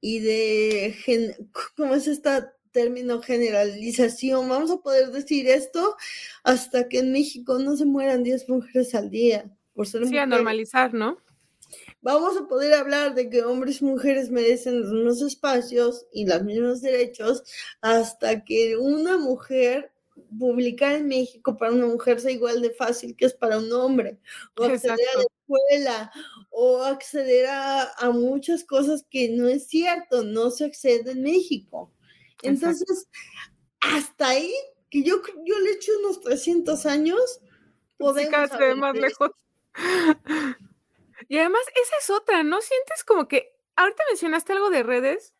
y 0.00 0.18
de, 0.18 0.94
¿cómo 1.76 1.94
es 1.94 2.06
este 2.08 2.30
término 2.72 3.22
generalización? 3.22 4.48
Vamos 4.48 4.70
a 4.70 4.78
poder 4.78 5.10
decir 5.10 5.48
esto 5.48 5.96
hasta 6.42 6.88
que 6.88 6.98
en 6.98 7.12
México 7.12 7.58
no 7.58 7.76
se 7.76 7.86
mueran 7.86 8.22
10 8.22 8.48
mujeres 8.48 8.94
al 8.94 9.10
día. 9.10 9.50
por 9.72 9.86
ser 9.86 10.06
Sí, 10.06 10.18
a 10.18 10.26
normalizar, 10.26 10.92
¿no? 10.92 11.18
Vamos 12.00 12.36
a 12.36 12.46
poder 12.46 12.74
hablar 12.74 13.14
de 13.14 13.28
que 13.28 13.42
hombres 13.42 13.80
y 13.80 13.84
mujeres 13.84 14.30
merecen 14.30 14.80
los 14.80 14.90
mismos 14.90 15.22
espacios 15.22 16.06
y 16.12 16.26
los 16.26 16.42
mismos 16.44 16.80
derechos 16.80 17.42
hasta 17.80 18.44
que 18.44 18.76
una 18.76 19.18
mujer 19.18 19.92
publicar 20.38 20.92
en 20.92 21.08
México 21.08 21.56
para 21.56 21.72
una 21.72 21.86
mujer 21.86 22.20
sea 22.20 22.30
igual 22.30 22.62
de 22.62 22.70
fácil 22.70 23.16
que 23.16 23.26
es 23.26 23.34
para 23.34 23.58
un 23.58 23.72
hombre, 23.72 24.18
o 24.56 24.64
acceder 24.64 25.06
a 25.14 25.18
la 25.18 25.24
escuela, 25.24 26.12
o 26.50 26.82
acceder 26.82 27.46
a, 27.48 28.10
muchas 28.12 28.64
cosas 28.64 29.04
que 29.10 29.28
no 29.28 29.46
es 29.48 29.66
cierto, 29.66 30.22
no 30.22 30.50
se 30.50 30.64
accede 30.64 31.12
en 31.12 31.22
México. 31.22 31.92
Entonces, 32.42 33.08
hasta 33.80 34.28
ahí, 34.28 34.52
que 34.90 35.02
yo, 35.02 35.20
yo 35.44 35.58
le 35.60 35.72
echo 35.72 35.92
unos 36.00 36.20
300 36.20 36.86
años, 36.86 37.40
podemos... 37.96 38.50
Sí, 38.50 38.74
más 38.76 38.94
lejos. 38.94 39.30
Y 41.28 41.38
además, 41.38 41.62
esa 41.82 41.96
es 42.00 42.10
otra, 42.10 42.42
¿no 42.42 42.60
sientes 42.60 43.04
como 43.04 43.28
que, 43.28 43.52
ahorita 43.76 44.02
mencionaste 44.10 44.52
algo 44.52 44.70
de 44.70 44.82
redes, 44.82 45.34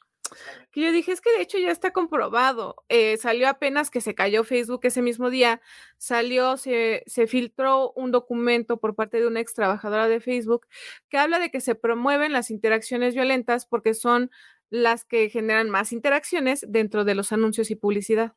que 0.72 0.80
yo 0.80 0.92
dije, 0.92 1.12
es 1.12 1.20
que 1.20 1.30
de 1.30 1.42
hecho 1.42 1.58
ya 1.58 1.70
está 1.70 1.92
comprobado. 1.92 2.76
Eh, 2.88 3.16
salió 3.16 3.48
apenas 3.48 3.90
que 3.90 4.00
se 4.00 4.14
cayó 4.14 4.44
Facebook 4.44 4.80
ese 4.84 5.02
mismo 5.02 5.30
día, 5.30 5.60
salió, 5.98 6.56
se, 6.56 7.04
se, 7.06 7.26
filtró 7.26 7.92
un 7.92 8.10
documento 8.10 8.78
por 8.78 8.94
parte 8.94 9.20
de 9.20 9.26
una 9.26 9.40
ex 9.40 9.54
trabajadora 9.54 10.08
de 10.08 10.20
Facebook 10.20 10.66
que 11.08 11.18
habla 11.18 11.38
de 11.38 11.50
que 11.50 11.60
se 11.60 11.74
promueven 11.74 12.32
las 12.32 12.50
interacciones 12.50 13.14
violentas 13.14 13.66
porque 13.66 13.94
son 13.94 14.30
las 14.70 15.04
que 15.04 15.30
generan 15.30 15.70
más 15.70 15.92
interacciones 15.92 16.64
dentro 16.68 17.04
de 17.04 17.14
los 17.14 17.32
anuncios 17.32 17.70
y 17.70 17.76
publicidad. 17.76 18.34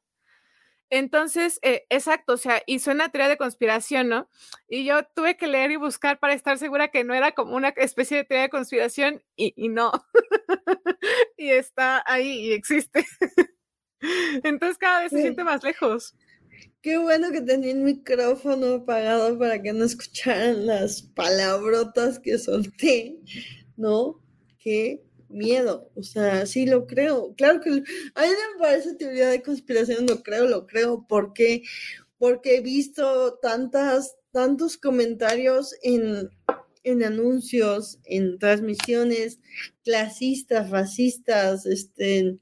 Entonces, 0.89 1.59
eh, 1.61 1.85
exacto, 1.89 2.33
o 2.33 2.37
sea, 2.37 2.63
y 2.65 2.79
suena 2.79 3.09
teoría 3.09 3.29
de 3.29 3.37
conspiración, 3.37 4.09
¿no? 4.09 4.29
Y 4.67 4.85
yo 4.85 5.03
tuve 5.15 5.37
que 5.37 5.47
leer 5.47 5.71
y 5.71 5.75
buscar 5.75 6.19
para 6.19 6.33
estar 6.33 6.57
segura 6.57 6.89
que 6.89 7.03
no 7.03 7.13
era 7.13 7.33
como 7.33 7.55
una 7.55 7.69
especie 7.69 8.17
de 8.17 8.23
teoría 8.23 8.43
de 8.43 8.49
conspiración 8.49 9.23
y, 9.35 9.53
y 9.55 9.69
no. 9.69 9.91
y 11.37 11.49
está 11.49 12.03
ahí 12.07 12.47
y 12.47 12.53
existe. 12.53 13.05
Entonces 14.43 14.77
cada 14.77 15.01
vez 15.01 15.11
se 15.11 15.21
siente 15.21 15.43
más 15.43 15.63
lejos. 15.63 16.15
Qué 16.81 16.97
bueno 16.97 17.31
que 17.31 17.41
tenía 17.41 17.71
el 17.71 17.79
micrófono 17.79 18.75
apagado 18.75 19.37
para 19.37 19.61
que 19.61 19.73
no 19.73 19.83
escucharan 19.83 20.65
las 20.65 21.01
palabrotas 21.01 22.19
que 22.19 22.37
solté, 22.37 23.19
¿no? 23.75 24.21
Que 24.59 25.03
miedo, 25.29 25.89
o 25.95 26.03
sea, 26.03 26.45
sí 26.45 26.65
lo 26.65 26.87
creo. 26.87 27.33
Claro 27.35 27.61
que 27.61 27.69
a 27.69 27.73
mí 27.73 27.81
me 28.15 28.59
parece 28.59 28.95
teoría 28.95 29.29
de 29.29 29.41
conspiración, 29.43 30.05
lo 30.07 30.23
creo, 30.23 30.47
lo 30.47 30.67
creo, 30.67 31.05
porque 31.07 31.63
porque 32.17 32.57
he 32.57 32.61
visto 32.61 33.39
tantas 33.41 34.15
tantos 34.31 34.77
comentarios 34.77 35.75
en 35.83 36.29
en 36.83 37.03
anuncios, 37.03 37.99
en 38.05 38.39
transmisiones 38.39 39.39
clasistas, 39.83 40.69
racistas, 40.69 41.65
este 41.65 42.39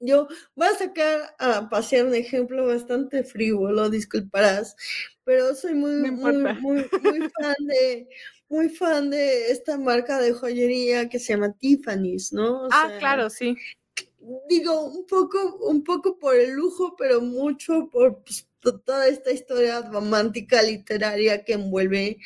yo 0.00 0.28
voy 0.54 0.68
a 0.68 0.78
sacar 0.78 1.34
a 1.38 1.68
pasear 1.70 2.06
un 2.06 2.14
ejemplo 2.14 2.66
bastante 2.66 3.24
frívolo, 3.24 3.88
disculparás, 3.90 4.76
pero 5.24 5.54
soy 5.54 5.74
muy, 5.74 6.10
muy, 6.10 6.36
muy, 6.60 6.86
muy 7.02 7.20
fan 7.30 7.54
de 7.66 8.08
muy 8.48 8.68
fan 8.68 9.10
de 9.10 9.50
esta 9.50 9.76
marca 9.76 10.20
de 10.20 10.32
joyería 10.32 11.08
que 11.08 11.18
se 11.18 11.32
llama 11.32 11.52
Tiffany's, 11.52 12.32
¿no? 12.32 12.68
ah, 12.70 12.92
claro, 12.98 13.30
sí. 13.30 13.56
Digo, 14.48 14.84
un 14.86 15.06
poco, 15.06 15.56
un 15.68 15.84
poco 15.84 16.18
por 16.18 16.36
el 16.36 16.50
lujo, 16.50 16.96
pero 16.96 17.20
mucho 17.20 17.88
por 17.90 18.22
pues, 18.24 18.48
toda 18.84 19.08
esta 19.08 19.30
historia 19.30 19.82
romántica 19.82 20.62
literaria 20.62 21.44
que 21.44 21.52
envuelve 21.52 22.18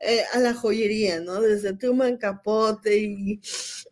eh, 0.00 0.22
a 0.32 0.38
la 0.38 0.54
joyería, 0.54 1.20
¿no? 1.20 1.40
Desde 1.40 1.74
Truman 1.74 2.16
Capote 2.16 2.96
y, 2.98 3.40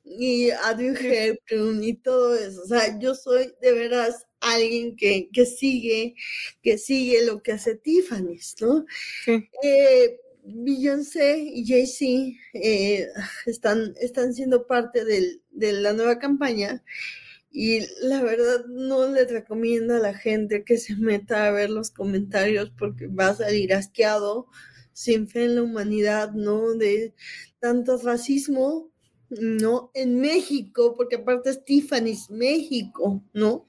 y 0.05 0.51
Audrey 0.51 1.39
Hepburn 1.49 1.83
y 1.83 1.95
todo 1.95 2.37
eso. 2.37 2.62
O 2.62 2.66
sea, 2.66 2.99
yo 2.99 3.14
soy 3.14 3.53
de 3.61 3.73
veras 3.73 4.27
alguien 4.41 4.97
que, 4.97 5.29
que 5.33 5.47
sigue, 5.47 6.14
que 6.62 6.79
sigue 6.79 7.25
lo 7.25 7.43
que 7.43 7.53
hace 7.53 7.77
Tiffany's, 7.77 8.57
¿no? 8.61 8.87
Sí. 9.25 9.49
Eh, 9.62 10.18
Beyoncé 10.45 11.38
y 11.38 11.66
Jay-Z 11.66 12.38
eh, 12.55 13.09
están, 13.47 13.95
están 14.01 14.34
siendo 14.34 14.66
parte 14.66 15.05
de 15.05 15.72
la 15.72 15.93
nueva 15.93 16.18
campaña 16.18 16.82
y 17.53 17.80
la 18.03 18.22
verdad 18.22 18.64
no 18.66 19.09
les 19.09 19.30
recomiendo 19.30 19.97
a 19.97 19.99
la 19.99 20.14
gente 20.14 20.64
que 20.64 20.78
se 20.78 20.95
meta 20.97 21.47
a 21.47 21.51
ver 21.51 21.70
los 21.70 21.91
comentarios 21.91 22.70
porque 22.78 23.09
va 23.09 23.28
a 23.28 23.34
salir 23.34 23.74
asqueado, 23.74 24.47
sin 24.93 25.26
fe 25.28 25.45
en 25.45 25.57
la 25.57 25.62
humanidad, 25.62 26.32
¿no? 26.32 26.74
De 26.74 27.14
tanto 27.59 27.99
racismo, 27.99 28.91
¿no? 29.30 29.91
En 29.95 30.20
México, 30.20 30.95
porque 30.97 31.16
aparte 31.16 31.51
es 31.51 31.64
Tiffany's 31.64 32.30
México, 32.30 33.22
¿no? 33.32 33.66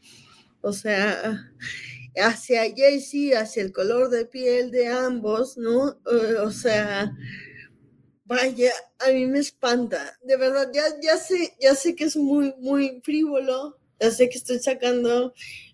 O 0.61 0.73
sea, 0.73 1.51
hacia 2.15 2.63
Jaycee, 2.75 3.35
hacia 3.35 3.63
el 3.63 3.71
color 3.71 4.09
de 4.09 4.25
piel 4.25 4.71
de 4.71 4.87
ambos, 4.87 5.57
¿no? 5.57 5.91
Eh, 6.11 6.35
o 6.41 6.51
sea, 6.51 7.11
vaya, 8.25 8.71
a 8.99 9.11
mí 9.11 9.25
me 9.25 9.39
espanta. 9.39 10.17
De 10.23 10.37
verdad, 10.37 10.69
ya, 10.73 10.83
ya 11.01 11.17
sé, 11.17 11.55
ya 11.59 11.75
sé 11.75 11.95
que 11.95 12.05
es 12.05 12.15
muy, 12.15 12.53
muy 12.59 13.01
frívolo, 13.03 13.77
ya 13.99 14.11
sé 14.11 14.29
que 14.29 14.37
estoy 14.37 14.59
sacando 14.59 15.33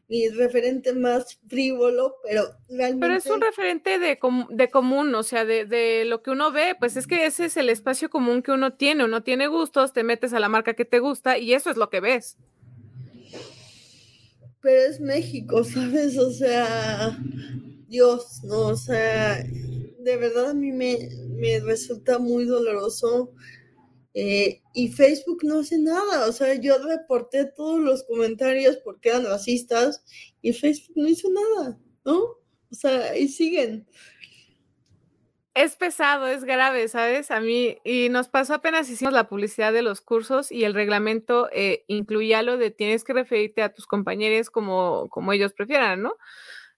mi 0.09 0.29
referente 0.29 0.93
más 0.93 1.37
frívolo, 1.49 2.15
pero 2.23 2.43
realmente... 2.69 3.05
Pero 3.05 3.13
es 3.15 3.25
un 3.25 3.41
referente 3.41 3.99
de, 3.99 4.17
de 4.49 4.69
común, 4.69 5.13
o 5.15 5.23
sea, 5.23 5.43
de, 5.43 5.65
de, 5.65 6.05
lo 6.05 6.21
que 6.21 6.31
uno 6.31 6.51
ve, 6.51 6.75
pues 6.79 6.95
es 6.95 7.07
que 7.07 7.25
ese 7.25 7.45
es 7.45 7.57
el 7.57 7.69
espacio 7.69 8.09
común 8.09 8.41
que 8.41 8.51
uno 8.51 8.73
tiene, 8.73 9.03
uno 9.03 9.21
tiene 9.21 9.47
gustos, 9.47 9.91
te 9.91 10.03
metes 10.03 10.33
a 10.33 10.39
la 10.39 10.47
marca 10.47 10.75
que 10.75 10.85
te 10.85 10.99
gusta 10.99 11.37
y 11.37 11.53
eso 11.53 11.69
es 11.69 11.75
lo 11.75 11.89
que 11.89 11.99
ves 11.99 12.37
pero 14.61 14.89
es 14.89 14.99
México, 14.99 15.63
¿sabes? 15.63 16.17
O 16.17 16.31
sea, 16.31 17.17
Dios, 17.87 18.43
¿no? 18.43 18.67
O 18.67 18.75
sea, 18.75 19.43
de 19.43 20.17
verdad 20.17 20.51
a 20.51 20.53
mí 20.53 20.71
me, 20.71 21.09
me 21.29 21.59
resulta 21.59 22.19
muy 22.19 22.45
doloroso. 22.45 23.33
Eh, 24.13 24.61
y 24.73 24.87
Facebook 24.87 25.43
no 25.43 25.59
hace 25.59 25.77
nada, 25.77 26.27
o 26.27 26.31
sea, 26.31 26.55
yo 26.55 26.79
reporté 26.79 27.45
todos 27.45 27.79
los 27.79 28.03
comentarios 28.03 28.77
porque 28.77 29.09
eran 29.09 29.25
racistas 29.25 30.03
y 30.41 30.53
Facebook 30.53 30.95
no 30.95 31.07
hizo 31.07 31.29
nada, 31.29 31.79
¿no? 32.03 32.17
O 32.71 32.75
sea, 32.75 33.15
y 33.15 33.27
siguen 33.27 33.85
es 35.57 35.75
pesado, 35.75 36.27
es 36.27 36.43
grave, 36.43 36.87
¿sabes? 36.87 37.31
A 37.31 37.39
mí, 37.41 37.79
y 37.83 38.09
nos 38.09 38.29
pasó 38.29 38.53
apenas 38.53 38.89
hicimos 38.91 39.11
la 39.11 39.27
publicidad 39.27 39.73
de 39.73 39.81
los 39.81 40.01
cursos 40.01 40.51
y 40.51 40.65
el 40.65 40.75
reglamento 40.75 41.49
eh, 41.51 41.83
incluía 41.87 42.43
lo 42.43 42.57
de 42.57 42.69
tienes 42.69 43.03
que 43.03 43.13
referirte 43.13 43.63
a 43.63 43.73
tus 43.73 43.87
compañeros 43.87 44.51
como, 44.51 45.09
como 45.09 45.33
ellos 45.33 45.53
prefieran, 45.53 46.03
¿no? 46.03 46.13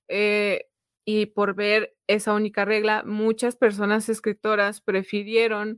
Eh, 0.08 0.70
y 1.04 1.26
por 1.26 1.56
ver 1.56 1.94
esa 2.08 2.34
única 2.34 2.64
regla, 2.64 3.04
muchas 3.06 3.58
personas 3.58 4.08
escritoras 4.08 4.80
prefirieron, 4.80 5.78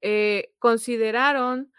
eh, 0.00 0.52
consideraron 0.60 1.72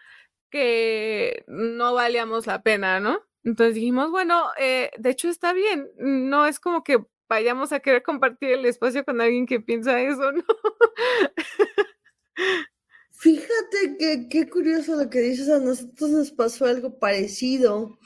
que 0.50 1.44
no 1.46 1.94
valíamos 1.94 2.46
la 2.46 2.62
pena, 2.62 3.00
¿no? 3.00 3.22
Entonces 3.42 3.74
dijimos, 3.74 4.10
bueno, 4.10 4.48
de 4.58 5.10
hecho 5.10 5.30
está 5.30 5.54
bien, 5.54 5.88
no 5.96 6.44
es 6.44 6.60
como 6.60 6.84
que 6.84 6.98
vayamos 7.28 7.72
a 7.72 7.80
querer 7.80 8.02
compartir 8.02 8.50
el 8.50 8.64
espacio 8.64 9.04
con 9.04 9.20
alguien 9.20 9.46
que 9.46 9.60
piensa 9.60 10.00
eso, 10.00 10.32
¿no? 10.32 10.42
Fíjate 13.12 13.96
que 13.98 14.28
qué 14.28 14.48
curioso 14.48 14.94
lo 14.96 15.10
que 15.10 15.20
dices, 15.20 15.48
a 15.48 15.58
nosotros 15.58 16.10
nos 16.10 16.30
pasó 16.30 16.66
algo 16.66 17.00
parecido 17.00 17.98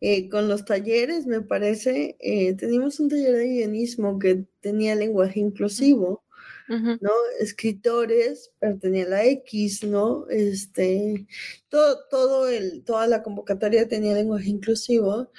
eh, 0.00 0.28
con 0.28 0.48
los 0.48 0.64
talleres, 0.64 1.26
me 1.26 1.40
parece. 1.40 2.16
Eh, 2.20 2.54
teníamos 2.54 3.00
un 3.00 3.08
taller 3.08 3.36
de 3.36 3.48
guionismo 3.48 4.18
que 4.18 4.46
tenía 4.60 4.94
lenguaje 4.94 5.40
inclusivo, 5.40 6.24
¿no? 6.68 7.10
Escritores, 7.40 8.52
pero 8.58 8.78
tenía 8.78 9.06
la 9.06 9.24
X, 9.26 9.84
¿no? 9.84 10.26
Este, 10.28 11.26
todo, 11.68 11.98
todo 12.08 12.48
el, 12.48 12.82
toda 12.84 13.06
la 13.06 13.22
convocatoria 13.22 13.88
tenía 13.88 14.14
lenguaje 14.14 14.48
inclusivo 14.48 15.30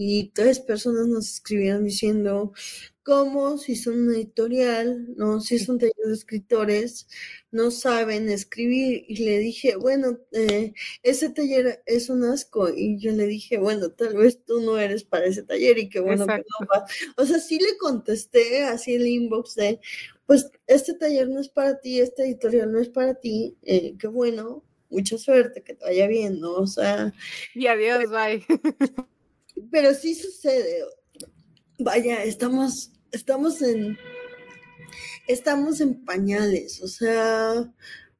y 0.00 0.28
tres 0.28 0.60
personas 0.60 1.08
nos 1.08 1.28
escribieron 1.28 1.84
diciendo 1.84 2.52
cómo 3.02 3.58
si 3.58 3.74
son 3.74 4.02
una 4.02 4.14
editorial, 4.14 5.12
no, 5.16 5.40
si 5.40 5.58
son 5.58 5.78
taller 5.78 5.92
de 6.06 6.12
escritores, 6.12 7.08
no 7.50 7.72
saben 7.72 8.28
escribir. 8.28 9.04
Y 9.08 9.24
le 9.24 9.38
dije, 9.38 9.74
bueno, 9.74 10.20
eh, 10.30 10.72
ese 11.02 11.30
taller 11.30 11.82
es 11.84 12.10
un 12.10 12.22
asco. 12.22 12.68
Y 12.72 13.00
yo 13.00 13.10
le 13.10 13.26
dije, 13.26 13.58
bueno, 13.58 13.90
tal 13.90 14.16
vez 14.16 14.44
tú 14.44 14.60
no 14.60 14.78
eres 14.78 15.02
para 15.02 15.26
ese 15.26 15.42
taller 15.42 15.78
y 15.78 15.88
qué 15.88 15.98
bueno 15.98 16.26
que 16.26 16.36
no 16.36 16.66
vas. 16.68 16.92
O 17.16 17.26
sea, 17.26 17.40
sí 17.40 17.58
le 17.58 17.76
contesté 17.76 18.62
así 18.62 18.94
el 18.94 19.06
inbox 19.08 19.56
de, 19.56 19.80
pues 20.26 20.48
este 20.68 20.94
taller 20.94 21.28
no 21.28 21.40
es 21.40 21.48
para 21.48 21.80
ti, 21.80 21.98
esta 21.98 22.22
editorial 22.22 22.70
no 22.70 22.78
es 22.78 22.88
para 22.88 23.14
ti, 23.14 23.56
eh, 23.62 23.96
qué 23.98 24.06
bueno, 24.06 24.62
mucha 24.90 25.18
suerte, 25.18 25.64
que 25.64 25.74
te 25.74 25.84
vaya 25.84 26.06
bien, 26.06 26.38
¿no? 26.38 26.52
O 26.52 26.68
sea. 26.68 27.12
Y 27.52 27.66
adiós, 27.66 28.04
bye. 28.10 28.44
pero 29.70 29.94
sí 29.94 30.14
sucede. 30.14 30.84
Vaya, 31.78 32.24
estamos, 32.24 32.92
estamos 33.12 33.62
en, 33.62 33.96
estamos 35.26 35.80
en 35.80 36.04
pañales, 36.04 36.82
o 36.82 36.88
sea, 36.88 37.72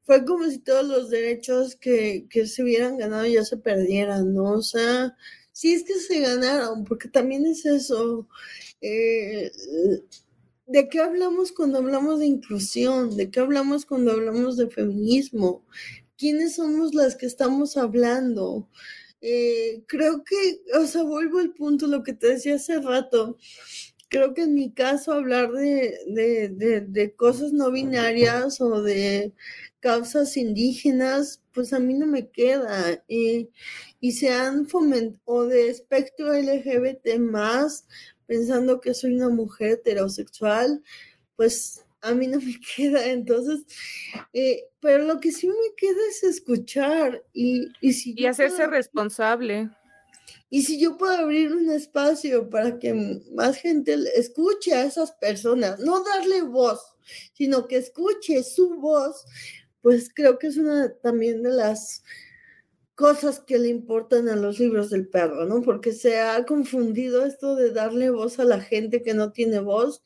fue 0.03 0.25
como 0.25 0.49
si 0.49 0.59
todos 0.59 0.87
los 0.87 1.09
derechos 1.09 1.75
que, 1.75 2.27
que 2.29 2.47
se 2.47 2.63
hubieran 2.63 2.97
ganado 2.97 3.25
ya 3.27 3.43
se 3.43 3.57
perdieran, 3.57 4.33
¿no? 4.33 4.53
O 4.53 4.61
sea, 4.61 5.15
sí 5.51 5.73
es 5.73 5.83
que 5.83 5.95
se 5.95 6.21
ganaron, 6.21 6.85
porque 6.85 7.09
también 7.09 7.45
es 7.45 7.65
eso. 7.65 8.27
Eh, 8.81 9.51
¿De 10.65 10.87
qué 10.87 10.99
hablamos 10.99 11.51
cuando 11.51 11.79
hablamos 11.79 12.19
de 12.19 12.27
inclusión? 12.27 13.17
¿De 13.17 13.29
qué 13.29 13.39
hablamos 13.39 13.85
cuando 13.85 14.11
hablamos 14.11 14.55
de 14.55 14.69
feminismo? 14.69 15.65
¿Quiénes 16.17 16.55
somos 16.55 16.93
las 16.93 17.15
que 17.15 17.25
estamos 17.25 17.75
hablando? 17.75 18.69
Eh, 19.21 19.83
creo 19.87 20.23
que, 20.23 20.61
o 20.79 20.85
sea, 20.85 21.03
vuelvo 21.03 21.39
al 21.39 21.53
punto, 21.53 21.87
lo 21.87 22.03
que 22.03 22.13
te 22.13 22.27
decía 22.27 22.55
hace 22.55 22.79
rato. 22.79 23.37
Creo 24.09 24.33
que 24.33 24.43
en 24.43 24.55
mi 24.55 24.71
caso 24.73 25.13
hablar 25.13 25.51
de, 25.51 25.99
de, 26.07 26.81
de, 26.81 27.15
cosas 27.15 27.53
no 27.53 27.71
binarias 27.71 28.59
o 28.61 28.81
de 28.81 29.33
causas 29.79 30.35
indígenas, 30.37 31.43
pues 31.53 31.73
a 31.73 31.79
mí 31.79 31.93
no 31.93 32.07
me 32.07 32.29
queda. 32.29 33.03
Y, 33.07 33.49
y 33.99 34.13
se 34.13 34.31
han 34.31 34.67
fomentado, 34.67 35.21
o 35.25 35.45
de 35.45 35.69
espectro 35.69 36.33
LGBT 36.33 37.19
más, 37.19 37.85
pensando 38.25 38.79
que 38.81 38.93
soy 38.93 39.15
una 39.15 39.29
mujer 39.29 39.71
heterosexual, 39.71 40.83
pues 41.35 41.85
a 42.01 42.13
mí 42.13 42.27
no 42.27 42.39
me 42.39 42.55
queda. 42.75 43.05
Entonces, 43.07 43.65
eh, 44.33 44.65
pero 44.79 45.03
lo 45.05 45.19
que 45.19 45.31
sí 45.31 45.47
me 45.47 45.75
queda 45.77 45.99
es 46.09 46.23
escuchar 46.23 47.23
y, 47.33 47.67
y 47.81 47.93
si... 47.93 48.13
Y 48.17 48.25
hacerse 48.25 48.67
responsable. 48.67 49.69
Y 50.49 50.63
si 50.63 50.79
yo 50.79 50.97
puedo 50.97 51.13
abrir 51.13 51.53
un 51.53 51.69
espacio 51.69 52.49
para 52.49 52.79
que 52.79 53.21
más 53.33 53.57
gente 53.57 53.95
escuche 54.15 54.73
a 54.73 54.83
esas 54.83 55.11
personas, 55.11 55.79
no 55.79 56.03
darle 56.03 56.41
voz, 56.41 56.81
sino 57.33 57.67
que 57.67 57.77
escuche 57.77 58.43
su 58.43 58.75
voz, 58.79 59.25
pues 59.81 60.11
creo 60.13 60.39
que 60.39 60.47
es 60.47 60.57
una 60.57 60.93
también 61.01 61.43
de 61.43 61.51
las 61.51 62.03
cosas 62.95 63.39
que 63.39 63.59
le 63.59 63.69
importan 63.69 64.27
a 64.27 64.35
los 64.35 64.59
libros 64.59 64.89
del 64.89 65.07
perro, 65.07 65.45
¿no? 65.45 65.61
Porque 65.61 65.93
se 65.93 66.19
ha 66.19 66.45
confundido 66.45 67.25
esto 67.25 67.55
de 67.55 67.71
darle 67.71 68.09
voz 68.09 68.39
a 68.39 68.43
la 68.43 68.59
gente 68.59 69.01
que 69.03 69.13
no 69.13 69.31
tiene 69.31 69.59
voz, 69.59 70.03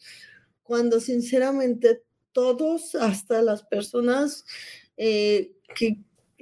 cuando 0.64 1.00
sinceramente 1.00 2.04
todos, 2.32 2.96
hasta 2.96 3.42
las 3.42 3.64
personas 3.64 4.46
eh, 4.98 5.54
que 5.76 5.98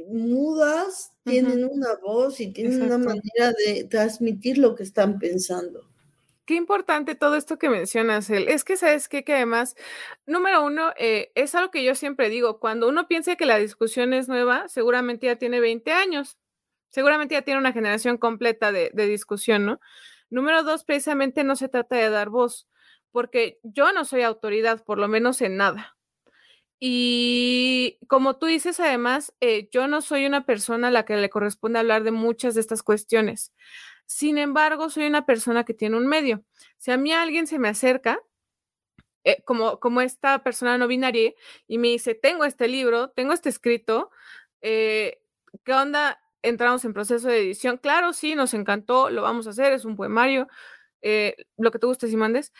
mudas, 0.08 1.12
tienen 1.24 1.66
una 1.66 1.96
voz 2.02 2.40
y 2.40 2.52
tienen 2.52 2.82
una 2.82 2.98
manera 2.98 3.54
de 3.66 3.84
transmitir 3.84 4.58
lo 4.58 4.76
que 4.76 4.84
están 4.84 5.20
pensando. 5.20 5.88
Qué 6.46 6.56
importante 6.56 7.14
todo 7.14 7.36
esto 7.36 7.60
que 7.60 7.70
mencionas, 7.70 8.30
él. 8.30 8.48
Es 8.48 8.64
que, 8.64 8.78
¿sabes 8.78 9.08
qué? 9.08 9.24
Que 9.24 9.36
además, 9.36 9.76
número 10.26 10.66
uno, 10.66 10.92
eh, 10.98 11.32
es 11.36 11.54
algo 11.54 11.70
que 11.70 11.84
yo 11.84 11.94
siempre 11.94 12.30
digo, 12.30 12.60
cuando 12.60 12.90
uno 12.90 13.08
piensa 13.08 13.36
que 13.36 13.46
la 13.46 13.58
discusión 13.58 14.14
es 14.14 14.28
nueva, 14.28 14.68
seguramente 14.68 15.28
ya 15.28 15.36
tiene 15.36 15.60
20 15.60 15.92
años 15.92 16.38
seguramente 16.92 17.34
ya 17.34 17.42
tiene 17.42 17.60
una 17.60 17.74
generación 17.74 18.18
completa 18.18 18.72
de, 18.72 18.92
discusión, 18.94 19.66
¿no? 19.66 19.80
Número 20.30 20.64
dos, 20.64 20.84
precisamente 20.84 21.44
no 21.44 21.56
se 21.56 21.68
trata 21.68 21.96
de 21.96 22.10
dar 22.10 22.30
voz, 22.30 22.68
porque 23.12 23.60
yo 23.64 23.94
no 23.94 24.06
soy 24.06 24.22
autoridad, 24.24 24.84
por 24.84 24.98
lo 24.98 25.08
menos 25.08 25.42
en 25.42 25.58
nada. 25.58 25.98
Y 26.84 28.00
como 28.08 28.38
tú 28.38 28.48
dices, 28.48 28.80
además, 28.80 29.36
eh, 29.40 29.70
yo 29.72 29.88
no 29.88 30.02
soy 30.02 30.26
una 30.26 30.48
persona 30.48 30.88
a 30.88 30.92
la 30.92 31.06
que 31.06 31.16
le 31.16 31.30
corresponde 31.30 31.78
hablar 31.78 32.04
de 32.04 32.10
muchas 32.10 32.56
de 32.56 32.62
estas 32.62 32.82
cuestiones. 32.82 33.54
Sin 34.08 34.40
embargo, 34.40 34.90
soy 34.90 35.06
una 35.06 35.28
persona 35.28 35.64
que 35.64 35.76
tiene 35.76 35.96
un 35.96 36.08
medio. 36.08 36.44
Si 36.78 36.90
a 36.90 36.98
mí 36.98 37.14
alguien 37.14 37.46
se 37.46 37.60
me 37.60 37.70
acerca, 37.70 38.20
eh, 39.24 39.44
como, 39.46 39.80
como 39.80 40.02
esta 40.02 40.44
persona 40.44 40.80
no 40.80 40.88
binaria, 40.88 41.34
y 41.68 41.78
me 41.78 41.90
dice, 41.90 42.16
tengo 42.16 42.46
este 42.46 42.68
libro, 42.68 43.12
tengo 43.12 43.34
este 43.34 43.50
escrito, 43.50 44.10
eh, 44.62 45.22
¿qué 45.64 45.74
onda? 45.74 46.20
entramos 46.44 46.84
en 46.86 46.94
proceso 46.94 47.28
de 47.28 47.38
edición. 47.40 47.78
Claro, 47.78 48.14
sí, 48.14 48.34
nos 48.34 48.56
encantó, 48.56 49.12
lo 49.12 49.22
vamos 49.22 49.46
a 49.46 49.52
hacer, 49.52 49.74
es 49.74 49.86
un 49.86 49.96
poemario, 49.96 50.48
lo 51.58 51.72
que 51.72 51.78
te 51.78 51.86
guste, 51.86 52.08
si 52.08 52.18
mandes. 52.18 52.52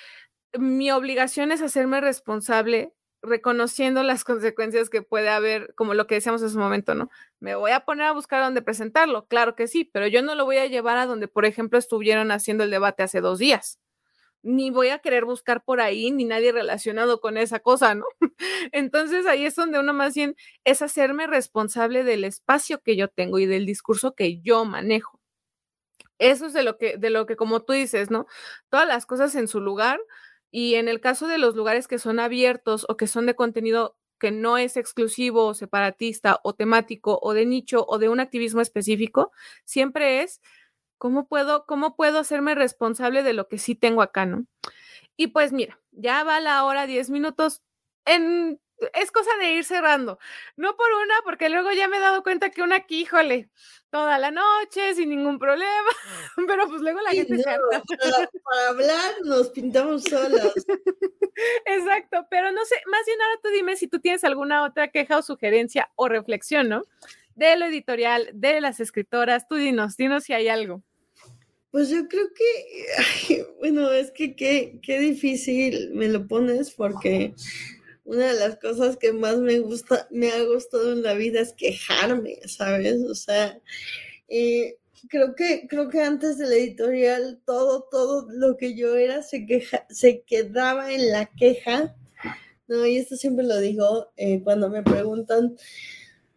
Mi 0.58 0.92
obligación 0.92 1.52
es 1.52 1.62
hacerme 1.62 2.02
responsable 2.02 2.94
reconociendo 3.22 4.04
las 4.04 4.24
consecuencias 4.26 4.90
que 4.90 5.02
puede 5.02 5.30
haber, 5.30 5.74
como 5.76 5.94
lo 5.94 6.08
que 6.08 6.16
decíamos 6.16 6.42
en 6.42 6.50
su 6.50 6.60
momento, 6.60 6.96
¿no? 6.96 7.10
Me 7.40 7.56
voy 7.56 7.72
a 7.72 7.82
poner 7.86 8.08
a 8.08 8.12
buscar 8.14 8.44
dónde 8.44 8.62
presentarlo, 8.62 9.28
claro 9.28 9.56
que 9.56 9.68
sí, 9.68 9.86
pero 9.86 10.08
yo 10.08 10.22
no 10.22 10.36
lo 10.36 10.46
voy 10.46 10.58
a 10.58 10.68
llevar 10.68 10.98
a 10.98 11.06
donde, 11.06 11.28
por 11.28 11.46
ejemplo, 11.46 11.78
estuvieron 11.80 12.32
haciendo 12.32 12.64
el 12.64 12.72
debate 12.72 13.04
hace 13.04 13.22
dos 13.22 13.40
días 13.40 13.80
ni 14.44 14.72
voy 14.72 14.90
a 14.90 15.00
querer 15.00 15.26
buscar 15.26 15.64
por 15.64 15.82
ahí, 15.82 16.12
ni 16.12 16.26
nadie 16.26 16.52
relacionado 16.52 17.22
con 17.22 17.38
esa 17.38 17.60
cosa, 17.60 17.96
¿no? 17.96 18.06
Entonces 18.72 19.26
ahí 19.26 19.46
es 19.46 19.56
donde 19.56 19.80
uno 19.80 19.94
más 19.94 20.16
bien 20.16 20.36
es 20.64 20.82
hacerme 20.82 21.28
responsable 21.28 22.04
del 22.04 22.24
espacio 22.24 22.82
que 22.82 22.96
yo 22.96 23.08
tengo 23.08 23.40
y 23.40 23.46
del 23.46 23.66
discurso 23.66 24.16
que 24.16 24.40
yo 24.42 24.66
manejo. 24.66 25.20
Eso 26.20 26.46
es 26.46 26.54
de 26.54 26.64
lo 26.64 26.78
que, 26.78 26.98
de 26.98 27.10
lo 27.10 27.26
que 27.26 27.36
como 27.36 27.62
tú 27.62 27.74
dices, 27.74 28.12
¿no? 28.12 28.28
Todas 28.70 28.88
las 28.88 29.06
cosas 29.06 29.36
en 29.36 29.48
su 29.48 29.60
lugar 29.60 30.00
y 30.52 30.76
en 30.76 30.88
el 30.88 31.00
caso 31.02 31.28
de 31.28 31.38
los 31.38 31.56
lugares 31.56 31.88
que 31.88 32.00
son 32.00 32.20
abiertos 32.20 32.86
o 32.90 32.98
que 32.98 33.08
son 33.08 33.26
de 33.26 33.36
contenido 33.36 33.98
que 34.20 34.32
no 34.32 34.58
es 34.60 34.78
exclusivo 34.78 35.48
o 35.48 35.54
separatista 35.56 36.40
o 36.44 36.54
temático 36.54 37.20
o 37.24 37.34
de 37.34 37.46
nicho 37.48 37.86
o 37.88 37.98
de 37.98 38.10
un 38.10 38.20
activismo 38.20 38.62
específico, 38.62 39.32
siempre 39.66 40.22
es 40.22 40.42
¿Cómo 41.02 41.28
puedo, 41.28 41.66
cómo 41.66 41.96
puedo 41.96 42.20
hacerme 42.20 42.54
responsable 42.54 43.24
de 43.24 43.34
lo 43.34 43.48
que 43.48 43.58
sí 43.58 43.74
tengo 43.74 44.04
acá, 44.04 44.28
no? 44.28 44.46
Y 45.18 45.30
pues 45.30 45.52
mira, 45.52 45.80
ya 45.90 46.24
va 46.24 46.40
la 46.40 46.64
hora, 46.64 46.86
10 46.86 47.10
minutos. 47.10 47.64
En, 48.06 48.62
es 48.94 49.12
cosa 49.12 49.30
de 49.40 49.54
ir 49.54 49.64
cerrando. 49.64 50.20
No 50.56 50.76
por 50.76 50.88
una, 50.94 51.16
porque 51.24 51.50
luego 51.50 51.72
ya 51.72 51.88
me 51.88 51.98
he 51.98 52.00
dado 52.00 52.24
cuenta 52.24 52.50
que 52.50 52.62
una 52.62 52.78
aquí, 52.78 53.02
híjole, 53.02 53.50
toda 53.90 54.18
la 54.18 54.32
noche, 54.32 54.96
sin 54.96 55.10
ningún 55.10 55.38
problema, 55.40 55.90
pero 56.48 56.68
pues 56.68 56.82
luego 56.82 57.02
la 57.02 57.12
gente 57.12 57.38
se 57.38 57.44
para, 57.44 57.60
para, 58.44 58.68
hablar 58.70 59.14
nos 59.24 59.50
pintamos 59.50 60.04
solas. 60.04 60.54
Exacto, 61.66 62.26
pero 62.30 62.52
no 62.52 62.64
sé, 62.66 62.76
más 62.88 63.06
bien 63.06 63.22
ahora 63.22 63.40
tú 63.44 63.50
dime 63.50 63.76
si 63.76 63.88
tú 63.88 64.00
tienes 64.00 64.24
alguna 64.24 64.64
otra 64.64 64.90
queja 64.90 65.18
o 65.18 65.22
sugerencia 65.22 65.90
o 65.96 66.08
reflexión, 66.08 66.70
¿no? 66.70 66.84
De 67.36 67.56
lo 67.56 67.66
editorial, 67.66 68.30
de 68.34 68.62
las 68.62 68.80
escritoras, 68.80 69.48
tú 69.48 69.56
dinos, 69.56 69.98
dinos 69.98 70.24
si 70.24 70.34
hay 70.34 70.48
algo. 70.48 70.84
Pues 71.72 71.88
yo 71.90 72.06
creo 72.10 72.28
que, 72.34 73.48
bueno, 73.60 73.90
es 73.92 74.12
que 74.12 74.36
qué, 74.36 75.00
difícil 75.00 75.92
me 75.94 76.10
lo 76.10 76.28
pones 76.28 76.72
porque 76.72 77.34
una 78.04 78.34
de 78.34 78.40
las 78.40 78.58
cosas 78.58 78.98
que 78.98 79.14
más 79.14 79.38
me 79.38 79.60
gusta, 79.60 80.08
me 80.12 80.32
ha 80.32 80.44
gustado 80.44 80.94
en 80.94 81.04
la 81.04 81.14
vida 81.14 81.42
es 81.42 81.54
quejarme, 81.54 82.40
¿sabes? 82.48 83.02
O 83.04 83.16
sea, 83.16 83.60
eh, 84.28 84.78
creo 85.10 85.36
que, 85.36 85.68
creo 85.68 85.90
que 85.90 86.02
antes 86.02 86.38
de 86.38 86.48
la 86.48 86.56
editorial 86.56 87.42
todo, 87.46 87.88
todo 87.92 88.28
lo 88.32 88.58
que 88.58 88.76
yo 88.76 88.96
era 88.96 89.24
se 89.24 89.46
queja, 89.46 89.86
se 89.90 90.22
quedaba 90.24 90.94
en 90.94 91.12
la 91.12 91.28
queja. 91.28 91.96
No, 92.68 92.86
y 92.86 92.98
esto 92.98 93.18
siempre 93.18 93.46
lo 93.46 93.60
digo 93.60 94.12
eh, 94.16 94.42
cuando 94.44 94.70
me 94.70 94.82
preguntan 94.84 95.58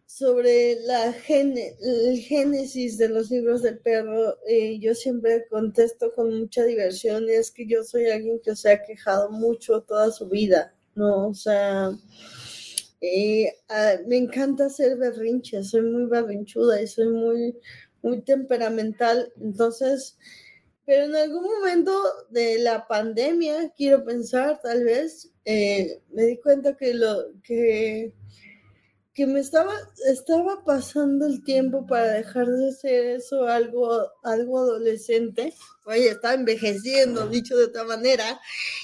sobre 0.05 0.77
la 0.81 1.13
el 1.29 2.19
génesis 2.19 2.97
de 2.97 3.09
los 3.09 3.29
libros 3.31 3.61
del 3.61 3.79
perro, 3.79 4.37
eh, 4.47 4.79
yo 4.79 4.95
siempre 4.95 5.45
contesto 5.49 6.13
con 6.13 6.39
mucha 6.39 6.63
diversión, 6.63 7.29
es 7.29 7.51
que 7.51 7.67
yo 7.67 7.83
soy 7.83 8.05
alguien 8.07 8.39
que 8.41 8.55
se 8.55 8.71
ha 8.71 8.83
quejado 8.83 9.29
mucho 9.29 9.81
toda 9.81 10.11
su 10.11 10.29
vida, 10.29 10.73
¿no? 10.95 11.27
O 11.29 11.33
sea, 11.33 11.91
eh, 13.01 13.53
me 14.07 14.17
encanta 14.17 14.69
ser 14.69 14.97
berrinche, 14.97 15.63
soy 15.63 15.81
muy 15.81 16.05
berrinchuda 16.07 16.81
y 16.81 16.87
soy 16.87 17.09
muy, 17.09 17.55
muy 18.01 18.21
temperamental, 18.21 19.31
entonces, 19.39 20.17
pero 20.85 21.05
en 21.05 21.15
algún 21.15 21.43
momento 21.43 21.91
de 22.29 22.59
la 22.59 22.87
pandemia, 22.87 23.71
quiero 23.75 24.03
pensar, 24.05 24.59
tal 24.61 24.83
vez, 24.83 25.31
eh, 25.45 26.01
me 26.11 26.23
di 26.25 26.37
cuenta 26.37 26.75
que 26.77 26.93
lo 26.93 27.31
que 27.43 28.13
que 29.15 29.25
me 29.25 29.39
estaba, 29.39 29.73
estaba 30.11 30.65
pasando 30.65 31.25
el 31.25 31.41
tiempo 31.41 31.87
para 31.87 32.11
dejar 32.11 32.47
de 32.47 32.73
ser 32.73 33.05
eso 33.05 33.47
algo, 33.47 34.11
algo 34.23 34.59
adolescente. 34.59 35.53
Oye, 35.85 36.09
estaba 36.09 36.33
envejeciendo, 36.33 37.25
dicho 37.29 37.55
de 37.55 37.63
otra 37.63 37.85
manera, 37.85 38.41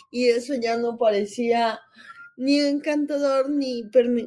y 0.09 0.29
eso 0.29 0.53
ya 0.55 0.77
no 0.77 0.97
parecía 0.97 1.81
ni 2.37 2.61
encantador 2.61 3.49
ni, 3.49 3.83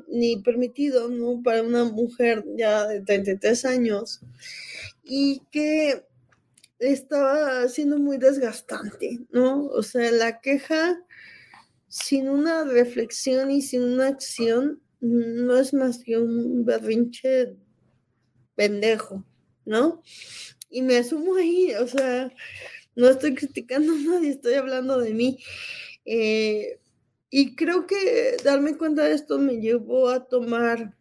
ni 0.08 0.36
permitido, 0.42 1.08
¿no? 1.08 1.42
Para 1.42 1.62
una 1.62 1.84
mujer 1.84 2.44
ya 2.54 2.86
de 2.86 3.00
33 3.00 3.64
años. 3.64 4.20
Y 5.02 5.40
que 5.50 6.04
estaba 6.80 7.66
siendo 7.68 7.98
muy 7.98 8.18
desgastante, 8.18 9.20
¿no? 9.32 9.68
O 9.68 9.82
sea, 9.82 10.12
la 10.12 10.42
queja 10.42 11.00
sin 11.88 12.28
una 12.28 12.64
reflexión 12.64 13.50
y 13.50 13.62
sin 13.62 13.82
una 13.84 14.08
acción 14.08 14.83
no 15.04 15.58
es 15.58 15.74
más 15.74 16.02
que 16.02 16.18
un 16.18 16.64
berrinche 16.64 17.56
pendejo, 18.54 19.24
¿no? 19.66 20.02
Y 20.70 20.82
me 20.82 20.96
asumo 20.96 21.36
ahí, 21.36 21.74
o 21.74 21.86
sea, 21.86 22.32
no 22.96 23.08
estoy 23.08 23.34
criticando 23.34 23.92
a 23.92 23.96
nadie, 23.96 24.30
estoy 24.30 24.54
hablando 24.54 24.98
de 24.98 25.12
mí. 25.12 25.38
Eh, 26.06 26.80
y 27.30 27.54
creo 27.54 27.86
que 27.86 28.36
darme 28.42 28.76
cuenta 28.76 29.04
de 29.04 29.14
esto 29.14 29.38
me 29.38 29.60
llevó 29.60 30.08
a 30.08 30.26
tomar 30.26 30.96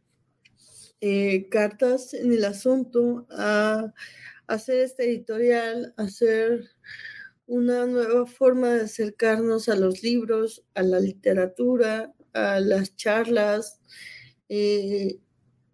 eh, 0.99 1.47
cartas 1.49 2.13
en 2.13 2.33
el 2.33 2.43
asunto, 2.45 3.25
a, 3.29 3.93
hacer 4.47 4.79
este 4.79 5.05
editorial, 5.05 5.93
a 5.95 6.03
hacer 6.03 6.69
una 7.45 7.85
nueva 7.85 8.25
forma 8.25 8.73
de 8.73 8.81
acercarnos 8.81 9.69
a 9.69 9.75
los 9.75 10.03
libros, 10.03 10.65
a 10.73 10.83
la 10.83 10.99
literatura, 10.99 12.13
a 12.33 12.59
las 12.59 12.95
charlas 12.95 13.79
eh, 14.49 15.19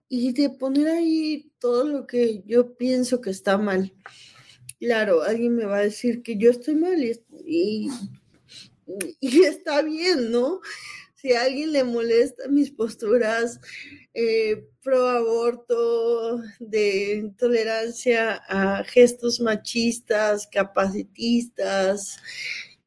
y 0.08 0.34
de 0.34 0.50
poner 0.50 0.88
ahí 0.88 1.52
todo 1.60 1.86
lo 1.86 2.08
que 2.08 2.44
yo 2.46 2.76
pienso 2.76 3.22
que 3.22 3.30
está 3.30 3.58
mal. 3.58 3.94
Claro, 4.80 5.24
alguien 5.24 5.56
me 5.56 5.66
va 5.66 5.78
a 5.78 5.84
decir 5.84 6.24
que 6.24 6.38
yo 6.38 6.52
estoy 6.52 6.76
mal 6.76 7.04
y, 7.04 7.20
y, 7.46 7.90
está 9.44 9.82
bien, 9.82 10.32
¿no? 10.32 10.62
Si 11.16 11.34
a 11.34 11.44
alguien 11.44 11.74
le 11.74 11.84
molesta 11.84 12.48
mis 12.48 12.72
posturas 12.72 13.60
eh, 14.14 14.70
pro 14.82 15.10
aborto, 15.10 16.42
de 16.60 17.16
intolerancia 17.16 18.42
a 18.48 18.84
gestos 18.86 19.42
machistas, 19.42 20.48
capacitistas, 20.48 22.18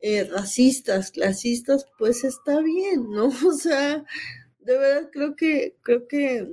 eh, 0.03 0.25
racistas, 0.25 1.13
clasistas, 1.13 1.87
pues 1.97 2.25
está 2.25 2.61
bien, 2.61 3.09
¿no? 3.11 3.29
O 3.49 3.53
sea, 3.53 4.05
de 4.59 4.79
verdad 4.79 5.11
creo 5.13 5.37
que, 5.37 5.77
creo 5.83 6.09
que 6.09 6.49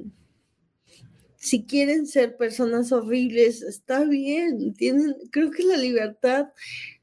si 1.35 1.65
quieren 1.65 2.05
ser 2.05 2.37
personas 2.37 2.91
horribles, 2.91 3.63
está 3.63 4.03
bien, 4.03 4.73
tienen, 4.75 5.15
creo 5.31 5.49
que 5.49 5.63
la 5.63 5.77
libertad 5.77 6.49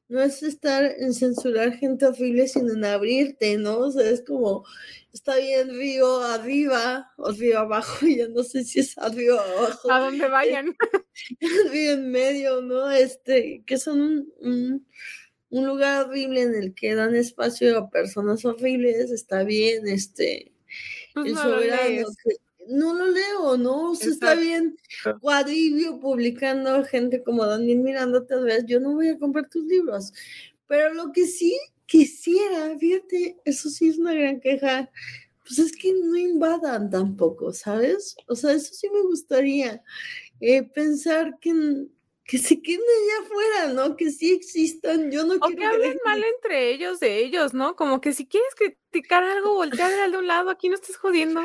no 0.08 0.22
es 0.22 0.44
estar 0.44 0.84
en 0.84 1.14
censurar 1.14 1.78
gente 1.78 2.06
horrible, 2.06 2.46
sino 2.46 2.74
en 2.74 2.84
abrirte, 2.84 3.58
¿no? 3.58 3.78
O 3.78 3.90
sea, 3.90 4.08
es 4.08 4.22
como, 4.22 4.64
está 5.12 5.36
bien 5.38 5.70
río 5.70 6.22
arriba 6.22 7.10
o 7.16 7.32
río 7.32 7.58
abajo, 7.58 8.06
ya 8.06 8.28
no 8.28 8.44
sé 8.44 8.62
si 8.62 8.78
es 8.80 8.96
arriba 8.98 9.36
o 9.36 9.58
abajo. 9.58 9.90
A 9.90 9.98
donde 9.98 10.28
vayan. 10.28 10.76
río 11.72 11.92
en 11.94 12.10
medio, 12.12 12.62
¿no? 12.62 12.88
Este, 12.88 13.64
que 13.66 13.78
son 13.78 14.00
un 14.00 14.30
un 14.40 14.86
lugar 15.50 16.06
horrible 16.06 16.42
en 16.42 16.54
el 16.54 16.74
que 16.74 16.94
dan 16.94 17.14
espacio 17.14 17.78
a 17.78 17.90
personas 17.90 18.44
horribles, 18.44 19.10
está 19.10 19.44
bien, 19.44 19.86
este, 19.86 20.52
pues 21.14 21.26
el 21.26 21.34
no 21.34 21.42
soberano, 21.42 22.00
lo 22.00 22.32
no 22.68 22.94
lo 22.94 23.06
leo, 23.06 23.56
¿no? 23.56 23.92
O 23.92 23.94
sea, 23.94 24.10
está 24.10 24.34
bien 24.34 24.76
cuadribio 25.20 26.00
publicando 26.00 26.84
gente 26.84 27.22
como 27.22 27.46
Daniel 27.46 27.78
Miranda, 27.78 28.26
tal 28.26 28.44
vez 28.44 28.64
yo 28.66 28.80
no 28.80 28.94
voy 28.94 29.08
a 29.08 29.18
comprar 29.18 29.48
tus 29.48 29.64
libros, 29.64 30.12
pero 30.66 30.92
lo 30.92 31.12
que 31.12 31.26
sí 31.26 31.56
quisiera, 31.86 32.76
fíjate, 32.78 33.36
eso 33.44 33.70
sí 33.70 33.88
es 33.88 33.98
una 33.98 34.12
gran 34.14 34.40
queja, 34.40 34.90
pues 35.44 35.60
es 35.60 35.72
que 35.72 35.92
no 35.92 36.16
invadan 36.16 36.90
tampoco, 36.90 37.52
¿sabes? 37.52 38.16
O 38.26 38.34
sea, 38.34 38.52
eso 38.52 38.74
sí 38.74 38.88
me 38.92 39.02
gustaría 39.02 39.82
eh, 40.40 40.64
pensar 40.64 41.38
que 41.40 41.86
que 42.26 42.38
se 42.38 42.60
queden 42.60 42.80
allá 42.80 43.24
afuera, 43.24 43.72
¿no? 43.72 43.96
Que 43.96 44.10
sí 44.10 44.32
existan. 44.32 45.10
Yo 45.12 45.24
no 45.24 45.34
o 45.36 45.48
que 45.48 45.64
hablen 45.64 45.98
mal 46.04 46.22
entre 46.24 46.70
ellos 46.70 46.98
de 46.98 47.18
ellos, 47.18 47.54
¿no? 47.54 47.76
Como 47.76 48.00
que 48.00 48.12
si 48.12 48.26
quieres 48.26 48.54
criticar 48.56 49.22
algo, 49.22 49.54
voltea 49.54 50.04
al 50.04 50.12
de 50.12 50.18
un 50.18 50.26
lado, 50.26 50.50
aquí 50.50 50.68
no 50.68 50.74
estás 50.74 50.96
jodiendo. 50.96 51.40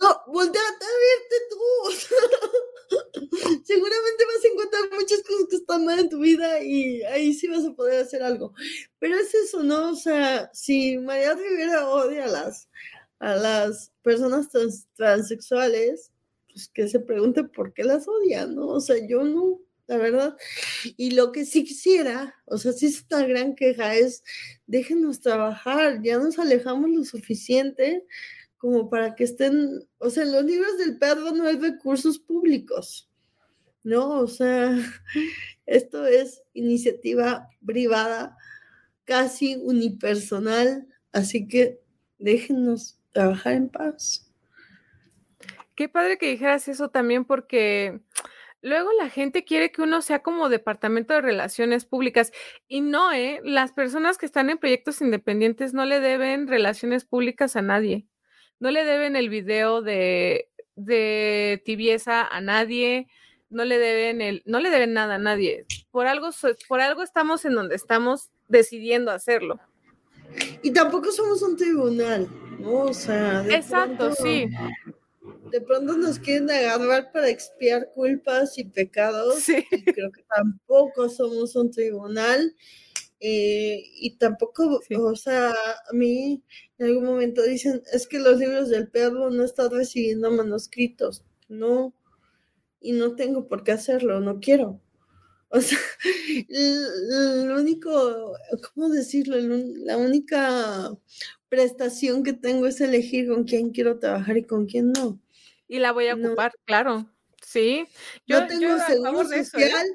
No, 0.00 0.20
voltea 0.26 0.60
a 0.60 0.72
verte 0.72 1.36
tú. 1.50 1.58
Seguramente 3.64 4.24
vas 4.24 4.44
a 4.44 4.48
encontrar 4.48 4.82
muchas 4.92 5.22
cosas 5.22 5.46
que 5.48 5.56
están 5.56 5.84
mal 5.84 5.98
en 5.98 6.08
tu 6.08 6.18
vida 6.18 6.62
y 6.62 7.02
ahí 7.04 7.32
sí 7.32 7.46
vas 7.46 7.64
a 7.64 7.72
poder 7.72 8.02
hacer 8.02 8.22
algo. 8.22 8.52
Pero 8.98 9.16
es 9.16 9.32
eso, 9.32 9.62
¿no? 9.62 9.92
O 9.92 9.94
sea, 9.94 10.50
si 10.52 10.98
María 10.98 11.34
Rivera 11.34 11.88
odia 11.88 12.24
a 12.24 12.28
las, 12.28 12.68
a 13.20 13.36
las 13.36 13.92
personas 14.02 14.48
transexuales, 14.96 16.10
pues 16.52 16.68
que 16.68 16.88
se 16.88 17.00
pregunte 17.00 17.44
por 17.44 17.72
qué 17.72 17.84
las 17.84 18.06
odia, 18.08 18.46
¿no? 18.46 18.68
O 18.68 18.80
sea, 18.80 18.96
yo 19.06 19.22
no, 19.22 19.60
la 19.86 19.96
verdad. 19.96 20.36
Y 20.96 21.12
lo 21.12 21.32
que 21.32 21.44
sí 21.44 21.64
quisiera, 21.64 22.34
o 22.46 22.58
sea, 22.58 22.72
sí 22.72 22.86
es 22.86 23.04
una 23.10 23.26
gran 23.26 23.54
queja, 23.54 23.94
es 23.94 24.22
déjenos 24.66 25.20
trabajar, 25.20 26.02
ya 26.02 26.18
nos 26.18 26.38
alejamos 26.38 26.90
lo 26.90 27.04
suficiente 27.04 28.04
como 28.58 28.88
para 28.88 29.14
que 29.14 29.24
estén, 29.24 29.86
o 29.98 30.10
sea, 30.10 30.24
en 30.24 30.32
los 30.32 30.44
libros 30.44 30.78
del 30.78 30.98
perro 30.98 31.32
no 31.32 31.46
hay 31.46 31.58
recursos 31.58 32.18
públicos, 32.18 33.10
¿no? 33.82 34.20
O 34.20 34.26
sea, 34.26 34.76
esto 35.66 36.06
es 36.06 36.42
iniciativa 36.54 37.48
privada, 37.64 38.36
casi 39.04 39.56
unipersonal, 39.56 40.88
así 41.12 41.46
que 41.46 41.80
déjenos 42.18 42.98
trabajar 43.12 43.54
en 43.54 43.68
paz. 43.68 44.26
Qué 45.74 45.90
padre 45.90 46.16
que 46.16 46.30
dijeras 46.30 46.68
eso 46.68 46.88
también 46.88 47.26
porque 47.26 48.00
Luego 48.66 48.90
la 48.98 49.08
gente 49.08 49.44
quiere 49.44 49.70
que 49.70 49.80
uno 49.80 50.02
sea 50.02 50.24
como 50.24 50.48
departamento 50.48 51.14
de 51.14 51.20
relaciones 51.20 51.84
públicas 51.84 52.32
y 52.66 52.80
no, 52.80 53.12
¿eh? 53.12 53.40
Las 53.44 53.70
personas 53.70 54.18
que 54.18 54.26
están 54.26 54.50
en 54.50 54.58
proyectos 54.58 55.00
independientes 55.00 55.72
no 55.72 55.84
le 55.84 56.00
deben 56.00 56.48
relaciones 56.48 57.04
públicas 57.04 57.54
a 57.54 57.62
nadie. 57.62 58.08
No 58.58 58.72
le 58.72 58.84
deben 58.84 59.14
el 59.14 59.28
video 59.28 59.82
de, 59.82 60.50
de 60.74 61.62
tibieza 61.64 62.26
a 62.26 62.40
nadie, 62.40 63.06
no 63.50 63.64
le 63.64 63.78
deben 63.78 64.20
el, 64.20 64.42
no 64.46 64.58
le 64.58 64.70
deben 64.70 64.94
nada 64.94 65.14
a 65.14 65.18
nadie. 65.18 65.64
Por 65.92 66.08
algo, 66.08 66.30
por 66.66 66.80
algo 66.80 67.04
estamos 67.04 67.44
en 67.44 67.54
donde 67.54 67.76
estamos 67.76 68.30
decidiendo 68.48 69.12
hacerlo. 69.12 69.60
Y 70.64 70.72
tampoco 70.72 71.12
somos 71.12 71.40
un 71.40 71.56
tribunal, 71.56 72.26
¿no? 72.58 72.80
O 72.80 72.92
sea, 72.92 73.46
Exacto, 73.48 74.10
sí 74.12 74.50
de 75.50 75.60
pronto 75.60 75.96
nos 75.96 76.18
quieren 76.18 76.50
agarrar 76.50 77.12
para 77.12 77.28
expiar 77.28 77.90
culpas 77.94 78.58
y 78.58 78.64
pecados. 78.64 79.44
creo 79.46 80.12
que 80.12 80.22
tampoco 80.34 81.08
somos 81.08 81.56
un 81.56 81.70
tribunal. 81.70 82.54
Eh, 83.18 83.82
y 83.94 84.18
tampoco, 84.18 84.80
o 84.98 85.16
sea, 85.16 85.50
a 85.50 85.92
mí 85.92 86.42
en 86.78 86.86
algún 86.86 87.04
momento 87.04 87.42
dicen, 87.42 87.82
es 87.92 88.06
que 88.06 88.18
los 88.18 88.38
libros 88.38 88.68
del 88.68 88.88
perro 88.88 89.30
no 89.30 89.44
están 89.44 89.70
recibiendo 89.70 90.30
manuscritos. 90.30 91.24
No, 91.48 91.94
y 92.80 92.92
no 92.92 93.16
tengo 93.16 93.48
por 93.48 93.64
qué 93.64 93.72
hacerlo, 93.72 94.20
no 94.20 94.40
quiero. 94.40 94.80
O 95.48 95.60
sea, 95.60 95.78
lo 96.48 97.60
único, 97.60 98.36
¿cómo 98.74 98.88
decirlo? 98.88 99.36
La 99.38 99.96
única 99.96 100.90
prestación 101.48 102.22
que 102.22 102.32
tengo 102.32 102.66
es 102.66 102.80
elegir 102.80 103.28
con 103.28 103.44
quién 103.44 103.70
quiero 103.70 103.98
trabajar 103.98 104.36
y 104.36 104.44
con 104.44 104.66
quién 104.66 104.92
no 104.92 105.20
y 105.68 105.78
la 105.78 105.92
voy 105.92 106.08
a 106.08 106.14
ocupar, 106.14 106.52
claro. 106.64 107.06
Sí, 107.42 107.86
yo 108.26 108.40
no 108.40 108.46
tengo 108.48 108.78
seguro 108.86 109.32
¿eh? 109.32 109.44
social, 109.44 109.86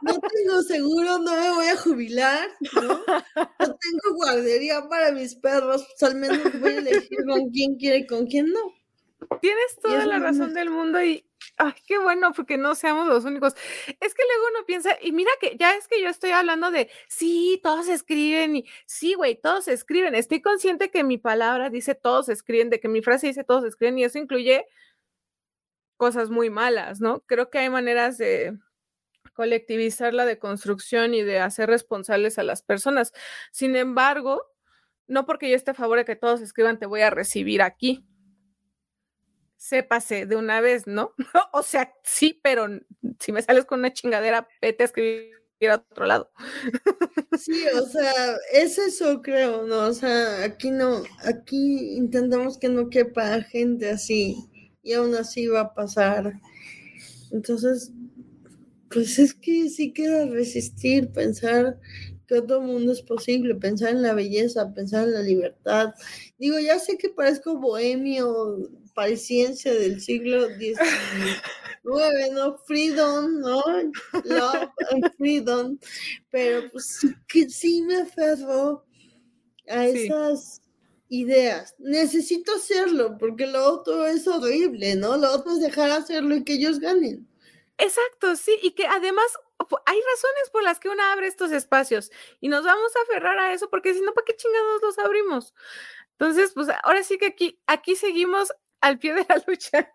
no 0.00 0.18
tengo 0.18 0.62
seguro, 0.62 1.18
no 1.18 1.36
me 1.36 1.50
voy 1.50 1.66
a 1.66 1.76
jubilar, 1.76 2.48
¿no? 2.74 2.88
no 2.88 3.56
tengo 3.58 4.14
guardería 4.14 4.88
para 4.88 5.12
mis 5.12 5.34
perros, 5.34 5.86
pues 5.86 6.10
al 6.10 6.18
menos 6.18 6.58
voy 6.58 6.72
a 6.72 6.78
elegir 6.78 7.18
con 7.26 7.50
quién 7.50 7.76
quiere 7.76 7.98
y 7.98 8.06
con 8.06 8.26
quién 8.26 8.50
no. 8.50 9.38
Tienes 9.42 9.78
toda 9.82 10.06
la 10.06 10.18
razón 10.18 10.54
del 10.54 10.70
mundo 10.70 11.02
y, 11.02 11.25
ay, 11.58 11.74
qué 11.86 11.98
bueno, 11.98 12.32
porque 12.32 12.58
no 12.58 12.74
seamos 12.74 13.06
los 13.06 13.24
únicos. 13.24 13.54
Es 14.00 14.14
que 14.14 14.22
luego 14.28 14.48
uno 14.54 14.66
piensa, 14.66 14.96
y 15.00 15.12
mira 15.12 15.30
que 15.40 15.56
ya 15.58 15.74
es 15.74 15.88
que 15.88 16.00
yo 16.02 16.08
estoy 16.08 16.30
hablando 16.30 16.70
de, 16.70 16.90
sí, 17.08 17.60
todos 17.62 17.88
escriben, 17.88 18.56
y 18.56 18.66
sí, 18.86 19.14
güey, 19.14 19.40
todos 19.40 19.68
escriben. 19.68 20.14
Estoy 20.14 20.40
consciente 20.42 20.90
que 20.90 21.04
mi 21.04 21.18
palabra 21.18 21.70
dice 21.70 21.94
todos 21.94 22.28
escriben, 22.28 22.70
de 22.70 22.80
que 22.80 22.88
mi 22.88 23.02
frase 23.02 23.28
dice 23.28 23.44
todos 23.44 23.64
escriben, 23.64 23.98
y 23.98 24.04
eso 24.04 24.18
incluye 24.18 24.66
cosas 25.96 26.30
muy 26.30 26.50
malas, 26.50 27.00
¿no? 27.00 27.20
Creo 27.26 27.50
que 27.50 27.58
hay 27.58 27.70
maneras 27.70 28.18
de 28.18 28.58
colectivizar 29.32 30.14
la 30.14 30.24
deconstrucción 30.24 31.14
y 31.14 31.22
de 31.22 31.40
hacer 31.40 31.68
responsables 31.68 32.38
a 32.38 32.42
las 32.42 32.62
personas. 32.62 33.12
Sin 33.52 33.76
embargo, 33.76 34.42
no 35.06 35.26
porque 35.26 35.48
yo 35.50 35.56
esté 35.56 35.72
a 35.72 35.74
favor 35.74 35.98
de 35.98 36.04
que 36.04 36.16
todos 36.16 36.40
escriban, 36.40 36.78
te 36.78 36.86
voy 36.86 37.02
a 37.02 37.10
recibir 37.10 37.62
aquí 37.62 38.04
sépase 39.56 40.26
de 40.26 40.36
una 40.36 40.60
vez, 40.60 40.86
¿no? 40.86 41.12
o 41.52 41.62
sea, 41.62 41.92
sí, 42.02 42.38
pero 42.42 42.66
si 43.18 43.32
me 43.32 43.42
sales 43.42 43.64
con 43.64 43.80
una 43.80 43.92
chingadera, 43.92 44.48
vete 44.60 44.84
a 44.84 44.86
escribir 44.86 45.36
a 45.70 45.76
otro 45.76 46.06
lado. 46.06 46.30
sí, 47.38 47.64
o 47.74 47.86
sea, 47.86 48.36
es 48.52 48.78
eso 48.78 49.22
creo, 49.22 49.66
¿no? 49.66 49.86
O 49.86 49.92
sea, 49.92 50.44
aquí 50.44 50.70
no, 50.70 51.02
aquí 51.24 51.96
intentamos 51.96 52.58
que 52.58 52.68
no 52.68 52.90
quepa 52.90 53.42
gente 53.42 53.90
así 53.90 54.36
y 54.82 54.92
aún 54.92 55.14
así 55.14 55.46
va 55.46 55.60
a 55.60 55.74
pasar. 55.74 56.34
Entonces, 57.32 57.92
pues 58.90 59.18
es 59.18 59.34
que 59.34 59.68
sí 59.68 59.92
queda 59.92 60.26
resistir, 60.26 61.10
pensar 61.10 61.78
que 62.26 62.34
otro 62.34 62.60
mundo 62.60 62.92
es 62.92 63.02
posible, 63.02 63.54
pensar 63.54 63.90
en 63.90 64.02
la 64.02 64.14
belleza, 64.14 64.72
pensar 64.74 65.04
en 65.04 65.14
la 65.14 65.22
libertad. 65.22 65.94
Digo, 66.38 66.58
ya 66.58 66.78
sé 66.78 66.98
que 66.98 67.08
parezco 67.08 67.58
bohemio 67.58 68.68
pareciencia 68.96 69.74
del 69.74 70.00
siglo 70.00 70.48
XIX, 70.56 72.32
¿no? 72.32 72.56
Freedom, 72.66 73.40
¿no? 73.40 73.62
Love 74.24 74.70
and 74.90 75.16
freedom, 75.16 75.78
pero 76.30 76.68
pues 76.72 77.06
que 77.28 77.48
sí 77.50 77.82
me 77.82 77.98
aferro 77.98 78.84
a 79.68 79.86
esas 79.86 80.62
ideas. 81.08 81.74
Necesito 81.78 82.54
hacerlo 82.54 83.18
porque 83.18 83.46
lo 83.46 83.64
otro 83.74 84.06
es 84.06 84.26
horrible, 84.26 84.96
¿no? 84.96 85.16
Lo 85.16 85.30
otro 85.30 85.52
es 85.52 85.60
dejar 85.60 85.90
hacerlo 85.90 86.34
y 86.34 86.42
que 86.42 86.54
ellos 86.54 86.80
ganen. 86.80 87.28
Exacto, 87.78 88.34
sí, 88.36 88.58
y 88.62 88.70
que 88.70 88.86
además 88.86 89.26
hay 89.84 89.98
razones 89.98 90.50
por 90.50 90.62
las 90.62 90.80
que 90.80 90.88
uno 90.88 91.02
abre 91.02 91.26
estos 91.26 91.52
espacios 91.52 92.10
y 92.40 92.48
nos 92.48 92.64
vamos 92.64 92.92
a 92.96 93.02
aferrar 93.02 93.38
a 93.38 93.52
eso 93.52 93.68
porque 93.68 93.92
si 93.92 94.00
no, 94.00 94.14
¿para 94.14 94.24
qué 94.24 94.36
chingados 94.36 94.80
los 94.82 94.98
abrimos? 94.98 95.54
Entonces, 96.12 96.52
pues 96.54 96.68
ahora 96.82 97.02
sí 97.02 97.18
que 97.18 97.26
aquí, 97.26 97.60
aquí 97.66 97.94
seguimos 97.94 98.54
al 98.80 98.98
pie 98.98 99.14
de 99.14 99.26
la 99.28 99.42
lucha. 99.46 99.92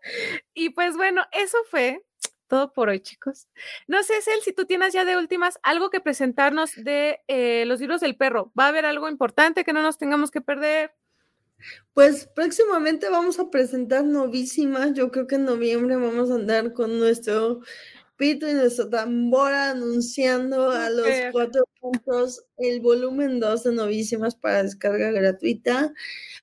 Y 0.54 0.70
pues 0.70 0.96
bueno, 0.96 1.24
eso 1.32 1.58
fue 1.70 2.04
todo 2.48 2.74
por 2.74 2.90
hoy, 2.90 3.00
chicos. 3.00 3.48
No 3.88 4.04
sé, 4.04 4.22
Cel, 4.22 4.42
si 4.44 4.52
tú 4.52 4.66
tienes 4.66 4.92
ya 4.92 5.06
de 5.06 5.16
últimas 5.16 5.58
algo 5.64 5.90
que 5.90 6.02
presentarnos 6.02 6.76
de 6.76 7.22
eh, 7.30 7.64
los 7.66 7.80
libros 7.80 8.02
del 8.02 8.18
perro. 8.18 8.52
¿Va 8.60 8.66
a 8.66 8.68
haber 8.68 8.86
algo 8.86 9.08
importante 9.08 9.64
que 9.64 9.72
no 9.72 9.82
nos 9.82 9.98
tengamos 9.98 10.32
que 10.32 10.42
perder? 10.42 10.94
Pues 11.94 12.28
próximamente 12.28 13.10
vamos 13.10 13.40
a 13.40 13.50
presentar 13.50 14.04
novísimas. 14.04 14.94
Yo 14.94 15.12
creo 15.12 15.28
que 15.28 15.36
en 15.36 15.46
noviembre 15.46 15.96
vamos 15.96 16.30
a 16.30 16.36
andar 16.36 16.74
con 16.74 17.00
nuestro 17.00 17.62
pito 18.22 18.48
y 18.48 18.54
nuestra 18.54 18.88
tambora 18.88 19.72
anunciando 19.72 20.70
a 20.70 20.92
los 20.92 21.08
cuatro 21.32 21.68
puntos 21.80 22.46
el 22.60 22.80
volumen 22.80 23.40
2 23.40 23.64
de 23.64 23.72
novísimas 23.72 24.36
para 24.36 24.62
descarga 24.62 25.10
gratuita. 25.10 25.92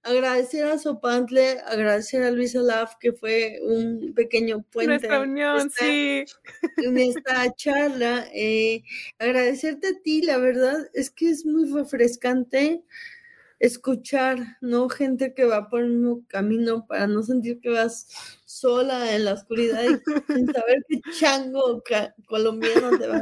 Agradecer 0.03 0.65
a 0.65 0.77
Sopantle, 0.77 1.61
agradecer 1.61 2.25
a 2.25 2.33
Luisa 2.33 2.59
Laf, 2.63 2.95
que 2.99 3.13
fue 3.13 3.61
un 3.63 4.13
pequeño 4.13 4.65
puente. 4.73 4.89
Nuestra 4.89 5.21
unión, 5.21 5.71
sí. 5.71 6.25
En 6.79 6.99
esta 6.99 7.55
charla. 7.55 8.27
Eh, 8.35 8.83
agradecerte 9.21 9.87
a 9.87 10.03
ti, 10.03 10.23
la 10.23 10.39
verdad 10.39 10.91
es 10.95 11.11
que 11.11 11.31
es 11.31 11.47
muy 11.47 11.71
refrescante 11.71 12.83
escuchar, 13.59 14.39
¿no? 14.61 14.89
Gente 14.89 15.35
que 15.35 15.45
va 15.45 15.69
por 15.69 15.83
un 15.83 16.25
camino 16.27 16.87
para 16.87 17.07
no 17.07 17.23
sentir 17.23 17.61
que 17.61 17.71
vas 17.71 18.07
sola 18.45 19.15
en 19.15 19.25
la 19.25 19.35
oscuridad 19.35 19.83
y 19.83 20.33
sin 20.33 20.47
saber 20.55 20.85
qué 20.89 21.01
chango 21.19 21.83
colombiano 22.27 22.99
te 22.99 23.07
va, 23.07 23.21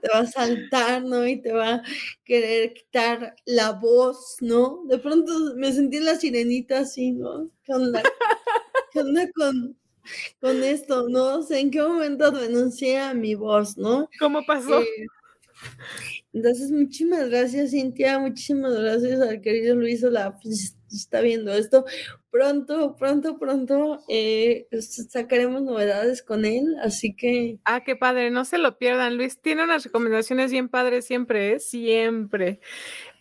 te 0.00 0.08
va 0.12 0.20
a 0.20 0.26
saltar, 0.26 1.04
¿no? 1.04 1.26
Y 1.26 1.40
te 1.40 1.52
va 1.52 1.74
a 1.74 1.82
querer 2.24 2.74
quitar 2.74 3.36
la 3.44 3.72
voz, 3.72 4.36
¿no? 4.40 4.82
De 4.86 4.98
pronto 4.98 5.32
me 5.56 5.72
sentí 5.72 5.98
en 5.98 6.06
la 6.06 6.16
sirenita 6.16 6.80
así, 6.80 7.12
¿no? 7.12 7.50
¿Qué 7.64 7.74
onda? 7.74 8.02
¿Qué 8.92 9.00
onda 9.00 9.30
con, 9.32 9.76
con 10.40 10.62
esto, 10.62 11.08
no? 11.08 11.38
O 11.38 11.42
sea, 11.42 11.58
¿en 11.58 11.70
qué 11.70 11.82
momento 11.82 12.30
renuncié 12.30 12.98
a 12.98 13.14
mi 13.14 13.34
voz, 13.34 13.76
no? 13.76 14.08
¿Cómo 14.18 14.44
pasó? 14.46 14.80
Eh, 14.80 15.06
entonces, 16.36 16.70
muchísimas 16.70 17.30
gracias, 17.30 17.70
Cintia. 17.70 18.18
Muchísimas 18.18 18.74
gracias 18.74 19.22
al 19.22 19.40
querido 19.40 19.74
Luis 19.74 20.04
Olaf. 20.04 20.34
Está 20.92 21.22
viendo 21.22 21.50
esto. 21.54 21.86
Pronto, 22.30 22.94
pronto, 22.94 23.38
pronto 23.38 24.00
eh, 24.10 24.68
sacaremos 25.08 25.62
novedades 25.62 26.22
con 26.22 26.44
él. 26.44 26.76
Así 26.82 27.16
que. 27.16 27.58
Ah, 27.64 27.82
qué 27.82 27.96
padre. 27.96 28.30
No 28.30 28.44
se 28.44 28.58
lo 28.58 28.76
pierdan. 28.76 29.16
Luis 29.16 29.40
tiene 29.40 29.64
unas 29.64 29.84
recomendaciones 29.84 30.50
bien 30.50 30.68
padres 30.68 31.06
siempre, 31.06 31.54
¿eh? 31.54 31.58
Siempre. 31.58 32.60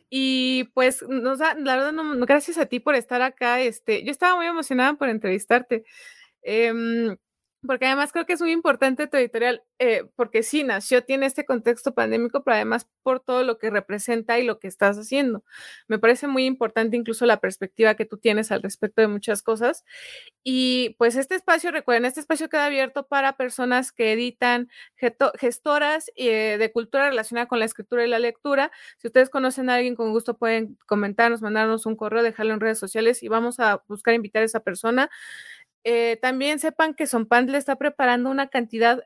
Y 0.10 0.66
pues, 0.74 1.02
nos 1.08 1.40
da, 1.40 1.56
la 1.56 1.78
verdad, 1.78 1.94
no, 1.94 2.26
gracias 2.26 2.58
a 2.58 2.66
ti 2.66 2.82
por 2.82 2.96
estar 2.96 3.22
acá. 3.22 3.62
Este, 3.62 4.04
yo 4.04 4.12
estaba 4.12 4.36
muy 4.36 4.46
emocionada 4.46 4.96
por 4.96 5.08
entrevistarte. 5.08 5.86
Eh, 6.44 7.16
porque 7.68 7.86
además 7.86 8.12
creo 8.12 8.26
que 8.26 8.34
es 8.34 8.42
muy 8.42 8.52
importante 8.52 9.08
tu 9.08 9.18
editorial, 9.18 9.64
eh, 9.80 10.06
porque 10.16 10.44
sí, 10.44 10.64
nació, 10.64 11.04
tiene 11.04 11.26
este 11.26 11.46
contexto 11.46 11.94
pandémico, 11.94 12.44
pero 12.44 12.56
además 12.56 12.88
por 13.04 13.20
todo 13.20 13.44
lo 13.44 13.58
que 13.58 13.70
representa 13.70 14.40
y 14.40 14.44
lo 14.46 14.60
que 14.60 14.68
estás 14.68 14.98
haciendo. 14.98 15.44
Me 15.88 16.00
parece 16.00 16.28
muy 16.28 16.46
importante 16.46 16.98
incluso 16.98 17.26
la 17.26 17.40
perspectiva 17.40 17.96
que 17.96 18.06
tú 18.06 18.18
tienes 18.18 18.52
al 18.52 18.62
respecto 18.64 19.02
de 19.02 19.08
muchas 19.08 19.42
cosas. 19.44 19.84
Y 20.44 20.96
pues 20.98 21.16
este 21.16 21.36
espacio, 21.36 21.72
recuerden, 21.72 22.06
este 22.06 22.20
espacio 22.20 22.50
queda 22.50 22.66
abierto 22.66 23.08
para 23.08 23.34
personas 23.38 23.92
que 23.92 24.14
editan, 24.14 24.70
gestoras 25.40 26.12
eh, 26.16 26.58
de 26.60 26.72
cultura 26.72 27.10
relacionada 27.10 27.48
con 27.48 27.60
la 27.60 27.66
escritura 27.66 28.06
y 28.06 28.10
la 28.10 28.20
lectura. 28.20 28.72
Si 28.98 29.08
ustedes 29.08 29.30
conocen 29.30 29.70
a 29.70 29.76
alguien 29.76 29.96
con 29.96 30.12
gusto, 30.12 30.38
pueden 30.38 30.78
comentarnos, 30.86 31.42
mandarnos 31.42 31.86
un 31.86 31.96
correo, 31.96 32.24
dejarlo 32.24 32.54
en 32.54 32.60
redes 32.60 32.80
sociales 32.80 33.24
y 33.24 33.28
vamos 33.28 33.60
a 33.60 33.84
buscar 33.88 34.14
invitar 34.14 34.44
a 34.44 34.46
esa 34.46 34.60
persona. 34.60 35.10
Eh, 35.86 36.18
también 36.22 36.60
sepan 36.60 36.96
que 36.96 37.06
Sonpand 37.08 37.54
está 37.56 37.76
preparando 37.76 38.30
una 38.32 38.48
cantidad 38.48 39.04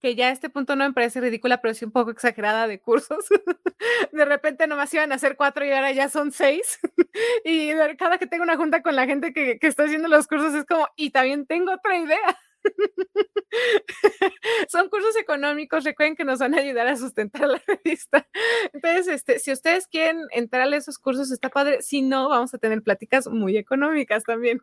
que 0.00 0.14
ya 0.14 0.28
a 0.28 0.32
este 0.32 0.50
punto 0.50 0.76
no 0.76 0.86
me 0.86 0.92
parece 0.94 1.20
ridícula, 1.20 1.60
pero 1.60 1.74
sí 1.74 1.84
un 1.84 1.92
poco 1.92 2.10
exagerada 2.10 2.66
de 2.68 2.80
cursos. 2.80 3.24
de 4.12 4.24
repente 4.24 4.66
nomás 4.66 4.92
iban 4.94 5.12
a 5.12 5.16
hacer 5.16 5.36
cuatro 5.36 5.64
y 5.64 5.72
ahora 5.72 5.92
ya 5.92 6.08
son 6.08 6.32
seis. 6.32 6.78
y 7.44 7.70
cada 7.98 8.18
que 8.18 8.26
tengo 8.26 8.44
una 8.44 8.56
junta 8.56 8.82
con 8.82 8.96
la 8.96 9.06
gente 9.06 9.32
que, 9.32 9.58
que 9.58 9.66
está 9.66 9.84
haciendo 9.84 10.08
los 10.08 10.26
cursos 10.28 10.54
es 10.54 10.64
como, 10.64 10.86
y 10.96 11.10
también 11.10 11.46
tengo 11.46 11.72
otra 11.72 11.98
idea. 11.98 12.38
Son 14.68 14.88
cursos 14.88 15.16
económicos, 15.16 15.84
recuerden 15.84 16.16
que 16.16 16.24
nos 16.24 16.40
van 16.40 16.54
a 16.54 16.60
ayudar 16.60 16.88
a 16.88 16.96
sustentar 16.96 17.48
la 17.48 17.62
revista. 17.66 18.26
Entonces, 18.72 19.08
este, 19.08 19.38
si 19.38 19.52
ustedes 19.52 19.86
quieren 19.86 20.20
entrar 20.32 20.72
a 20.72 20.76
esos 20.76 20.98
cursos, 20.98 21.30
está 21.30 21.48
padre. 21.48 21.80
Si 21.82 22.02
no, 22.02 22.28
vamos 22.28 22.52
a 22.54 22.58
tener 22.58 22.82
pláticas 22.82 23.28
muy 23.28 23.56
económicas 23.56 24.24
también. 24.24 24.60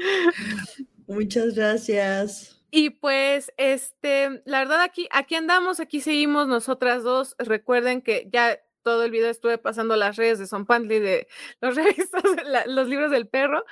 Muchas 1.06 1.54
gracias. 1.54 2.60
Y 2.70 2.90
pues, 2.90 3.52
este, 3.56 4.42
la 4.44 4.60
verdad, 4.60 4.82
aquí, 4.82 5.08
aquí 5.10 5.34
andamos, 5.34 5.80
aquí 5.80 6.00
seguimos 6.00 6.46
nosotras 6.46 7.02
dos. 7.02 7.34
Recuerden 7.38 8.00
que 8.00 8.28
ya 8.32 8.60
todo 8.82 9.04
el 9.04 9.10
video 9.10 9.28
estuve 9.28 9.58
pasando 9.58 9.96
las 9.96 10.16
redes 10.16 10.38
de 10.38 10.46
Son 10.46 10.66
Pantly, 10.66 11.00
de 11.00 11.28
los 11.60 11.74
revistas, 11.76 12.22
los 12.66 12.88
libros 12.88 13.10
del 13.10 13.26
perro. 13.28 13.64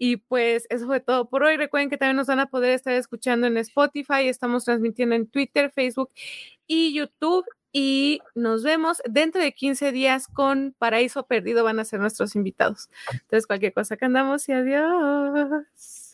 Y 0.00 0.18
pues 0.18 0.66
eso 0.70 0.86
fue 0.86 1.00
todo 1.00 1.28
por 1.28 1.42
hoy. 1.42 1.56
Recuerden 1.56 1.90
que 1.90 1.98
también 1.98 2.16
nos 2.16 2.28
van 2.28 2.38
a 2.38 2.46
poder 2.46 2.70
estar 2.70 2.94
escuchando 2.94 3.48
en 3.48 3.56
Spotify. 3.56 4.28
Estamos 4.28 4.64
transmitiendo 4.64 5.16
en 5.16 5.28
Twitter, 5.28 5.72
Facebook 5.72 6.10
y 6.68 6.94
YouTube. 6.94 7.44
Y 7.72 8.20
nos 8.34 8.62
vemos 8.62 9.02
dentro 9.08 9.42
de 9.42 9.52
15 9.52 9.92
días 9.92 10.26
con 10.26 10.74
Paraíso 10.78 11.26
Perdido. 11.26 11.64
Van 11.64 11.78
a 11.78 11.84
ser 11.84 12.00
nuestros 12.00 12.34
invitados. 12.34 12.88
Entonces, 13.12 13.46
cualquier 13.46 13.72
cosa 13.72 13.96
que 13.96 14.06
andamos 14.06 14.48
y 14.48 14.52
adiós. 14.52 16.08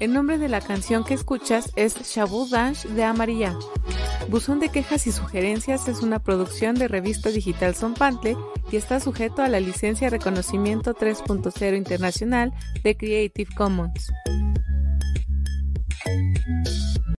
El 0.00 0.12
nombre 0.12 0.38
de 0.38 0.48
la 0.48 0.60
canción 0.60 1.04
que 1.04 1.14
escuchas 1.14 1.72
es 1.76 1.94
Shabu 1.94 2.48
Dansh 2.48 2.84
de 2.84 3.04
Amarilla. 3.04 3.56
Buzón 4.28 4.58
de 4.58 4.68
quejas 4.68 5.06
y 5.06 5.12
sugerencias 5.12 5.86
es 5.88 6.02
una 6.02 6.18
producción 6.18 6.74
de 6.74 6.88
revista 6.88 7.28
digital 7.28 7.74
Son 7.74 7.94
Pantle 7.94 8.36
y 8.72 8.76
está 8.76 8.98
sujeto 8.98 9.42
a 9.42 9.48
la 9.48 9.60
licencia 9.60 10.10
Reconocimiento 10.10 10.94
3.0 10.94 11.76
Internacional 11.76 12.52
de 12.82 12.96
Creative 12.96 13.54
Commons. 13.54 14.10